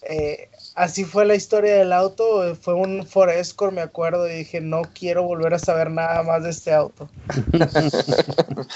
eh, 0.03 0.49
así 0.75 1.05
fue 1.05 1.25
la 1.25 1.35
historia 1.35 1.77
del 1.77 1.93
auto. 1.93 2.55
Fue 2.57 2.75
un 2.75 3.07
Forescore, 3.07 3.75
me 3.75 3.81
acuerdo, 3.81 4.29
y 4.29 4.35
dije, 4.39 4.61
no 4.61 4.83
quiero 4.93 5.22
volver 5.25 5.55
a 5.55 5.59
saber 5.59 5.91
nada 5.91 6.22
más 6.22 6.43
de 6.43 6.51
este 6.51 6.72
auto. 6.72 7.09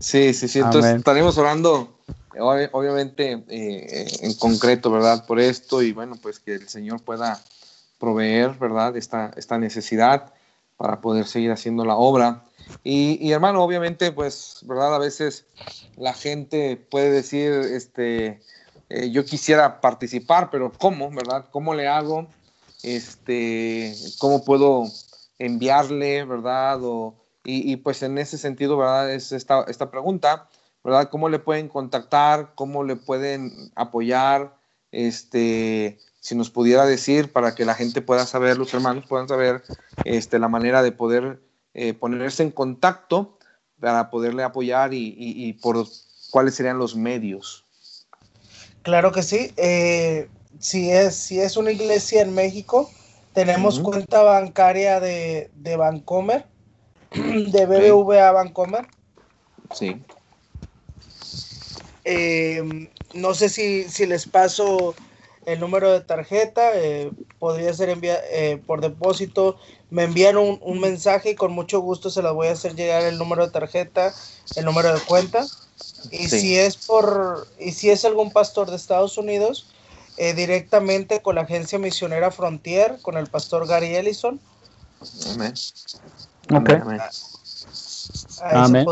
sí, 0.00 0.34
sí, 0.34 0.48
sí. 0.48 0.58
Entonces 0.58 0.96
estaremos 0.96 1.38
orando, 1.38 1.98
obviamente, 2.38 3.44
en 3.48 4.34
concreto, 4.34 4.90
¿verdad? 4.90 5.26
Por 5.26 5.40
esto 5.40 5.82
y 5.82 5.92
bueno, 5.92 6.16
pues 6.20 6.38
que 6.38 6.54
el 6.54 6.68
Señor 6.68 7.02
pueda 7.02 7.40
proveer, 7.98 8.52
¿verdad? 8.58 8.96
Esta, 8.96 9.30
esta 9.36 9.58
necesidad 9.58 10.32
para 10.76 11.00
poder 11.00 11.26
seguir 11.26 11.50
haciendo 11.52 11.84
la 11.84 11.96
obra. 11.96 12.44
Y, 12.82 13.30
hermano, 13.30 13.62
obviamente, 13.62 14.12
pues, 14.12 14.58
¿verdad? 14.62 14.94
A 14.94 14.98
veces 14.98 15.46
la 15.96 16.14
gente 16.14 16.76
puede 16.76 17.10
decir, 17.10 17.52
este, 17.52 18.40
eh, 18.88 19.10
yo 19.10 19.24
quisiera 19.24 19.80
participar, 19.80 20.50
pero 20.50 20.72
¿cómo, 20.72 21.10
verdad? 21.10 21.46
¿Cómo 21.50 21.74
le 21.74 21.88
hago? 21.88 22.28
Este, 22.82 23.94
¿cómo 24.18 24.44
puedo 24.44 24.84
enviarle, 25.38 26.24
verdad? 26.24 26.80
O, 26.82 27.14
y, 27.44 27.76
pues 27.76 28.02
en 28.02 28.18
ese 28.18 28.38
sentido, 28.38 28.76
¿verdad? 28.76 29.12
Es 29.12 29.32
esta, 29.32 29.64
esta 29.68 29.90
pregunta, 29.90 30.48
¿verdad? 30.82 31.10
¿Cómo 31.10 31.28
le 31.28 31.38
pueden 31.38 31.68
contactar? 31.68 32.52
¿Cómo 32.54 32.84
le 32.84 32.96
pueden 32.96 33.70
apoyar? 33.74 34.56
Este, 34.92 35.98
si 36.20 36.34
nos 36.34 36.50
pudiera 36.50 36.86
decir 36.86 37.32
para 37.32 37.54
que 37.54 37.64
la 37.64 37.74
gente 37.74 38.00
pueda 38.00 38.24
saber, 38.26 38.56
los 38.56 38.72
hermanos 38.72 39.04
puedan 39.06 39.28
saber 39.28 39.62
este, 40.04 40.38
la 40.38 40.48
manera 40.48 40.82
de 40.82 40.92
poder 40.92 41.42
eh, 41.74 41.92
ponerse 41.92 42.42
en 42.42 42.50
contacto 42.50 43.38
para 43.80 44.08
poderle 44.08 44.42
apoyar 44.42 44.94
y, 44.94 45.52
por 45.60 45.84
cuáles 46.30 46.54
serían 46.54 46.78
los 46.78 46.96
medios. 46.96 47.63
Claro 48.84 49.12
que 49.12 49.22
sí. 49.22 49.52
Eh, 49.56 50.28
si, 50.60 50.90
es, 50.90 51.16
si 51.16 51.40
es 51.40 51.56
una 51.56 51.72
iglesia 51.72 52.20
en 52.20 52.34
México, 52.34 52.90
tenemos 53.32 53.80
cuenta 53.80 54.22
bancaria 54.22 55.00
de, 55.00 55.50
de 55.54 55.76
Bancomer, 55.76 56.46
de 57.12 57.66
BBVA 57.66 58.30
Bancomer. 58.30 58.86
Sí. 59.72 60.00
Eh, 62.04 62.90
no 63.14 63.32
sé 63.32 63.48
si, 63.48 63.84
si 63.84 64.04
les 64.04 64.26
paso 64.26 64.94
el 65.46 65.60
número 65.60 65.90
de 65.90 66.02
tarjeta, 66.02 66.72
eh, 66.74 67.10
podría 67.38 67.72
ser 67.72 67.88
enviado 67.88 68.20
eh, 68.30 68.62
por 68.66 68.82
depósito. 68.82 69.56
Me 69.88 70.04
enviaron 70.04 70.58
un, 70.60 70.80
mensaje 70.80 71.30
y 71.30 71.34
con 71.36 71.52
mucho 71.52 71.80
gusto 71.80 72.10
se 72.10 72.22
las 72.22 72.34
voy 72.34 72.48
a 72.48 72.52
hacer 72.52 72.74
llegar 72.74 73.02
el 73.04 73.16
número 73.16 73.46
de 73.46 73.52
tarjeta, 73.52 74.12
el 74.56 74.66
número 74.66 74.92
de 74.92 75.00
cuenta. 75.00 75.46
Y 76.10 76.28
si 76.28 76.56
es 76.56 76.76
por, 76.76 77.46
y 77.58 77.72
si 77.72 77.90
es 77.90 78.04
algún 78.04 78.30
pastor 78.30 78.70
de 78.70 78.76
Estados 78.76 79.18
Unidos, 79.18 79.66
eh, 80.16 80.32
directamente 80.34 81.22
con 81.22 81.34
la 81.34 81.42
agencia 81.42 81.78
misionera 81.78 82.30
Frontier, 82.30 82.98
con 83.02 83.16
el 83.16 83.26
pastor 83.26 83.66
Gary 83.66 83.96
Ellison. 83.96 84.40
Amén. 85.34 85.54
Amén. 86.50 86.82
Amén. 88.42 88.90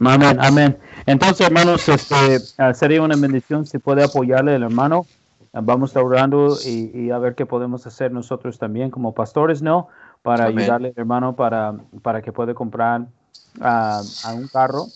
Amén. 0.00 0.40
Amén. 0.40 0.78
Entonces, 1.06 1.46
hermanos, 1.46 1.88
este, 1.88 2.40
ah, 2.58 2.72
sería 2.72 3.02
una 3.02 3.16
bendición 3.16 3.66
si 3.66 3.78
puede 3.78 4.04
apoyarle 4.04 4.54
el 4.54 4.62
hermano. 4.62 5.06
Ah, 5.52 5.60
vamos 5.62 5.96
a 5.96 6.02
orando 6.02 6.56
y, 6.64 7.10
a 7.10 7.18
ver 7.18 7.34
qué 7.34 7.46
podemos 7.46 7.86
hacer 7.86 8.12
nosotros 8.12 8.58
también 8.58 8.90
como 8.90 9.14
pastores, 9.14 9.60
¿no? 9.60 9.88
Para 10.22 10.46
ayudarle, 10.46 10.92
hermano, 10.96 11.36
para, 11.36 11.74
para 12.02 12.22
que 12.22 12.32
pueda 12.32 12.54
comprar 12.54 13.06
ah, 13.60 14.02
a 14.24 14.32
un 14.32 14.48
carro, 14.48 14.86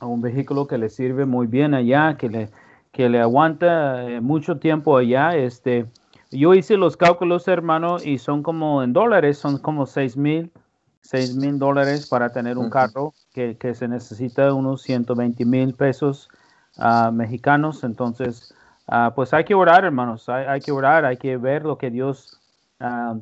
a 0.00 0.06
un 0.06 0.20
vehículo 0.20 0.66
que 0.66 0.78
le 0.78 0.88
sirve 0.88 1.26
muy 1.26 1.46
bien 1.46 1.74
allá, 1.74 2.16
que 2.16 2.28
le, 2.28 2.50
que 2.92 3.08
le 3.08 3.20
aguanta 3.20 4.08
eh, 4.08 4.20
mucho 4.20 4.58
tiempo 4.58 4.96
allá. 4.96 5.36
Este, 5.36 5.86
yo 6.30 6.54
hice 6.54 6.76
los 6.76 6.96
cálculos, 6.96 7.48
hermano, 7.48 7.96
y 8.02 8.18
son 8.18 8.42
como 8.42 8.82
en 8.82 8.92
dólares, 8.92 9.38
son 9.38 9.58
como 9.58 9.86
seis 9.86 10.16
mil 10.16 10.50
6 11.02 11.36
mil 11.36 11.58
dólares 11.58 12.06
para 12.06 12.30
tener 12.30 12.56
un 12.56 12.70
carro 12.70 13.14
que, 13.32 13.56
se 13.74 13.88
necesita 13.88 14.54
unos 14.54 14.82
120 14.82 15.44
mil 15.44 15.74
pesos 15.74 16.28
ah, 16.76 17.10
mexicanos. 17.12 17.82
Entonces, 17.82 18.54
uh, 18.86 19.12
pues 19.14 19.34
hay 19.34 19.44
que 19.44 19.54
orar, 19.54 19.84
hermanos, 19.84 20.28
hay, 20.28 20.60
que 20.60 20.70
orar, 20.70 21.04
hay 21.04 21.16
que 21.16 21.36
ver 21.36 21.64
lo 21.64 21.78
que 21.78 21.90
Dios, 21.90 22.38
uh, 22.80 23.20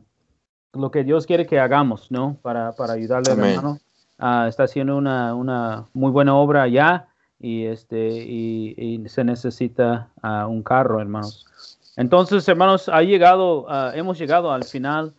lo 0.74 0.90
que 0.90 1.02
Dios 1.02 1.26
quiere 1.26 1.46
que 1.46 1.58
hagamos, 1.58 2.10
¿no? 2.10 2.36
Para, 2.42 2.72
para 2.72 2.92
ayudarle, 2.92 3.32
hermano. 3.32 3.78
Está 4.18 4.64
haciendo 4.64 4.96
una, 4.96 5.34
una, 5.34 5.86
muy 5.94 6.10
buena 6.10 6.34
obra 6.34 6.62
allá 6.62 7.08
y, 7.38 7.64
este, 7.64 8.08
y, 8.08 9.04
se 9.08 9.24
necesita 9.24 10.08
un 10.22 10.62
carro, 10.62 11.00
hermanos. 11.00 11.46
Entonces, 11.96 12.46
hermanos, 12.48 12.88
ha 12.88 13.02
llegado, 13.02 13.66
hemos 13.94 14.18
llegado 14.18 14.52
al 14.52 14.64
final 14.64 15.14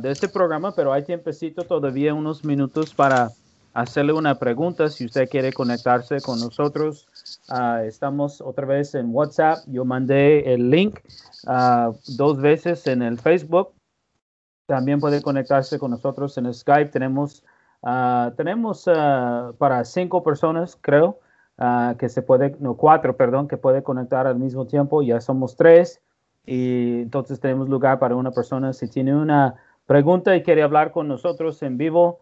de 0.00 0.10
este 0.10 0.28
programa, 0.28 0.72
pero 0.74 0.92
hay 0.92 1.02
tiempecito 1.02 1.64
todavía 1.64 2.14
unos 2.14 2.44
minutos 2.44 2.94
para 2.94 3.30
hacerle 3.74 4.12
una 4.12 4.34
pregunta 4.34 4.88
si 4.88 5.06
usted 5.06 5.28
quiere 5.28 5.52
conectarse 5.52 6.20
con 6.20 6.40
nosotros. 6.40 7.08
Ah, 7.48 7.82
estamos 7.84 8.40
otra 8.40 8.66
vez 8.66 8.94
en 8.94 9.14
WhatsApp. 9.14 9.58
Yo 9.66 9.84
mandé 9.84 10.52
el 10.52 10.70
link 10.70 11.00
uh, 11.46 11.94
dos 12.16 12.40
veces 12.40 12.86
en 12.86 13.02
el 13.02 13.18
Facebook. 13.18 13.72
También 14.66 15.00
puede 15.00 15.22
conectarse 15.22 15.78
con 15.78 15.90
nosotros 15.90 16.36
en 16.38 16.52
Skype. 16.52 16.90
Tenemos, 16.90 17.44
tenemos 18.36 18.84
para 19.58 19.84
cinco 19.84 20.22
personas, 20.22 20.78
creo, 20.80 21.18
que 21.98 22.08
se 22.08 22.22
puede, 22.22 22.56
no, 22.60 22.76
cuatro, 22.76 23.16
perdón, 23.16 23.48
que 23.48 23.56
puede 23.56 23.82
conectar 23.82 24.26
al 24.26 24.38
mismo 24.38 24.66
tiempo. 24.66 25.02
Ya 25.02 25.20
somos 25.20 25.56
tres. 25.56 26.00
Y 26.44 27.02
entonces 27.02 27.40
tenemos 27.40 27.68
lugar 27.68 27.98
para 27.98 28.16
una 28.16 28.32
persona. 28.32 28.72
Si 28.72 28.88
tiene 28.88 29.14
una 29.14 29.54
pregunta 29.86 30.34
y 30.36 30.42
quiere 30.42 30.62
hablar 30.62 30.90
con 30.92 31.08
nosotros 31.08 31.62
en 31.62 31.78
vivo 31.78 32.20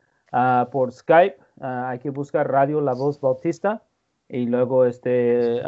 por 0.71 0.93
Skype, 0.93 1.37
hay 1.61 1.99
que 1.99 2.11
buscar 2.11 2.51
Radio 2.51 2.81
La 2.81 2.95
Voz 2.95 3.21
Bautista 3.21 3.83
y 4.29 4.47
luego 4.47 4.85
este 4.85 5.63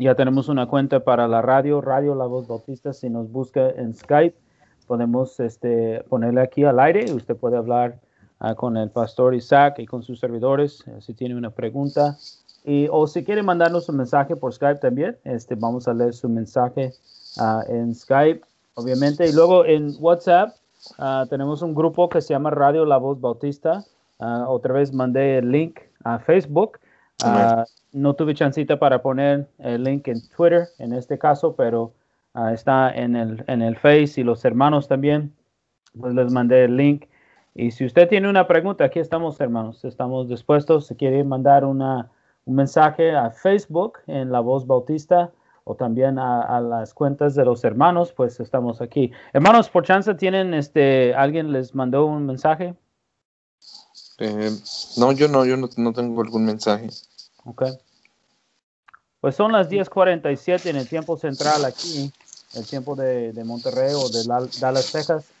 ya 0.00 0.14
tenemos 0.14 0.48
una 0.48 0.66
cuenta 0.66 1.00
para 1.00 1.26
la 1.26 1.42
radio, 1.42 1.80
Radio 1.80 2.14
La 2.14 2.26
Voz 2.26 2.46
Bautista. 2.46 2.92
Si 2.92 3.10
nos 3.10 3.32
busca 3.32 3.68
en 3.70 3.94
Skype, 3.94 4.38
podemos 4.86 5.40
este, 5.40 6.04
ponerle 6.08 6.40
aquí 6.40 6.62
al 6.62 6.78
aire 6.78 7.06
y 7.08 7.12
usted 7.12 7.36
puede 7.36 7.56
hablar 7.56 7.98
con 8.56 8.76
el 8.76 8.90
pastor 8.90 9.34
Isaac 9.34 9.78
y 9.78 9.86
con 9.86 10.02
sus 10.02 10.20
servidores 10.20 10.84
eh, 10.86 11.00
si 11.00 11.14
tiene 11.14 11.34
una 11.36 11.50
pregunta. 11.50 12.16
Y, 12.64 12.88
o 12.90 13.06
si 13.06 13.24
quiere 13.24 13.42
mandarnos 13.42 13.88
un 13.88 13.96
mensaje 13.96 14.36
por 14.36 14.52
Skype 14.52 14.80
también, 14.80 15.16
este, 15.24 15.54
vamos 15.54 15.88
a 15.88 15.94
leer 15.94 16.12
su 16.12 16.28
mensaje 16.28 16.92
en 17.68 17.94
Skype, 17.94 18.42
obviamente. 18.74 19.26
Y 19.26 19.32
luego 19.32 19.64
en 19.64 19.94
WhatsApp, 20.00 20.54
Ah, 20.98 21.26
tenemos 21.28 21.62
un 21.62 21.74
grupo 21.74 22.08
que 22.08 22.20
se 22.20 22.34
llama 22.34 22.50
Radio 22.50 22.84
La 22.84 22.98
Voz 22.98 23.20
Bautista. 23.20 23.84
Ah, 24.18 24.46
otra 24.48 24.74
vez 24.74 24.92
mandé 24.92 25.38
el 25.38 25.50
link 25.50 25.80
a 26.04 26.18
Facebook. 26.18 26.78
Uh, 27.24 27.64
no 27.92 28.14
tuve 28.14 28.32
chancita 28.32 28.78
para 28.78 29.02
poner 29.02 29.48
el 29.58 29.82
link 29.82 30.06
en 30.06 30.20
Twitter 30.28 30.68
en 30.78 30.92
este 30.92 31.18
caso, 31.18 31.54
pero 31.56 31.92
Ah, 32.34 32.52
está 32.52 32.92
en 32.94 33.16
el, 33.16 33.42
en 33.48 33.62
el 33.62 33.76
Face 33.76 34.20
y 34.20 34.22
los 34.22 34.44
hermanos 34.44 34.86
también. 34.86 35.34
Pues 35.98 36.14
les 36.14 36.30
mandé 36.30 36.64
el 36.64 36.76
link. 36.76 37.06
Y 37.60 37.72
si 37.72 37.84
usted 37.84 38.08
tiene 38.08 38.30
una 38.30 38.46
pregunta, 38.46 38.84
aquí 38.84 39.00
estamos, 39.00 39.40
hermanos. 39.40 39.84
Estamos 39.84 40.28
dispuestos. 40.28 40.86
Si 40.86 40.94
quiere 40.94 41.24
mandar 41.24 41.64
una, 41.64 42.08
un 42.44 42.54
mensaje 42.54 43.16
a 43.16 43.32
Facebook 43.32 43.98
en 44.06 44.30
La 44.30 44.38
Voz 44.38 44.64
Bautista 44.64 45.32
o 45.64 45.74
también 45.74 46.20
a, 46.20 46.60
las 46.60 46.94
cuentas 46.94 47.34
de 47.34 47.44
los 47.44 47.64
hermanos, 47.64 48.12
pues 48.12 48.38
estamos 48.38 48.80
aquí. 48.80 49.10
Hermanos, 49.32 49.68
por 49.70 49.84
chance 49.84 50.14
tienen, 50.14 50.54
este, 50.54 51.16
alguien 51.16 51.50
les 51.50 51.74
mandó 51.74 52.06
un 52.06 52.26
mensaje. 52.26 52.76
Eh, 54.18 54.52
no, 54.96 55.10
yo 55.10 55.26
no, 55.26 55.44
yo 55.44 55.56
no, 55.56 55.68
no, 55.78 55.92
tengo 55.92 56.22
algún 56.22 56.44
mensaje. 56.44 56.90
Ok. 57.44 57.64
Pues 59.20 59.34
son 59.34 59.50
las 59.50 59.68
10:47 59.68 60.70
en 60.70 60.76
el 60.76 60.88
tiempo 60.88 61.16
central 61.16 61.64
aquí, 61.64 62.12
el 62.54 62.64
tiempo 62.64 62.94
de, 62.94 63.32
de 63.32 63.42
Monterrey 63.42 63.94
o 63.96 64.08
de 64.10 64.22
Dallas, 64.60 64.92
Texas. 64.92 65.32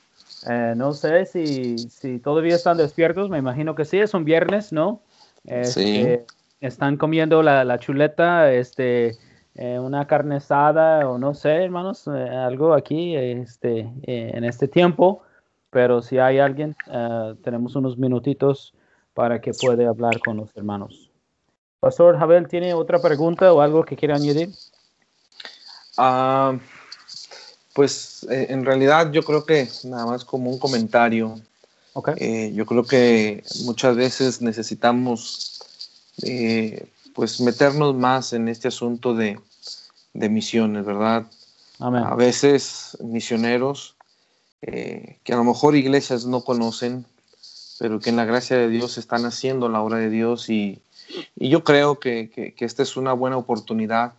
Eh, 0.46 0.74
no 0.76 0.92
sé 0.92 1.26
si, 1.26 1.76
si 1.90 2.18
todavía 2.18 2.54
están 2.54 2.76
despiertos, 2.76 3.28
me 3.30 3.38
imagino 3.38 3.74
que 3.74 3.84
sí, 3.84 3.98
es 3.98 4.14
un 4.14 4.24
viernes, 4.24 4.72
¿no? 4.72 5.02
sí. 5.64 5.96
Este, 5.96 6.26
están 6.60 6.96
comiendo 6.96 7.42
la, 7.42 7.64
la 7.64 7.78
chuleta, 7.78 8.52
este, 8.52 9.16
eh, 9.60 9.76
una 9.76 10.06
carne 10.06 10.36
asada 10.36 11.08
o 11.08 11.18
no 11.18 11.34
sé, 11.34 11.64
hermanos, 11.64 12.06
eh, 12.06 12.28
algo 12.28 12.74
aquí 12.74 13.16
este, 13.16 13.80
eh, 14.02 14.30
en 14.32 14.44
este 14.44 14.68
tiempo. 14.68 15.22
Pero 15.70 16.00
si 16.00 16.18
hay 16.18 16.38
alguien, 16.38 16.74
tenemos 17.42 17.76
unos 17.76 17.98
minutitos 17.98 18.72
para 19.12 19.38
que 19.38 19.50
pueda 19.52 19.86
hablar 19.86 20.18
con 20.20 20.38
los 20.38 20.56
hermanos. 20.56 21.10
Pastor 21.78 22.18
Javel, 22.18 22.48
¿tiene 22.48 22.72
otra 22.72 23.02
pregunta 23.02 23.52
o 23.52 23.60
algo 23.60 23.84
que 23.84 23.94
quiera 23.94 24.14
añadir? 24.14 24.48
Ah, 25.98 26.56
pues 27.78 28.26
en 28.28 28.64
realidad 28.64 29.12
yo 29.12 29.22
creo 29.22 29.46
que 29.46 29.68
nada 29.84 30.04
más 30.04 30.24
como 30.24 30.50
un 30.50 30.58
comentario. 30.58 31.40
Okay. 31.92 32.52
yo 32.52 32.66
creo 32.66 32.84
que 32.84 33.44
muchas 33.64 33.94
veces 33.94 34.40
necesitamos 34.40 35.60
pues 37.14 37.40
meternos 37.40 37.94
más 37.94 38.32
en 38.32 38.48
este 38.48 38.66
asunto 38.66 39.14
de, 39.14 39.38
de 40.12 40.28
misiones, 40.28 40.84
¿verdad? 40.84 41.26
A 41.78 42.16
veces 42.16 42.96
misioneros 43.00 43.94
eh, 44.62 45.18
que 45.22 45.32
a 45.32 45.36
lo 45.36 45.44
mejor 45.44 45.76
iglesias 45.76 46.26
no 46.26 46.42
conocen, 46.42 47.04
pero 47.78 48.00
que 48.00 48.10
en 48.10 48.16
la 48.16 48.24
gracia 48.24 48.56
de 48.56 48.68
Dios 48.68 48.98
están 48.98 49.24
haciendo 49.24 49.68
la 49.68 49.80
obra 49.80 49.98
de 49.98 50.10
Dios 50.10 50.50
y, 50.50 50.80
yo 51.36 51.64
creo 51.64 52.00
que, 52.00 52.28
que, 52.30 52.64
esta 52.64 52.82
es 52.82 52.96
una 52.96 53.14
buena 53.14 53.38
oportunidad, 53.38 54.12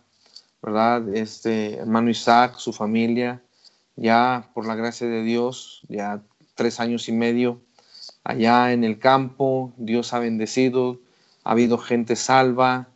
¿verdad? 0.60 1.14
Este 1.14 1.76
hermano 1.76 2.10
Isaac, 2.10 2.56
su 2.58 2.72
familia, 2.72 3.40
ya 4.00 4.48
por 4.54 4.66
la 4.66 4.74
gracia 4.74 5.06
de 5.06 5.22
Dios, 5.22 5.82
ya 5.88 6.22
tres 6.54 6.80
años 6.80 7.08
y 7.08 7.12
medio 7.12 7.60
allá 8.24 8.72
en 8.72 8.82
el 8.82 8.98
campo, 8.98 9.72
Dios 9.76 10.12
ha 10.12 10.18
bendecido, 10.18 10.98
ha 11.44 11.52
habido 11.52 11.78
gente 11.78 12.16
salva, 12.16 12.88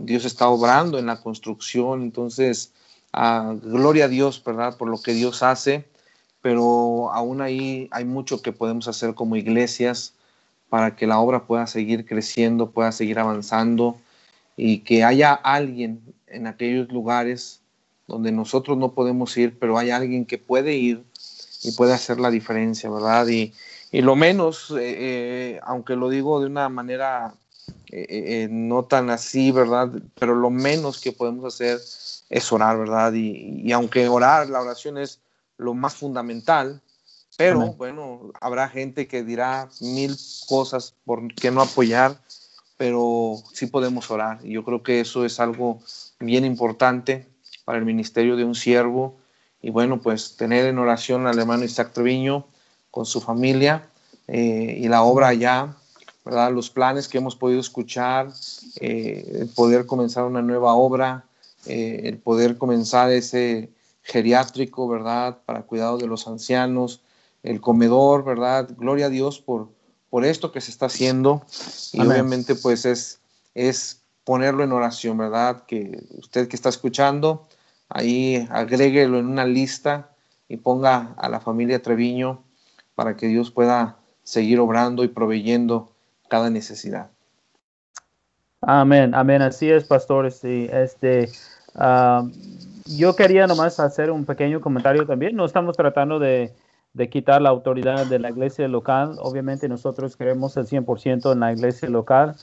Dios 0.00 0.24
está 0.24 0.48
obrando 0.48 0.98
en 0.98 1.06
la 1.06 1.20
construcción, 1.20 2.02
entonces, 2.02 2.72
gloria 3.12 4.06
a 4.06 4.08
Dios, 4.08 4.42
¿verdad? 4.44 4.76
Por 4.76 4.88
lo 4.88 5.00
que 5.00 5.12
Dios 5.12 5.42
hace, 5.42 5.86
pero 6.40 7.12
aún 7.12 7.40
ahí 7.40 7.88
hay 7.92 8.04
mucho 8.04 8.42
que 8.42 8.52
podemos 8.52 8.88
hacer 8.88 9.14
como 9.14 9.36
iglesias 9.36 10.14
para 10.68 10.96
que 10.96 11.06
la 11.06 11.18
obra 11.18 11.46
pueda 11.46 11.66
seguir 11.66 12.06
creciendo, 12.06 12.70
pueda 12.70 12.92
seguir 12.92 13.18
avanzando 13.18 13.96
y 14.56 14.78
que 14.78 15.04
haya 15.04 15.32
alguien 15.32 16.00
en 16.26 16.46
aquellos 16.46 16.90
lugares 16.90 17.61
donde 18.12 18.30
nosotros 18.30 18.76
no 18.76 18.92
podemos 18.92 19.34
ir, 19.38 19.58
pero 19.58 19.78
hay 19.78 19.90
alguien 19.90 20.26
que 20.26 20.36
puede 20.36 20.74
ir 20.74 21.02
y 21.62 21.72
puede 21.72 21.94
hacer 21.94 22.20
la 22.20 22.30
diferencia, 22.30 22.90
¿verdad? 22.90 23.26
Y, 23.26 23.54
lo 23.90 24.16
menos, 24.16 24.70
eh, 24.72 25.56
eh, 25.56 25.60
aunque 25.62 25.96
lo 25.96 26.10
digo 26.10 26.38
de 26.40 26.46
una 26.46 26.68
manera 26.68 27.34
eh, 27.88 28.48
no 28.50 28.84
tan 28.84 29.08
así, 29.08 29.50
¿verdad? 29.50 29.90
Pero 30.18 30.34
lo 30.34 30.50
menos 30.50 31.00
que 31.00 31.12
podemos 31.12 31.54
hacer 31.54 31.80
es 32.28 32.52
orar, 32.52 32.78
¿verdad? 32.78 33.14
Y, 33.14 33.72
aunque 33.72 34.08
orar, 34.08 34.50
la 34.50 34.60
oración 34.60 34.98
es 34.98 35.20
lo 35.56 35.72
más 35.72 35.94
fundamental, 35.94 36.82
pero 37.38 37.72
bueno, 37.72 38.30
habrá 38.42 38.68
gente 38.68 39.08
que 39.08 39.24
dirá 39.24 39.70
mil 39.80 40.14
cosas 40.46 40.94
por 41.06 41.34
qué 41.34 41.50
no 41.50 41.62
apoyar, 41.62 42.20
pero 42.76 43.36
sí 43.54 43.68
podemos 43.68 44.10
orar. 44.10 44.38
Y 44.42 44.52
yo 44.52 44.64
creo 44.64 44.82
que 44.82 45.00
eso 45.00 45.24
es 45.24 45.40
algo 45.40 45.80
bien 46.20 46.44
importante 46.44 47.31
para 47.64 47.78
el 47.78 47.84
ministerio 47.84 48.36
de 48.36 48.44
un 48.44 48.54
siervo. 48.54 49.16
Y 49.60 49.70
bueno, 49.70 50.00
pues 50.00 50.36
tener 50.36 50.66
en 50.66 50.78
oración 50.78 51.26
al 51.26 51.38
hermano 51.38 51.64
Isaac 51.64 51.92
Treviño 51.92 52.46
con 52.90 53.06
su 53.06 53.20
familia 53.20 53.88
eh, 54.28 54.78
y 54.80 54.88
la 54.88 55.02
obra 55.02 55.28
allá 55.28 55.76
¿verdad? 56.24 56.52
Los 56.52 56.70
planes 56.70 57.08
que 57.08 57.18
hemos 57.18 57.36
podido 57.36 57.60
escuchar, 57.60 58.32
eh, 58.80 59.38
el 59.40 59.48
poder 59.48 59.86
comenzar 59.86 60.24
una 60.24 60.42
nueva 60.42 60.74
obra, 60.74 61.24
eh, 61.66 62.02
el 62.04 62.18
poder 62.18 62.58
comenzar 62.58 63.10
ese 63.10 63.70
geriátrico, 64.02 64.88
¿verdad? 64.88 65.38
Para 65.44 65.62
cuidado 65.62 65.98
de 65.98 66.06
los 66.06 66.26
ancianos, 66.28 67.00
el 67.42 67.60
comedor, 67.60 68.24
¿verdad? 68.24 68.68
Gloria 68.76 69.06
a 69.06 69.10
Dios 69.10 69.40
por, 69.40 69.68
por 70.10 70.24
esto 70.24 70.52
que 70.52 70.60
se 70.60 70.70
está 70.70 70.86
haciendo 70.86 71.44
y 71.92 72.00
obviamente 72.00 72.54
pues 72.54 72.84
es, 72.84 73.18
es 73.54 74.01
ponerlo 74.24 74.64
en 74.64 74.72
oración, 74.72 75.18
¿verdad? 75.18 75.64
Que 75.66 76.04
usted 76.18 76.48
que 76.48 76.56
está 76.56 76.68
escuchando, 76.68 77.48
ahí 77.88 78.46
agréguelo 78.50 79.18
en 79.18 79.26
una 79.26 79.44
lista 79.44 80.10
y 80.48 80.56
ponga 80.56 81.14
a 81.16 81.28
la 81.28 81.40
familia 81.40 81.82
Treviño 81.82 82.42
para 82.94 83.16
que 83.16 83.26
Dios 83.26 83.50
pueda 83.50 83.96
seguir 84.22 84.60
obrando 84.60 85.04
y 85.04 85.08
proveyendo 85.08 85.92
cada 86.28 86.50
necesidad. 86.50 87.10
Amén, 88.60 89.14
amén, 89.14 89.42
así 89.42 89.70
es, 89.70 89.84
pastores. 89.84 90.36
Sí, 90.36 90.68
este, 90.72 91.28
yo 92.86 93.16
quería 93.16 93.46
nomás 93.46 93.80
hacer 93.80 94.10
un 94.10 94.24
pequeño 94.24 94.60
comentario 94.60 95.06
también. 95.06 95.34
No 95.34 95.44
estamos 95.44 95.76
tratando 95.76 96.18
de, 96.18 96.52
quitar 97.10 97.42
la 97.42 97.48
autoridad 97.48 98.06
de 98.06 98.18
la 98.18 98.30
iglesia 98.30 98.68
local. 98.68 99.16
Obviamente 99.18 99.68
nosotros 99.68 100.16
queremos 100.16 100.56
el 100.56 100.66
100% 100.66 101.32
en 101.32 101.40
la 101.40 101.52
iglesia 101.52 101.88
local, 101.88 102.36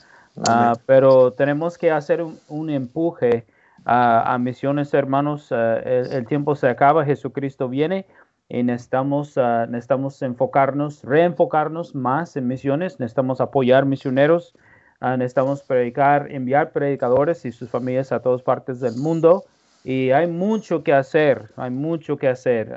ah, 0.48 0.74
pero 0.86 1.32
tenemos 1.32 1.78
que 1.78 1.90
hacer 1.90 2.24
un, 2.48 2.70
empuje 2.70 3.46
a, 3.84 4.36
misiones, 4.38 4.92
hermanos. 4.94 5.52
Ah, 5.52 5.76
el, 5.84 6.26
tiempo 6.26 6.54
se 6.56 6.68
acaba, 6.68 7.04
Jesucristo 7.04 7.68
viene 7.68 8.06
y 8.50 8.64
necesitamos, 8.64 9.36
uh, 9.36 9.66
necesitamos 9.68 10.20
enfocarnos, 10.22 11.04
reenfocarnos 11.04 11.94
más 11.94 12.36
en 12.36 12.48
misiones, 12.48 12.98
necesitamos 12.98 13.40
apoyar 13.40 13.86
misioneros, 13.86 14.54
uh, 15.00 15.16
necesitamos 15.16 15.62
predicar, 15.62 16.26
enviar 16.32 16.72
predicadores 16.72 17.44
y 17.44 17.52
sus 17.52 17.70
familias 17.70 18.10
a 18.10 18.20
todas 18.20 18.42
partes 18.42 18.80
del 18.80 18.96
mundo. 18.96 19.44
Y 19.84 20.10
hay 20.10 20.26
mucho 20.26 20.82
que 20.82 20.92
hacer, 20.92 21.48
hay 21.56 21.70
mucho 21.70 22.16
que 22.18 22.28
hacer. 22.28 22.74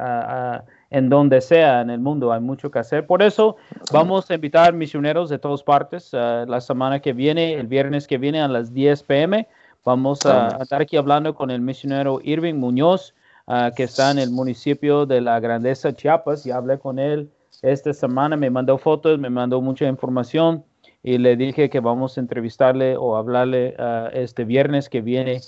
En 0.94 1.10
donde 1.10 1.42
sea 1.42 1.82
en 1.82 1.90
el 1.90 2.00
mundo 2.00 2.32
hay 2.32 2.40
mucho 2.40 2.72
que 2.72 2.80
hacer. 2.80 3.06
Por 3.06 3.22
eso 3.22 3.58
vamos 3.92 4.30
a 4.32 4.36
invitar 4.36 4.74
misioneros 4.74 5.30
de 5.30 5.40
todas 5.40 5.64
partes. 5.64 6.14
la 6.14 6.62
semana 6.62 7.02
que 7.02 7.12
viene, 7.12 7.56
el 7.56 7.68
viernes 7.68 8.08
que 8.08 8.18
viene 8.18 8.42
a 8.42 8.48
las 8.48 8.74
10 8.74 9.04
pm, 9.04 9.48
vamos 9.84 10.26
a, 10.26 10.56
a 10.56 10.64
estar 10.64 10.82
aquí 10.82 10.96
hablando 10.96 11.36
con 11.36 11.52
el 11.52 11.60
misionero 11.60 12.22
Irving 12.24 12.56
Muñoz. 12.56 13.14
Ah, 13.46 13.72
que 13.76 13.84
está 13.84 14.12
en 14.12 14.20
el 14.20 14.30
municipio 14.30 15.06
de 15.06 15.20
la 15.20 15.40
Grandeza, 15.42 15.94
Chiapas, 15.94 16.46
y 16.46 16.52
hablé 16.52 16.80
con 16.80 16.98
él 16.98 17.30
esta 17.62 17.94
semana, 17.94 18.38
me 18.38 18.50
mandó 18.50 18.78
fotos, 18.78 19.20
me 19.20 19.30
mandó 19.30 19.62
mucha 19.62 19.86
información 19.86 20.64
y 21.04 21.18
le 21.18 21.36
dije 21.36 21.70
que 21.70 21.82
vamos 21.82 22.18
a 22.18 22.22
entrevistarle 22.22 22.96
o 22.96 23.18
hablarle 23.18 23.76
ah, 23.78 24.10
este 24.14 24.46
viernes 24.46 24.88
que 24.88 25.02
viene 25.02 25.42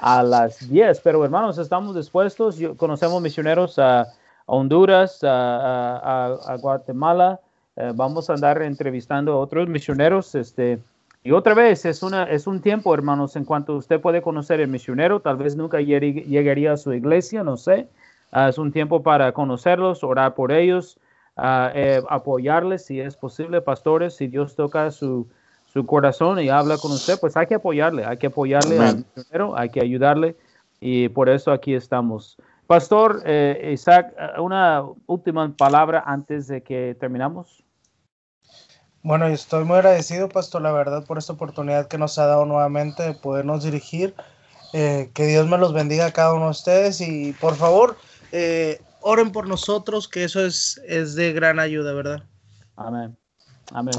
a 0.00 0.22
las 0.22 0.70
10. 0.70 1.00
Pero 1.00 1.24
hermanos, 1.24 1.58
estamos 1.58 1.96
dispuestos, 1.96 2.56
conocemos 2.76 3.20
misioneros 3.20 3.80
a, 3.80 4.06
Honduras, 4.52 5.20
a, 5.22 6.56
Guatemala, 6.60 7.38
eh, 7.76 7.92
vamos 7.94 8.28
a 8.28 8.34
andar 8.34 8.60
entrevistando 8.62 9.34
a 9.34 9.36
otros 9.38 9.68
misioneros, 9.68 10.34
este, 10.34 10.80
y 11.22 11.30
otra 11.30 11.54
vez, 11.54 11.84
es, 11.84 12.02
una, 12.02 12.24
es 12.24 12.48
un 12.48 12.60
tiempo, 12.60 12.92
hermanos, 12.92 13.36
en 13.36 13.44
cuanto 13.44 13.76
usted 13.76 14.00
puede 14.00 14.22
conocer 14.22 14.58
el 14.60 14.66
misionero, 14.66 15.20
tal 15.20 15.36
vez 15.36 15.54
nunca 15.54 15.80
llegaría 15.80 16.72
a 16.72 16.76
su 16.76 16.92
iglesia, 16.92 17.44
no 17.44 17.56
sé. 17.56 17.86
Ah, 18.32 18.48
es 18.48 18.58
un 18.58 18.72
tiempo 18.72 19.04
para 19.04 19.30
conocerlos, 19.32 20.02
orar 20.02 20.34
por 20.34 20.50
ellos, 20.50 20.98
ah, 21.36 21.70
eh, 21.74 22.02
apoyarles 22.08 22.84
si 22.84 23.00
es 23.00 23.16
posible, 23.16 23.60
pastores, 23.60 24.16
si 24.16 24.26
Dios 24.26 24.56
toca 24.56 24.90
su, 24.90 25.28
su, 25.72 25.86
corazón 25.86 26.40
y 26.40 26.48
habla 26.48 26.76
con 26.78 26.90
usted, 26.90 27.20
pues 27.20 27.36
hay 27.36 27.46
que 27.46 27.54
apoyarle, 27.54 28.04
hay 28.04 28.16
que 28.16 28.28
apoyarle 28.28 28.78
al 28.78 29.04
misionero, 29.14 29.56
hay 29.56 29.68
que 29.68 29.80
ayudarle 29.80 30.34
y 30.80 31.08
por 31.08 31.28
eso 31.28 31.52
aquí 31.52 31.74
estamos. 31.74 32.36
Pastor 32.70 33.22
eh, 33.26 33.72
Isaac, 33.72 34.14
una 34.38 34.84
última 35.06 35.52
palabra 35.56 36.04
antes 36.06 36.46
de 36.46 36.62
que 36.62 36.96
terminamos. 37.00 37.64
Bueno, 39.02 39.26
estoy 39.26 39.64
muy 39.64 39.78
agradecido, 39.78 40.28
Pastor, 40.28 40.62
la 40.62 40.70
verdad, 40.70 41.04
por 41.04 41.18
esta 41.18 41.32
oportunidad 41.32 41.88
que 41.88 41.98
nos 41.98 42.16
ha 42.20 42.26
dado 42.26 42.44
nuevamente 42.44 43.02
de 43.02 43.14
podernos 43.14 43.64
dirigir 43.64 44.14
Eh, 44.72 45.10
que 45.14 45.26
Dios 45.26 45.48
me 45.48 45.58
los 45.58 45.72
bendiga 45.72 46.06
a 46.06 46.12
cada 46.12 46.32
uno 46.32 46.44
de 46.44 46.50
ustedes 46.52 47.00
y 47.00 47.32
por 47.40 47.56
favor, 47.56 47.96
eh, 48.30 48.80
oren 49.00 49.32
por 49.32 49.48
nosotros, 49.48 50.06
que 50.06 50.22
eso 50.22 50.46
es, 50.46 50.80
es 50.86 51.16
de 51.16 51.32
gran 51.32 51.58
ayuda, 51.58 51.92
¿verdad? 51.92 52.22
Amén. 52.76 53.16
Amén. 53.72 53.94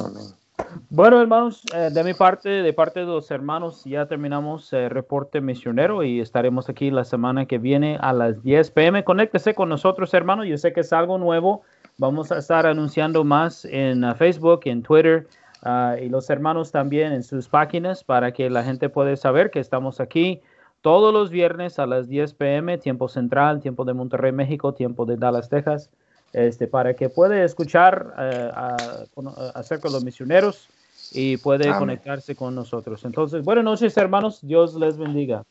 Bueno, 0.90 1.22
hermanos, 1.22 1.64
eh, 1.74 1.90
de 1.92 2.04
mi 2.04 2.14
parte, 2.14 2.50
de 2.50 2.74
parte 2.74 3.02
de 3.02 3.06
los 3.06 3.32
hermanos, 3.32 3.84
ya 3.86 4.06
terminamos 4.06 4.72
el 4.74 4.90
reporte 4.90 5.42
misionero 5.42 6.04
y 6.04 6.20
estaremos 6.20 6.70
aquí 6.70 6.92
la 6.92 7.04
semana 7.04 7.46
que 7.46 7.58
viene 7.58 7.98
a 8.02 8.14
las 8.14 8.42
10 8.44 8.72
pm. 8.72 9.04
Conéctese 9.04 9.54
con 9.54 9.70
nosotros, 9.70 10.14
hermanos. 10.14 10.48
Yo 10.48 10.58
sé 10.58 10.74
que 10.74 10.82
es 10.82 10.94
algo 10.94 11.18
nuevo. 11.18 11.62
Vamos 11.98 12.32
a 12.32 12.40
estar 12.40 12.66
anunciando 12.66 13.24
más 13.24 13.66
en 13.66 14.04
uh, 14.04 14.16
Facebook, 14.16 14.62
en 14.66 14.82
Twitter 14.82 15.28
uh, 15.66 16.02
y 16.02 16.10
los 16.10 16.30
hermanos 16.30 16.72
también 16.72 17.14
en 17.14 17.24
sus 17.24 17.48
páginas 17.48 18.04
para 18.04 18.32
que 18.32 18.50
la 18.50 18.64
gente 18.64 18.90
pueda 18.90 19.16
saber 19.16 19.52
que 19.52 19.60
estamos 19.60 20.00
aquí 20.00 20.42
todos 20.82 21.14
los 21.14 21.30
viernes 21.30 21.78
a 21.80 21.86
las 21.86 22.08
10 22.08 22.34
pm, 22.34 22.78
tiempo 22.80 23.08
central, 23.08 23.62
tiempo 23.62 23.86
de 23.86 23.94
Monterrey, 23.94 24.32
México, 24.32 24.74
tiempo 24.74 25.06
de 25.06 25.18
Dallas, 25.18 25.48
Texas, 25.48 25.92
este, 26.34 26.68
para 26.68 26.96
que 26.96 27.10
pueda 27.10 27.44
escuchar 27.44 28.14
uh, 28.18 29.52
acerca 29.54 29.88
de 29.88 29.94
los 29.94 30.04
misioneros 30.04 30.68
y 31.12 31.38
puede 31.38 31.70
conectarse 31.78 32.36
con 32.36 32.56
nosotros. 32.56 33.04
Entonces, 33.04 33.44
buenas 33.44 33.64
noches, 33.64 33.96
hermanos. 33.98 34.40
Dios 34.42 34.76
les 34.76 34.98
bendiga. 34.98 35.44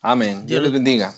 Amén. 0.00 0.46
Dios 0.46 0.62
les 0.62 0.72
bendiga. 0.72 1.12